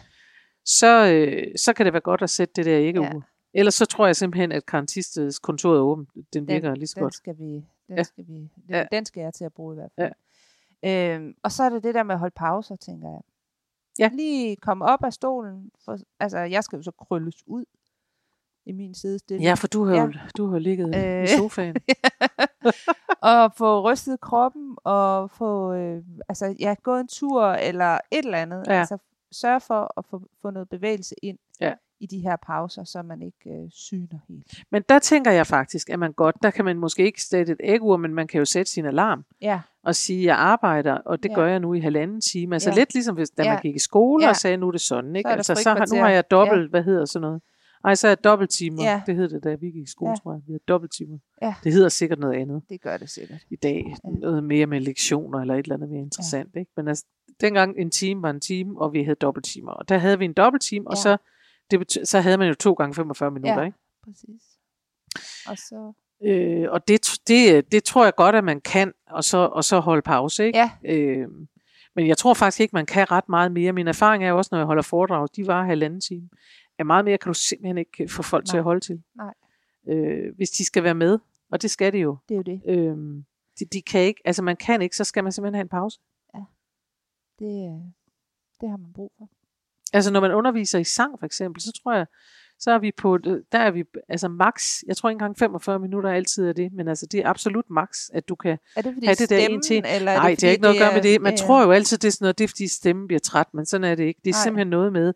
så, 0.65 1.07
øh, 1.13 1.43
så 1.57 1.73
kan 1.73 1.87
det 1.87 1.93
være 1.93 2.01
godt 2.03 2.23
at 2.23 2.31
sætte 2.31 2.53
det 2.57 2.65
der 2.67 2.77
ikke 2.79 3.03
Ja. 3.03 3.11
Ellers 3.59 3.75
så 3.75 3.85
tror 3.87 4.07
jeg 4.07 4.17
simpelthen, 4.17 4.53
at 4.53 4.67
Karantistes 4.67 5.39
kontor 5.39 5.75
er 5.77 5.81
åbent. 5.81 6.09
Den 6.33 6.49
virker 6.49 6.75
lige 6.75 6.87
så 6.87 6.95
den 6.95 7.03
godt. 7.03 7.15
skal 7.15 7.39
vi, 7.39 7.53
den 7.89 7.97
Ja. 7.97 8.03
skal 8.03 8.25
vi, 8.27 8.33
den, 8.33 8.51
Ja. 8.69 8.87
den 8.93 9.05
skal 9.05 9.21
jeg 9.21 9.35
til 9.35 9.45
at 9.45 9.53
bruge 9.53 9.75
i 9.75 9.77
hvert 9.77 9.91
fald. 9.97 10.13
Ja. 10.83 11.15
Øhm, 11.15 11.35
og 11.43 11.53
så 11.53 11.63
er 11.63 11.69
det 11.69 11.83
det 11.83 11.95
der 11.95 12.03
med 12.03 12.15
at 12.15 12.19
holde 12.19 12.35
pauser, 12.37 12.77
tænker 12.77 13.09
jeg. 13.09 13.21
Ja. 13.99 14.11
Lige 14.15 14.57
komme 14.57 14.85
op 14.85 15.05
af 15.05 15.13
stolen. 15.13 15.71
For, 15.85 15.99
altså, 16.21 16.39
jeg 16.39 16.65
skal 16.65 16.77
jo 16.77 16.83
så 16.83 16.91
krølles 16.91 17.43
ud 17.47 17.65
i 18.67 18.73
min 18.73 18.95
sidestilling. 18.95 19.45
Ja, 19.45 19.55
for 19.55 19.67
du 19.67 19.85
har, 19.85 19.95
Ja. 19.95 20.03
jo, 20.03 20.13
du 20.37 20.47
har 20.51 20.59
ligget 20.59 20.97
Øh. 20.97 21.25
i 21.25 21.27
sofaen. 21.27 21.77
og 23.23 23.53
få 23.57 23.91
rystet 23.93 24.21
kroppen, 24.21 24.77
og 24.85 25.31
få 25.31 25.73
øh, 25.73 26.03
altså, 26.29 26.57
ja, 26.61 26.75
gå 26.83 26.97
en 26.97 27.09
tur, 27.09 27.43
eller 27.45 27.95
et 28.13 28.25
eller 28.25 28.39
andet. 28.39 28.65
Ja. 28.67 28.73
Altså, 28.73 28.99
sørge 29.33 29.61
for 29.61 29.93
at 29.99 30.05
få, 30.07 30.23
få 30.43 30.51
noget 30.51 30.69
bevægelse 30.69 31.15
ind 31.23 31.39
Ja. 31.61 31.75
I 32.01 32.07
de 32.07 32.19
her 32.21 32.37
pauser, 32.47 32.85
så 32.85 33.03
man 33.03 33.23
ikke 33.23 33.51
øh, 33.51 33.71
syner 33.71 34.19
helt. 34.29 34.47
Men 34.73 34.83
der 34.89 34.99
tænker 34.99 35.31
jeg 35.31 35.47
faktisk, 35.47 35.91
at 35.91 35.99
man 35.99 36.13
godt, 36.13 36.37
der 36.43 36.51
kan 36.51 36.65
man 36.65 36.79
måske 36.79 37.05
ikke 37.05 37.23
sætte 37.23 37.53
et 37.53 37.61
ægur, 37.65 37.97
men 37.97 38.15
man 38.15 38.27
kan 38.27 38.39
jo 38.39 38.45
sætte 38.45 38.73
sin 38.73 38.85
alarm 38.87 39.25
Ja, 39.43 39.61
og 39.85 39.95
sige, 39.95 40.21
at 40.21 40.27
jeg 40.27 40.37
arbejder, 40.37 40.93
og 40.95 41.23
det 41.23 41.29
Ja. 41.29 41.35
gør 41.35 41.47
jeg 41.47 41.61
nu 41.61 41.75
i 41.75 41.81
halvanden 41.81 42.21
time. 42.21 42.55
Altså 42.55 42.71
Ja. 42.71 42.77
lidt 42.77 42.95
ligesom 42.95 43.15
hvis, 43.15 43.31
da 43.31 43.43
Ja. 43.43 43.53
man 43.53 43.63
gik 43.63 43.77
i 43.77 43.79
skole 43.79 44.25
Ja. 44.25 44.29
og 44.31 44.37
sagde, 44.37 44.57
nu 44.57 44.69
er 44.69 44.73
det 44.73 44.81
sådan. 44.81 45.17
Ikke? 45.17 45.29
Så 45.29 45.33
er 45.33 45.37
altså, 45.37 45.55
så 45.55 45.69
har, 45.71 45.95
nu 45.95 46.01
har 46.03 46.11
jeg 46.11 46.31
dobbelt, 46.31 46.71
hvad 46.71 46.83
hedder 46.83 47.05
sådan 47.05 47.23
noget? 47.27 47.43
Ej, 47.85 47.95
så 47.95 48.07
er 48.07 48.11
jeg 48.11 48.25
dobbelttimer. 48.25 48.83
Ja. 48.83 49.03
Det 49.07 49.17
hed 49.17 49.29
det, 49.29 49.45
da 49.45 49.55
vi 49.55 49.67
gik 49.67 49.83
i 49.83 49.91
skole, 49.91 50.11
Ja. 50.11 50.17
tror 50.17 50.33
jeg. 50.33 50.41
Vi 50.47 50.53
havde 50.53 50.63
dobbelttimer. 50.69 51.19
Ja. 51.43 51.55
Det 51.65 51.73
hedder 51.73 51.89
sikkert 51.89 52.19
noget 52.19 52.35
andet 52.35 52.63
det 52.71 52.81
gør 52.83 52.97
det 52.97 53.11
sikkert. 53.11 53.41
i 53.51 53.57
dag. 53.57 53.85
Ja. 54.05 54.11
Noget 54.21 54.45
mere 54.45 54.67
med 54.67 54.81
lektioner 54.81 55.39
eller 55.39 55.55
et 55.55 55.59
eller 55.59 55.75
andet 55.75 55.89
mere 55.91 56.01
interessant. 56.01 56.51
Ikke? 56.57 56.71
Men 56.77 56.89
altså, 56.89 57.05
dengang 57.41 57.75
en 57.79 57.91
time 57.91 58.23
var 58.23 58.31
en 58.31 58.41
time, 58.41 58.81
og 58.81 58.93
vi 58.93 59.03
havde 59.03 59.15
dobbelttimer. 59.17 59.73
Og 59.73 59.89
der 59.89 59.99
havde 59.99 60.19
vi 60.19 60.25
en 60.25 60.33
dobbelttime, 60.33 60.87
og 60.89 60.93
Ja. 60.97 61.01
så, 61.01 61.17
det 61.71 61.81
bety- 61.81 62.05
så 62.05 62.21
havde 62.21 62.39
man 62.39 62.49
jo 62.49 62.55
to 62.55 62.73
gange 62.73 62.95
45 62.95 63.31
minutter. 63.31 63.61
Ja. 63.61 63.67
Ikke? 63.67 63.79
Præcis. 64.05 64.43
Og 65.49 65.59
så, 65.59 65.93
Øh, 66.23 66.71
og 66.71 66.89
det, 66.89 67.09
det, 67.29 67.73
det 67.73 67.85
tror 67.85 68.05
jeg 68.05 68.15
godt, 68.15 68.35
at 68.35 68.45
man 68.45 68.61
kan, 68.61 68.93
og 69.07 69.25
så, 69.25 69.39
og 69.39 69.65
så 69.65 69.81
holde 69.81 70.03
pause. 70.03 70.47
Ikke? 70.47 70.59
ja, 70.59 70.71
Øh, 70.85 71.29
men 71.95 72.07
jeg 72.07 72.19
tror 72.19 72.35
faktisk 72.35 72.61
ikke, 72.61 72.77
man 72.77 72.87
kan 72.87 73.11
ret 73.11 73.29
meget 73.29 73.53
mere. 73.53 73.73
Min 73.73 73.89
erfaring 73.89 74.25
er 74.25 74.29
jo 74.29 74.37
også, 74.37 74.49
når 74.53 74.59
jeg 74.59 74.67
holder 74.67 74.83
foredrag, 74.83 75.29
de 75.37 75.47
var 75.47 75.65
halvanden 75.65 76.01
time. 76.01 76.29
At 76.79 76.87
meget 76.87 77.05
mere 77.05 77.19
kan 77.19 77.31
du 77.31 77.35
simpelthen 77.35 77.79
ikke 77.79 78.09
få 78.09 78.23
folk 78.23 78.45
til 78.47 78.53
Nej. 78.55 78.59
at 78.59 78.65
holde 78.65 78.81
til. 78.81 79.03
Nej. 79.17 79.35
Øh, 79.89 80.37
hvis 80.37 80.51
de 80.51 80.65
skal 80.65 80.83
være 80.83 80.95
med, 80.95 81.19
og 81.53 81.63
det 81.63 81.71
skal 81.71 81.93
de 81.93 81.99
jo. 81.99 82.17
det 82.29 82.35
er 82.35 82.39
jo 82.39 82.43
det. 82.43 82.63
Øh, 82.69 82.97
de, 83.61 83.65
de 83.65 83.83
kan 83.83 84.01
ikke, 84.01 84.21
altså 84.25 84.43
man 84.43 84.57
kan 84.57 84.83
ikke, 84.83 84.97
så 84.97 85.05
skal 85.05 85.23
man 85.25 85.33
simpelthen 85.33 85.55
have 85.55 85.63
en 85.63 85.69
pause. 85.69 86.01
Det, 87.39 87.47
øh, 87.47 87.81
det 88.61 88.71
har 88.71 88.77
man 88.77 88.93
brug 88.95 89.13
for. 89.19 89.29
Altså 89.97 90.13
når 90.13 90.21
man 90.21 90.33
underviser 90.33 90.79
i 90.79 90.85
sang 90.85 91.19
for 91.19 91.27
eksempel, 91.27 91.63
så 91.63 91.81
tror 91.83 91.93
jeg, 91.95 92.07
så 92.59 92.71
er 92.71 92.79
vi 92.79 92.93
på, 92.97 93.19
der 93.53 93.59
er 93.59 93.71
vi, 93.71 93.85
altså 94.09 94.29
max, 94.29 94.83
jeg 94.87 94.97
tror 94.97 95.09
ikke 95.09 95.15
engang 95.15 95.39
45 95.39 95.79
minutter 95.79 96.11
altid 96.11 96.49
er 96.49 96.53
det, 96.53 96.73
men 96.73 96.89
altså 96.89 97.07
det 97.07 97.21
er 97.21 97.29
absolut 97.29 97.65
max, 97.71 97.89
at 98.13 98.29
du 98.29 98.35
kan 98.35 98.59
Er 98.77 98.83
det 98.83 98.95
fordi 98.95 99.07
have 99.07 99.15
det 99.15 99.31
der 99.31 99.41
stemmen, 99.41 99.59
en 99.59 99.63
til. 99.63 99.85
eller 99.97 100.13
er 100.13 100.17
Nej, 100.17 100.31
det, 100.31 100.41
det 100.41 100.47
har 100.47 100.51
ikke 100.51 100.63
noget 100.63 100.75
at 100.77 100.81
gøre 100.81 100.95
med 100.95 101.03
det. 101.03 101.21
Man 101.21 101.33
ja, 101.33 101.37
tror 101.37 101.65
jo 101.65 101.71
altid, 101.71 101.99
det 101.99 102.09
er 102.09 102.13
sådan 102.13 102.25
noget, 102.25 102.39
det 102.39 102.45
er 102.45 102.49
fordi 102.49 102.69
stemmen 102.69 103.07
bliver 103.07 103.21
træt, 103.21 103.47
men 103.55 103.67
sådan 103.67 103.85
er 103.85 103.95
det 103.95 104.05
ikke. 104.05 104.21
Det 104.25 104.31
er 104.31 104.35
Nej. 104.35 104.43
simpelthen 104.43 104.67
noget 104.69 104.93
med, 104.93 105.13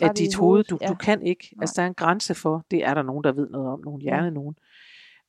at 0.00 0.18
dit 0.18 0.34
hoved, 0.34 0.64
du, 0.64 0.78
ja. 0.80 0.86
du 0.88 0.94
kan 0.94 1.22
ikke. 1.22 1.48
Nej. 1.56 1.62
Altså 1.62 1.74
der 1.76 1.82
er 1.82 1.86
en 1.86 1.94
grænse 1.94 2.34
for, 2.34 2.64
det 2.70 2.84
er 2.84 2.94
der 2.94 3.02
nogen, 3.02 3.24
der 3.24 3.32
ved 3.32 3.48
noget 3.50 3.68
om, 3.68 3.80
nogen 3.84 4.00
hjerne 4.02 4.24
Ja. 4.24 4.30
nogen. 4.30 4.54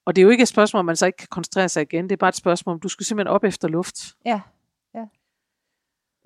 Og 0.06 0.16
det 0.16 0.22
er 0.22 0.24
jo 0.24 0.30
ikke 0.30 0.42
et 0.42 0.48
spørgsmål, 0.48 0.80
om 0.80 0.86
man 0.86 0.96
så 0.96 1.06
ikke 1.06 1.18
kan 1.18 1.28
koncentrere 1.32 1.70
sig 1.70 1.82
igen. 1.82 2.04
Det 2.04 2.12
er 2.12 2.18
bare 2.18 2.30
et 2.30 2.36
spørgsmål, 2.36 2.74
om 2.74 2.80
du 2.80 2.88
skal 2.90 3.06
simpelthen 3.06 3.34
op 3.36 3.44
efter 3.44 3.68
luft. 3.68 3.96
Ja. 4.26 4.42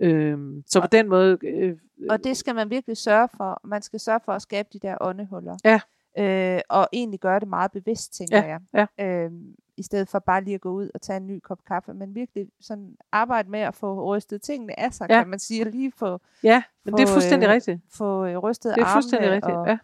Øhm, 0.04 0.64
så 0.68 0.82
på 0.82 0.88
den 0.88 1.10
måde, 1.10 1.38
øh, 1.44 1.78
Og 2.10 2.24
det 2.24 2.38
skal 2.38 2.56
man 2.56 2.70
virkelig 2.70 2.98
sørge 2.98 3.30
for. 3.38 3.62
Man 3.64 3.82
skal 3.82 4.00
sørge 4.00 4.20
for 4.26 4.32
at 4.32 4.42
skabe 4.42 4.70
de 4.74 4.80
der 4.80 4.98
åndehuller. 5.02 5.58
Ja. 5.66 5.80
Øh, 6.18 6.62
og 6.70 6.88
egentlig 6.94 7.20
gøre 7.20 7.40
det 7.40 7.48
meget 7.48 7.72
bevidst, 7.72 8.14
tænker 8.14 8.38
Ja, 8.46 8.58
jeg. 8.74 8.88
Øh, 9.00 9.32
I 9.78 9.84
stedet 9.84 10.10
for 10.10 10.20
bare 10.20 10.44
lige 10.44 10.54
at 10.56 10.62
gå 10.62 10.72
ud 10.72 10.90
og 10.94 11.02
tage 11.02 11.18
en 11.18 11.28
ny 11.28 11.40
kop 11.40 11.60
kaffe. 11.68 11.94
Men 11.94 12.16
virkelig 12.16 12.48
sådan 12.62 12.96
arbejde 13.12 13.50
med 13.50 13.60
at 13.60 13.76
få 13.76 14.16
rystet 14.16 14.42
tingene 14.42 14.80
af 14.80 14.94
sig, 14.94 15.08
Ja. 15.10 15.22
kan 15.22 15.30
man 15.30 15.40
sige. 15.40 15.66
Og 15.66 15.72
lige 15.72 15.92
få, 15.98 16.20
ja, 16.44 16.64
men 16.86 16.94
det 16.94 17.04
er 17.04 17.08
få, 17.08 17.14
fuldstændig 17.14 17.48
øh, 17.48 17.54
rigtigt. 17.54 17.82
få 17.94 18.26
øh, 18.26 18.38
rystet 18.38 18.76
Det 18.76 18.82
er 18.82 18.86
armene. 18.86 18.96
fuldstændig 18.96 19.32
rigtigt, 19.32 19.56
og, 19.58 19.68
ja. 19.68 19.78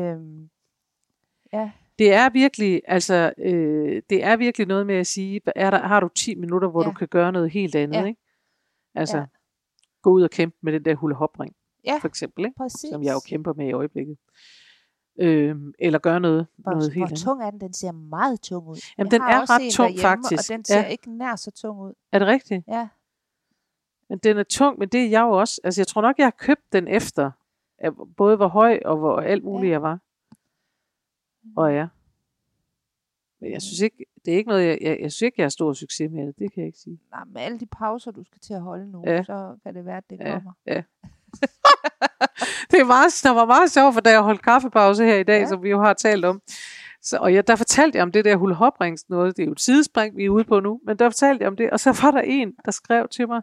øhm, 0.00 0.50
ja, 1.52 1.70
Det 1.98 2.12
er 2.14 2.30
virkelig, 2.30 2.82
altså, 2.88 3.32
øh, 3.38 4.02
det 4.10 4.24
er 4.24 4.36
virkelig 4.36 4.66
noget 4.66 4.86
med 4.86 4.94
at 4.94 5.06
sige, 5.06 5.40
er 5.56 5.70
der, 5.70 5.78
har 5.78 6.00
du 6.00 6.08
10 6.08 6.34
minutter, 6.34 6.68
hvor 6.68 6.82
Ja. 6.82 6.88
du 6.88 6.92
kan 6.94 7.08
gøre 7.08 7.32
noget 7.32 7.50
helt 7.50 7.74
andet, 7.74 7.96
Ja. 8.00 8.04
ikke? 8.04 8.20
Altså, 8.94 9.16
Ja. 9.18 9.24
Gå 10.02 10.10
ud 10.10 10.22
og 10.22 10.30
kæmpe 10.30 10.56
med 10.60 10.72
den 10.72 10.84
der 10.84 10.94
hulehopring, 10.94 11.54
Ja. 11.86 11.98
for 12.00 12.08
eksempel, 12.08 12.44
ikke? 12.44 12.56
præcis. 12.56 12.90
som 12.92 13.02
jeg 13.02 13.14
jo 13.14 13.20
kæmper 13.26 13.52
med 13.52 13.66
i 13.68 13.72
øjeblikket. 13.72 14.16
Øhm, 15.20 15.72
eller 15.78 15.98
gøre 15.98 16.20
noget, 16.20 16.46
Hvor, 16.56 16.72
noget 16.72 16.92
helt 16.92 16.98
hvor 17.00 17.06
andet. 17.06 17.18
tung 17.20 17.42
er 17.42 17.50
den? 17.50 17.60
Den 17.60 17.72
ser 17.72 17.92
meget 17.92 18.40
tung 18.40 18.68
ud. 18.68 18.76
Jamen, 18.98 19.12
Jeg 19.12 19.20
den 19.20 19.28
er 19.28 19.50
ret 19.50 19.72
tung, 19.72 19.98
faktisk. 19.98 20.50
Og 20.50 20.56
den 20.56 20.64
ser 20.64 20.78
Ja. 20.80 20.86
ikke 20.86 21.10
nær 21.18 21.36
så 21.36 21.50
tung 21.50 21.80
ud. 21.80 21.92
Er 22.12 22.18
det 22.18 22.28
rigtigt? 22.28 22.64
Ja, 22.68 22.88
Men 24.08 24.18
den 24.18 24.38
er 24.38 24.42
tung, 24.42 24.78
men 24.78 24.88
det 24.88 25.00
er 25.04 25.08
jeg 25.08 25.20
jo 25.22 25.30
også. 25.30 25.60
Altså, 25.64 25.80
jeg 25.80 25.86
tror 25.86 26.02
nok, 26.02 26.18
jeg 26.18 26.26
har 26.26 26.30
købt 26.38 26.72
den 26.72 26.88
efter, 26.88 27.30
både 28.16 28.36
hvor 28.36 28.48
høj 28.48 28.80
og 28.84 28.96
hvor 28.96 29.16
alt 29.20 29.44
muligt 29.44 29.68
Ja. 29.68 29.72
jeg 29.72 29.82
var. 29.82 29.98
Og 31.56 31.72
ja. 31.74 31.88
Men 33.40 33.52
jeg 33.52 33.62
synes 33.62 33.80
ikke, 33.80 34.06
det 34.24 34.32
er 34.32 34.36
ikke 34.36 34.48
noget, 34.48 34.66
jeg, 34.66 34.78
jeg, 34.80 34.98
jeg 35.00 35.12
synes 35.12 35.22
ikke, 35.22 35.34
jeg 35.38 35.44
har 35.44 35.50
stor 35.50 35.72
succes 35.72 36.10
med 36.12 36.26
det. 36.26 36.34
Det 36.38 36.52
kan 36.52 36.60
jeg 36.60 36.66
ikke 36.66 36.78
sige. 36.78 36.98
Nej, 37.10 37.24
med 37.32 37.40
alle 37.42 37.60
de 37.60 37.66
pauser, 37.66 38.10
du 38.10 38.24
skal 38.24 38.40
til 38.40 38.54
at 38.54 38.60
holde 38.60 38.90
nu, 38.92 39.02
Ja. 39.06 39.22
så 39.22 39.56
kan 39.62 39.74
det 39.74 39.84
være, 39.84 39.96
at 39.96 40.04
det 40.10 40.18
Ja. 40.20 40.32
kommer. 40.32 40.52
det 42.70 42.80
er 42.80 42.84
meget, 42.86 43.20
der 43.24 43.30
var 43.30 43.44
meget 43.46 43.70
sjovt, 43.70 43.94
for 43.94 44.00
da 44.00 44.10
jeg 44.10 44.20
holdt 44.22 44.42
kaffepause 44.42 45.04
her 45.04 45.16
i 45.16 45.22
dag, 45.22 45.34
Ja. 45.34 45.40
ja. 45.40 45.46
som 45.46 45.62
vi 45.62 45.70
jo 45.70 45.80
har 45.82 45.92
talt 45.92 46.24
om. 46.24 46.42
Så, 47.02 47.18
og 47.18 47.34
jeg, 47.34 47.46
der 47.46 47.56
fortalte 47.56 47.96
jeg 47.96 48.02
om 48.02 48.12
det 48.12 48.24
der 48.24 48.36
hulhoprings 48.36 49.08
noget. 49.08 49.36
Det 49.36 49.42
er 49.42 49.46
jo 49.46 49.52
et 49.52 49.60
sidespring, 49.60 50.16
vi 50.16 50.24
er 50.24 50.30
ude 50.30 50.44
på 50.44 50.60
nu. 50.60 50.80
Men 50.86 50.96
der 50.98 51.08
fortalte 51.10 51.42
jeg 51.42 51.48
om 51.48 51.56
det. 51.56 51.70
Og 51.70 51.80
så 51.80 51.98
var 52.02 52.10
der 52.10 52.20
en, 52.20 52.52
der 52.64 52.70
skrev 52.70 53.08
til 53.08 53.28
mig, 53.28 53.42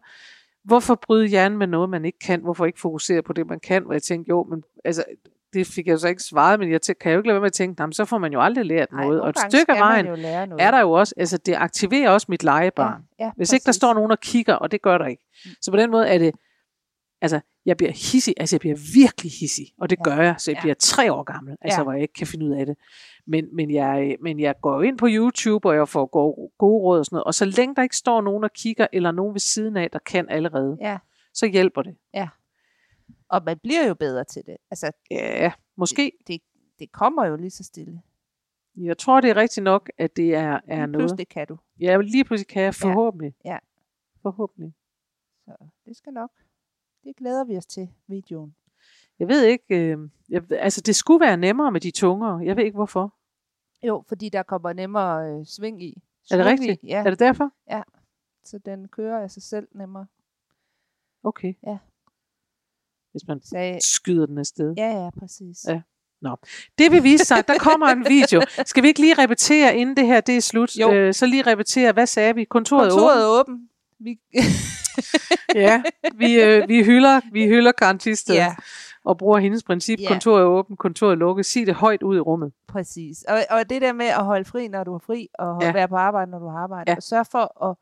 hvorfor 0.63 0.95
bryde 0.95 1.27
hjernen 1.27 1.57
med 1.57 1.67
noget, 1.67 1.89
man 1.89 2.05
ikke 2.05 2.19
kan? 2.19 2.41
Hvorfor 2.41 2.65
ikke 2.65 2.79
fokusere 2.79 3.23
på 3.23 3.33
det, 3.33 3.47
man 3.47 3.59
kan? 3.59 3.85
Og 3.87 3.93
jeg 3.93 4.03
tænkte, 4.03 4.29
jo, 4.29 4.43
men 4.43 4.63
altså, 4.85 5.03
det 5.53 5.67
fik 5.67 5.87
jeg 5.87 5.99
så 5.99 6.07
ikke 6.07 6.23
svaret, 6.23 6.59
men 6.59 6.71
jeg 6.71 6.79
tæ- 6.89 6.93
kan 6.93 7.11
jo 7.11 7.17
ikke 7.17 7.27
lade 7.27 7.33
være 7.35 7.41
med 7.41 7.47
at 7.47 7.53
tænke, 7.53 7.79
"Nå, 7.81 7.85
men 7.85 7.93
så 7.93 8.05
får 8.05 8.17
man 8.17 8.33
jo 8.33 8.41
aldrig 8.41 8.65
lært 8.65 8.87
Ej, 8.91 9.03
noget. 9.03 9.21
og 9.21 9.29
et 9.29 9.37
stykke 9.39 9.71
af 9.71 9.79
vejen 9.79 10.05
er 10.59 10.71
der 10.71 10.79
jo 10.81 10.91
også, 10.91 11.13
altså 11.17 11.37
det 11.37 11.53
aktiverer 11.55 12.09
også 12.09 12.25
mit 12.29 12.43
legebarn. 12.43 13.01
Ja, 13.19 13.25
ja, 13.25 13.31
Hvis 13.35 13.53
ikke 13.53 13.63
der 13.63 13.67
præcis. 13.69 13.75
står 13.79 13.93
nogen 13.93 14.11
og 14.11 14.19
kigger, 14.19 14.53
og 14.53 14.71
det 14.71 14.81
gør 14.81 14.97
der 14.97 15.05
ikke. 15.05 15.23
Mm. 15.45 15.51
Så 15.61 15.71
på 15.71 15.77
den 15.77 15.91
måde 15.91 16.07
er 16.07 16.17
det, 16.17 16.31
altså 17.21 17.39
jeg 17.65 17.77
bliver 17.77 17.91
hissig, 17.91 18.33
altså 18.37 18.55
jeg 18.55 18.59
bliver 18.59 18.75
virkelig 18.95 19.31
hissig, 19.39 19.65
og 19.81 19.89
det 19.89 19.97
Ja. 20.05 20.09
gør 20.09 20.21
jeg, 20.23 20.35
så 20.37 20.51
jeg 20.51 20.55
Ja. 20.57 20.61
bliver 20.61 20.75
tre 20.79 21.13
år 21.13 21.23
gammel, 21.23 21.55
altså 21.61 21.79
Ja. 21.79 21.83
hvor 21.83 21.91
jeg 21.93 22.01
ikke 22.01 22.13
kan 22.13 22.27
finde 22.27 22.45
ud 22.45 22.51
af 22.51 22.65
det. 22.65 22.75
Men, 23.27 23.45
men, 23.55 23.71
jeg, 23.73 24.15
men 24.23 24.39
jeg 24.39 24.55
går 24.61 24.81
ind 24.81 24.97
på 24.97 25.07
YouTube, 25.09 25.69
og 25.69 25.75
jeg 25.75 25.87
får 25.89 26.05
gode, 26.05 26.51
gode 26.59 26.81
råd 26.83 26.99
og 26.99 27.05
sådan 27.05 27.15
noget, 27.15 27.23
og 27.23 27.33
så 27.33 27.45
længe 27.45 27.75
der 27.75 27.81
ikke 27.83 27.95
står 27.95 28.21
nogen 28.21 28.43
og 28.43 28.51
kigger, 28.53 28.87
eller 28.93 29.11
nogen 29.11 29.33
ved 29.33 29.39
siden 29.39 29.77
af, 29.77 29.91
der 29.91 29.99
kan 30.05 30.25
allerede, 30.29 30.77
Ja, 30.81 30.97
så 31.33 31.45
hjælper 31.45 31.81
det. 31.81 31.95
Og 33.29 33.43
man 33.45 33.59
bliver 33.59 33.87
jo 33.87 33.93
bedre 33.93 34.23
til 34.23 34.45
det. 34.45 34.57
Altså, 34.71 34.91
Ja, 35.11 35.51
måske. 35.77 36.11
det, 36.27 36.41
det 36.79 36.91
kommer 36.91 37.25
jo 37.25 37.35
lige 37.35 37.49
så 37.49 37.63
stille. 37.63 38.01
Jeg 38.75 38.97
tror, 38.97 39.21
det 39.21 39.29
er 39.29 39.35
rigtigt 39.35 39.63
nok, 39.63 39.89
at 39.97 40.15
det 40.15 40.35
er, 40.35 40.59
er 40.67 40.75
Lige 40.75 40.87
noget. 40.87 41.01
pludselig 41.01 41.27
kan 41.27 41.47
du. 41.47 41.57
Ja, 41.79 41.97
lige 42.01 42.23
pludselig 42.23 42.47
kan 42.47 42.61
jeg 42.63 42.75
forhåbentlig. 42.75 43.35
Ja. 43.45 43.57
Forhåbentlig. 44.21 44.73
Så 45.45 45.55
det 45.85 45.97
skal 45.97 46.13
nok. 46.13 46.31
Det 47.03 47.15
glæder 47.15 47.43
vi 47.43 47.57
os 47.57 47.65
til, 47.65 47.89
videoen. 48.07 48.55
Jeg 49.19 49.27
ved 49.27 49.43
ikke, 49.45 49.91
øh, 49.91 50.09
jeg, 50.29 50.51
altså 50.51 50.81
det 50.81 50.95
skulle 50.95 51.19
være 51.25 51.37
nemmere 51.37 51.71
med 51.71 51.81
de 51.81 51.91
tunger. 51.91 52.39
Jeg 52.39 52.55
ved 52.57 52.63
ikke 52.63 52.75
hvorfor. 52.75 53.13
Jo, 53.83 54.03
fordi 54.07 54.29
der 54.29 54.43
kommer 54.43 54.73
nemmere 54.73 55.31
øh, 55.39 55.45
sving 55.45 55.83
i. 55.83 56.03
Er 56.31 56.37
det 56.37 56.45
Svung 56.45 56.47
i, 56.47 56.51
rigtigt? 56.51 56.83
Ja, 56.83 56.99
Er 57.05 57.09
det 57.09 57.19
derfor? 57.19 57.51
så 58.43 58.57
den 58.57 58.87
kører 58.87 59.19
af 59.23 59.31
sig 59.31 59.43
selv 59.43 59.67
nemmere. 59.71 60.05
Okay. 61.23 61.53
Ja. 61.63 61.77
Hvis 63.11 63.21
man 63.27 63.41
Sagde, 63.43 63.79
skyder 63.83 64.25
den 64.25 64.37
afsted. 64.37 64.73
ja, 64.77 65.03
ja, 65.03 65.09
præcis. 65.19 65.57
Ja. 65.67 65.81
Det 66.77 66.91
vil 66.91 67.03
vise 67.03 67.25
sig, 67.25 67.47
der 67.47 67.57
kommer 67.59 67.87
en 67.87 68.05
video. 68.09 68.41
Skal 68.65 68.83
vi 68.83 68.87
ikke 68.87 68.99
lige 69.01 69.13
repetere, 69.13 69.75
inden 69.75 69.97
det 69.97 70.05
her 70.05 70.21
det 70.21 70.37
er 70.37 70.41
slut? 70.41 70.75
Jo. 70.75 70.91
Øh, 70.93 71.13
så 71.13 71.25
lige 71.25 71.41
repetere, 71.43 71.91
hvad 71.91 72.05
sagde 72.07 72.35
vi? 72.35 72.43
Kontoret, 72.43 72.91
Kontoret 72.91 73.17
er 73.17 73.25
er 73.25 73.39
åben. 73.39 73.69
Vi. 73.99 74.19
Ja, 75.55 75.83
vi, 76.15 76.41
øh, 76.41 76.67
vi 76.67 76.83
hylder, 76.83 77.21
vi 77.31 77.45
hylder 77.47 77.71
Karen 77.71 77.99
ja, 78.29 78.55
og 79.03 79.17
bruger 79.17 79.37
hendes 79.39 79.63
princip. 79.63 79.99
Ja. 79.99 80.07
Kontoret 80.07 80.41
er 80.41 80.45
åbent, 80.45 80.79
kontoret 80.79 81.11
er 81.11 81.15
lukket. 81.15 81.45
Sig 81.45 81.67
det 81.67 81.75
højt 81.75 82.03
ud 82.03 82.17
i 82.17 82.19
rummet. 82.19 82.53
præcis. 82.67 83.23
Og, 83.27 83.37
og 83.49 83.69
det 83.69 83.81
der 83.81 83.93
med 83.93 84.05
at 84.05 84.25
holde 84.25 84.45
fri, 84.45 84.67
når 84.67 84.83
du 84.83 84.93
er 84.93 84.99
fri, 84.99 85.27
og 85.39 85.57
Ja. 85.61 85.67
ja. 85.67 85.73
være 85.73 85.87
på 85.87 85.95
arbejde, 85.95 86.31
når 86.31 86.39
du 86.39 86.47
har 86.47 86.57
arbejde. 86.57 86.91
Ja. 86.91 86.95
Og 86.95 87.03
sørge 87.03 87.25
for 87.25 87.69
at 87.69 87.75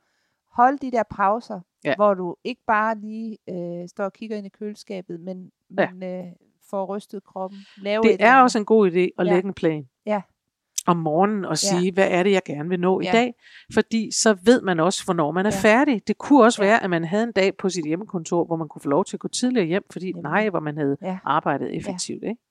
holde 0.51 0.77
de 0.77 0.91
der 0.91 1.03
pauser, 1.11 1.59
Ja. 1.85 1.95
hvor 1.95 2.13
du 2.13 2.35
ikke 2.43 2.61
bare 2.67 2.97
lige 2.99 3.37
øh, 3.49 3.87
står 3.89 4.03
og 4.03 4.13
kigger 4.13 4.37
ind 4.37 4.45
i 4.45 4.49
køleskabet, 4.49 5.19
men, 5.19 5.51
Ja. 5.79 5.89
men 5.91 6.03
øh, 6.25 6.25
får 6.69 6.85
rystet 6.95 7.23
kroppen. 7.23 7.59
Lave 7.77 7.99
et 7.99 8.03
Det 8.03 8.11
eller 8.13 8.27
er 8.27 8.41
også 8.41 8.57
en 8.59 8.65
god 8.65 8.91
idé 8.91 8.97
at 8.97 9.11
Ja. 9.19 9.23
lægge 9.33 9.47
en 9.47 9.53
plan. 9.53 9.87
Ja. 10.05 10.21
Om 10.87 10.97
morgenen 10.97 11.45
og 11.45 11.51
Ja. 11.51 11.55
sige, 11.55 11.91
hvad 11.93 12.07
er 12.11 12.23
det, 12.23 12.31
jeg 12.31 12.41
gerne 12.45 12.69
vil 12.69 12.79
nå 12.79 12.99
i 12.99 13.03
Ja. 13.05 13.11
dag? 13.11 13.33
Fordi 13.73 14.11
så 14.11 14.37
ved 14.43 14.61
man 14.61 14.79
også, 14.79 15.05
hvornår 15.05 15.31
man 15.31 15.45
er 15.45 15.51
Ja. 15.63 15.69
færdig. 15.69 16.07
Det 16.07 16.17
kunne 16.17 16.43
også 16.43 16.63
Ja. 16.63 16.67
være, 16.69 16.83
at 16.83 16.89
man 16.89 17.03
havde 17.03 17.23
en 17.23 17.31
dag 17.31 17.57
på 17.57 17.69
sit 17.69 17.85
hjemmekontor, 17.85 18.45
hvor 18.45 18.55
man 18.55 18.67
kunne 18.67 18.81
få 18.81 18.89
lov 18.89 19.05
til 19.05 19.15
at 19.15 19.19
gå 19.19 19.27
tidligere 19.27 19.67
hjem, 19.67 19.83
fordi 19.91 20.05
Nemlig. 20.05 20.23
nej, 20.23 20.49
hvor 20.49 20.59
man 20.59 20.77
havde 20.77 20.97
Ja. 21.01 21.17
arbejdet 21.23 21.75
effektivt. 21.75 22.23
Ikke? 22.23 22.41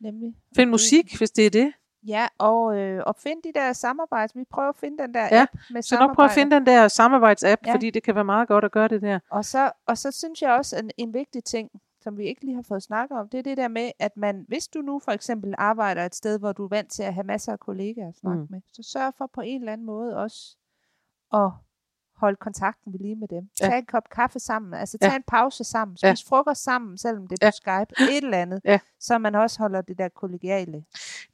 Nemlig. 0.00 0.34
Find 0.56 0.70
musik, 0.70 1.18
hvis 1.18 1.30
det 1.30 1.46
er 1.46 1.50
det. 1.50 1.72
Ja, 2.08 2.28
og, 2.38 2.76
øh, 2.78 3.02
og 3.06 3.16
find 3.16 3.42
de 3.42 3.52
der 3.54 3.72
samarbejds. 3.72 4.36
Vi 4.36 4.44
prøver 4.50 4.68
at 4.68 4.76
finde 4.76 5.02
den 5.02 5.14
der 5.14 5.28
Ja, 5.30 5.42
app 5.42 5.50
med 5.70 5.82
Så 5.82 5.98
nok 5.98 6.14
prøve 6.14 6.24
at 6.24 6.32
finde 6.32 6.56
den 6.56 6.66
der 6.66 6.88
samarbejdsapp, 6.88 7.66
Ja. 7.66 7.74
fordi 7.74 7.90
det 7.90 8.02
kan 8.02 8.14
være 8.14 8.24
meget 8.24 8.48
godt 8.48 8.64
at 8.64 8.72
gøre 8.72 8.88
det 8.88 9.02
der. 9.02 9.18
Og 9.30 9.44
så, 9.44 9.72
og 9.86 9.98
så 9.98 10.10
synes 10.10 10.42
jeg 10.42 10.50
også, 10.52 10.76
at 10.76 10.84
en, 10.84 10.90
en 10.96 11.14
vigtig 11.14 11.44
ting, 11.44 11.70
som 12.00 12.18
vi 12.18 12.24
ikke 12.24 12.44
lige 12.44 12.54
har 12.54 12.62
fået 12.62 12.82
snakket 12.82 13.18
om, 13.18 13.28
det 13.28 13.38
er 13.38 13.42
det 13.42 13.56
der 13.56 13.68
med, 13.68 13.90
at 13.98 14.16
man, 14.16 14.44
hvis 14.48 14.68
du 14.68 14.80
nu 14.80 14.98
for 14.98 15.12
eksempel 15.12 15.54
arbejder 15.58 16.04
et 16.04 16.14
sted, 16.14 16.38
hvor 16.38 16.52
du 16.52 16.64
er 16.64 16.68
vant 16.68 16.90
til 16.90 17.02
at 17.02 17.14
have 17.14 17.24
masser 17.24 17.52
af 17.52 17.60
kollegaer 17.60 18.08
at 18.08 18.16
snakke 18.16 18.40
mm. 18.42 18.46
med, 18.50 18.60
så 18.72 18.82
sørg 18.82 19.14
for 19.18 19.30
på 19.34 19.40
en 19.40 19.60
eller 19.60 19.72
anden 19.72 19.86
måde 19.86 20.16
også 20.16 20.56
at 21.34 21.50
holde 22.20 22.36
kontakten 22.36 22.92
ved 22.92 23.00
lige 23.00 23.16
med 23.16 23.28
dem. 23.28 23.48
Ja. 23.60 23.66
Tag 23.68 23.78
en 23.78 23.84
kop 23.86 24.10
kaffe 24.14 24.38
sammen, 24.38 24.74
altså 24.74 24.98
tag 24.98 25.08
Ja. 25.10 25.16
en 25.16 25.22
pause 25.28 25.64
sammen, 25.64 25.96
spis 25.96 26.02
Ja. 26.04 26.14
frokost 26.28 26.62
sammen, 26.64 26.98
selvom 26.98 27.26
det 27.26 27.38
er 27.42 27.46
Ja. 27.46 27.50
på 27.50 27.54
Skype, 27.94 28.10
et 28.16 28.24
eller 28.24 28.38
andet, 28.38 28.60
Ja. 28.64 28.78
så 29.00 29.18
man 29.18 29.34
også 29.34 29.58
holder 29.58 29.80
det 29.80 29.98
der 29.98 30.08
kollegiale. 30.08 30.84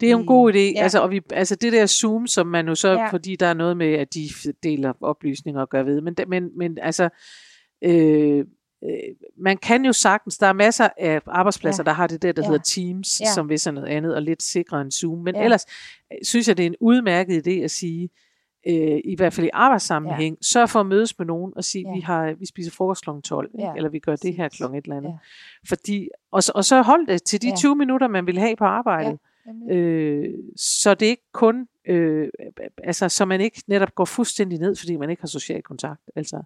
Det 0.01 0.07
er 0.07 0.11
jo 0.13 0.19
en 0.19 0.27
god 0.27 0.53
idé. 0.53 0.59
Ja. 0.59 0.83
Altså, 0.83 1.01
og 1.03 1.11
vi, 1.11 1.21
altså 1.33 1.55
det 1.57 1.73
der 1.73 1.87
Zoom, 1.87 2.27
som 2.27 2.47
man 2.47 2.69
jo 2.69 2.75
så, 2.75 2.89
Ja. 2.93 3.09
fordi 3.11 3.37
der 3.37 3.47
er 3.47 3.55
noget 3.55 3.77
med, 3.77 3.93
at 3.93 4.15
de 4.15 4.29
deler 4.63 4.93
oplysninger 5.01 5.61
og 5.61 5.69
gør 5.69 5.83
ved. 5.83 6.01
Men, 6.01 6.17
men, 6.29 6.59
men 6.59 6.79
altså, 6.83 7.09
øh, 7.85 8.39
øh, 8.85 8.99
man 9.39 9.57
kan 9.57 9.85
jo 9.85 9.93
sagtens, 9.93 10.39
der 10.39 10.47
er 10.47 10.53
masser 10.53 10.89
af 10.99 11.21
arbejdspladser, 11.27 11.83
Ja. 11.83 11.85
der 11.91 11.93
har 11.93 12.07
det 12.07 12.23
der, 12.23 12.33
der 12.33 12.43
Ja. 12.43 12.49
hedder 12.49 12.63
Teams, 12.63 13.21
Ja. 13.21 13.33
som 13.35 13.49
vil 13.49 13.59
sådan 13.61 13.75
noget 13.75 13.89
andet, 13.89 14.15
og 14.15 14.23
lidt 14.23 14.43
sikrere 14.43 14.81
end 14.81 14.91
Zoom. 14.91 15.19
Men 15.19 15.35
Ja. 15.35 15.39
ja. 15.41 15.45
ellers 15.45 15.67
øh, 16.13 16.19
synes 16.23 16.49
jeg, 16.49 16.57
det 16.57 16.63
er 16.63 16.67
en 16.67 16.77
udmærket 16.81 17.47
idé 17.49 17.51
at 17.65 17.71
sige, 17.71 18.09
øh, 18.67 19.01
i 19.05 19.15
hvert 19.17 19.33
fald 19.33 19.47
i 19.47 19.51
arbejdssammenhæng, 19.53 20.35
ja. 20.35 20.39
sørg 20.43 20.71
for 20.71 20.81
at 20.81 20.87
mødes 20.87 21.19
med 21.19 21.27
nogen 21.27 21.53
og 21.57 21.65
sige, 21.65 21.83
Ja. 21.83 21.89
ja. 21.91 21.95
vi, 21.95 22.01
har, 22.01 22.33
vi 22.33 22.47
spiser 22.47 22.71
frokost 22.71 23.05
kl. 23.05 23.11
12, 23.25 23.51
ikke? 23.55 23.65
Ja, 23.67 23.73
eller 23.77 23.89
vi 23.91 23.99
gør 23.99 24.17
det 24.17 24.35
her 24.35 24.49
kl. 24.49 24.63
et 24.63 24.85
eller 24.85 24.97
andet. 24.97 25.11
Ja. 25.11 25.17
Fordi, 25.69 26.09
og, 26.31 26.43
så- 26.43 26.53
og 26.55 26.65
så 26.65 26.83
hold 26.83 27.07
det 27.07 27.23
til 27.23 27.43
de 27.43 27.49
Ja. 27.49 27.55
20 27.57 27.77
minutter, 27.77 28.09
man 28.09 28.27
vil 28.27 28.39
have 28.39 28.57
på 28.57 28.65
arbejdet. 28.65 29.19
Nemlig. 29.47 29.77
Øh, 29.77 30.35
så 30.57 30.95
det 30.95 31.07
er 31.07 31.11
ikke 31.11 31.31
kun, 31.33 31.69
øh, 31.87 32.29
altså, 32.85 33.09
så 33.09 33.25
man 33.25 33.41
ikke 33.41 33.63
netop 33.67 33.95
går 33.95 34.05
fuldstændig 34.05 34.59
ned, 34.59 34.77
fordi 34.77 34.97
man 34.97 35.11
ikke 35.11 35.23
har 35.23 35.27
social 35.29 35.63
kontakt. 35.63 36.01
Altså. 36.17 36.43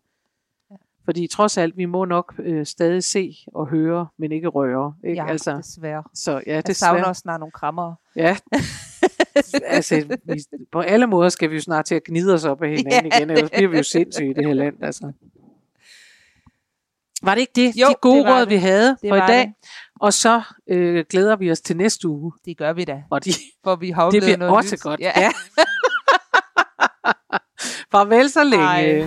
Ja. 0.70 0.76
Fordi 1.04 1.26
trods 1.26 1.58
alt, 1.58 1.76
vi 1.76 1.84
må 1.84 2.04
nok 2.04 2.34
øh, 2.38 2.66
stadig 2.66 3.04
se 3.04 3.36
og 3.46 3.66
høre, 3.68 4.06
men 4.16 4.32
ikke 4.32 4.48
røre. 4.48 4.94
Ikke? 5.04 5.22
Ja, 5.22 5.28
altså, 5.28 5.56
desværre. 5.56 6.02
så 6.14 6.32
ja, 6.46 6.54
Jeg 6.54 6.66
det 6.66 6.76
savner 6.76 7.04
også 7.04 7.20
snart 7.20 7.40
nogle 7.40 7.52
krammer. 7.52 7.94
Ja. 8.16 8.36
altså, 9.64 10.16
vi, 10.24 10.40
på 10.72 10.80
alle 10.80 11.06
måder 11.06 11.28
skal 11.28 11.50
vi 11.50 11.54
jo 11.54 11.60
snart 11.60 11.84
til 11.84 11.94
at 11.94 12.04
gnide 12.04 12.34
os 12.34 12.44
op 12.44 12.62
af 12.62 12.68
hinanden 12.68 13.12
Ja. 13.12 13.18
igen, 13.18 13.30
ellers 13.30 13.50
bliver 13.50 13.68
vi 13.70 13.76
jo 13.76 13.82
sindssyge 13.82 14.30
i 14.30 14.34
det 14.34 14.46
her 14.46 14.54
land. 14.54 14.74
Altså. 14.82 15.12
Var 17.22 17.34
det 17.34 17.40
ikke 17.40 17.52
det, 17.56 17.76
Jo, 17.76 17.88
de 17.88 17.94
gode 18.02 18.24
det 18.24 18.34
råd, 18.34 18.40
det. 18.40 18.48
vi 18.50 18.56
havde 18.56 18.88
Det 19.02 19.08
for 19.08 19.16
i 19.16 19.20
dag? 19.20 19.40
det. 19.40 19.52
Og 20.00 20.12
så 20.12 20.42
øh, 20.70 21.04
glæder 21.10 21.36
vi 21.36 21.50
os 21.50 21.60
til 21.60 21.76
næste 21.76 22.08
uge, 22.08 22.32
Det 22.44 22.56
gør 22.58 22.72
vi 22.72 22.84
da. 22.84 23.02
de 23.24 23.32
For 23.64 23.76
vi 23.76 23.90
har 23.90 24.10
Det 24.10 24.22
bliver 24.22 24.36
noget 24.36 24.54
også 24.54 24.74
nyt. 24.74 24.80
godt. 24.80 25.00
Ja. 25.00 25.12
Ja. 25.16 25.30
Farvel 27.92 28.30
så 28.30 28.44
længe. 28.44 28.66
Hej. 28.66 29.06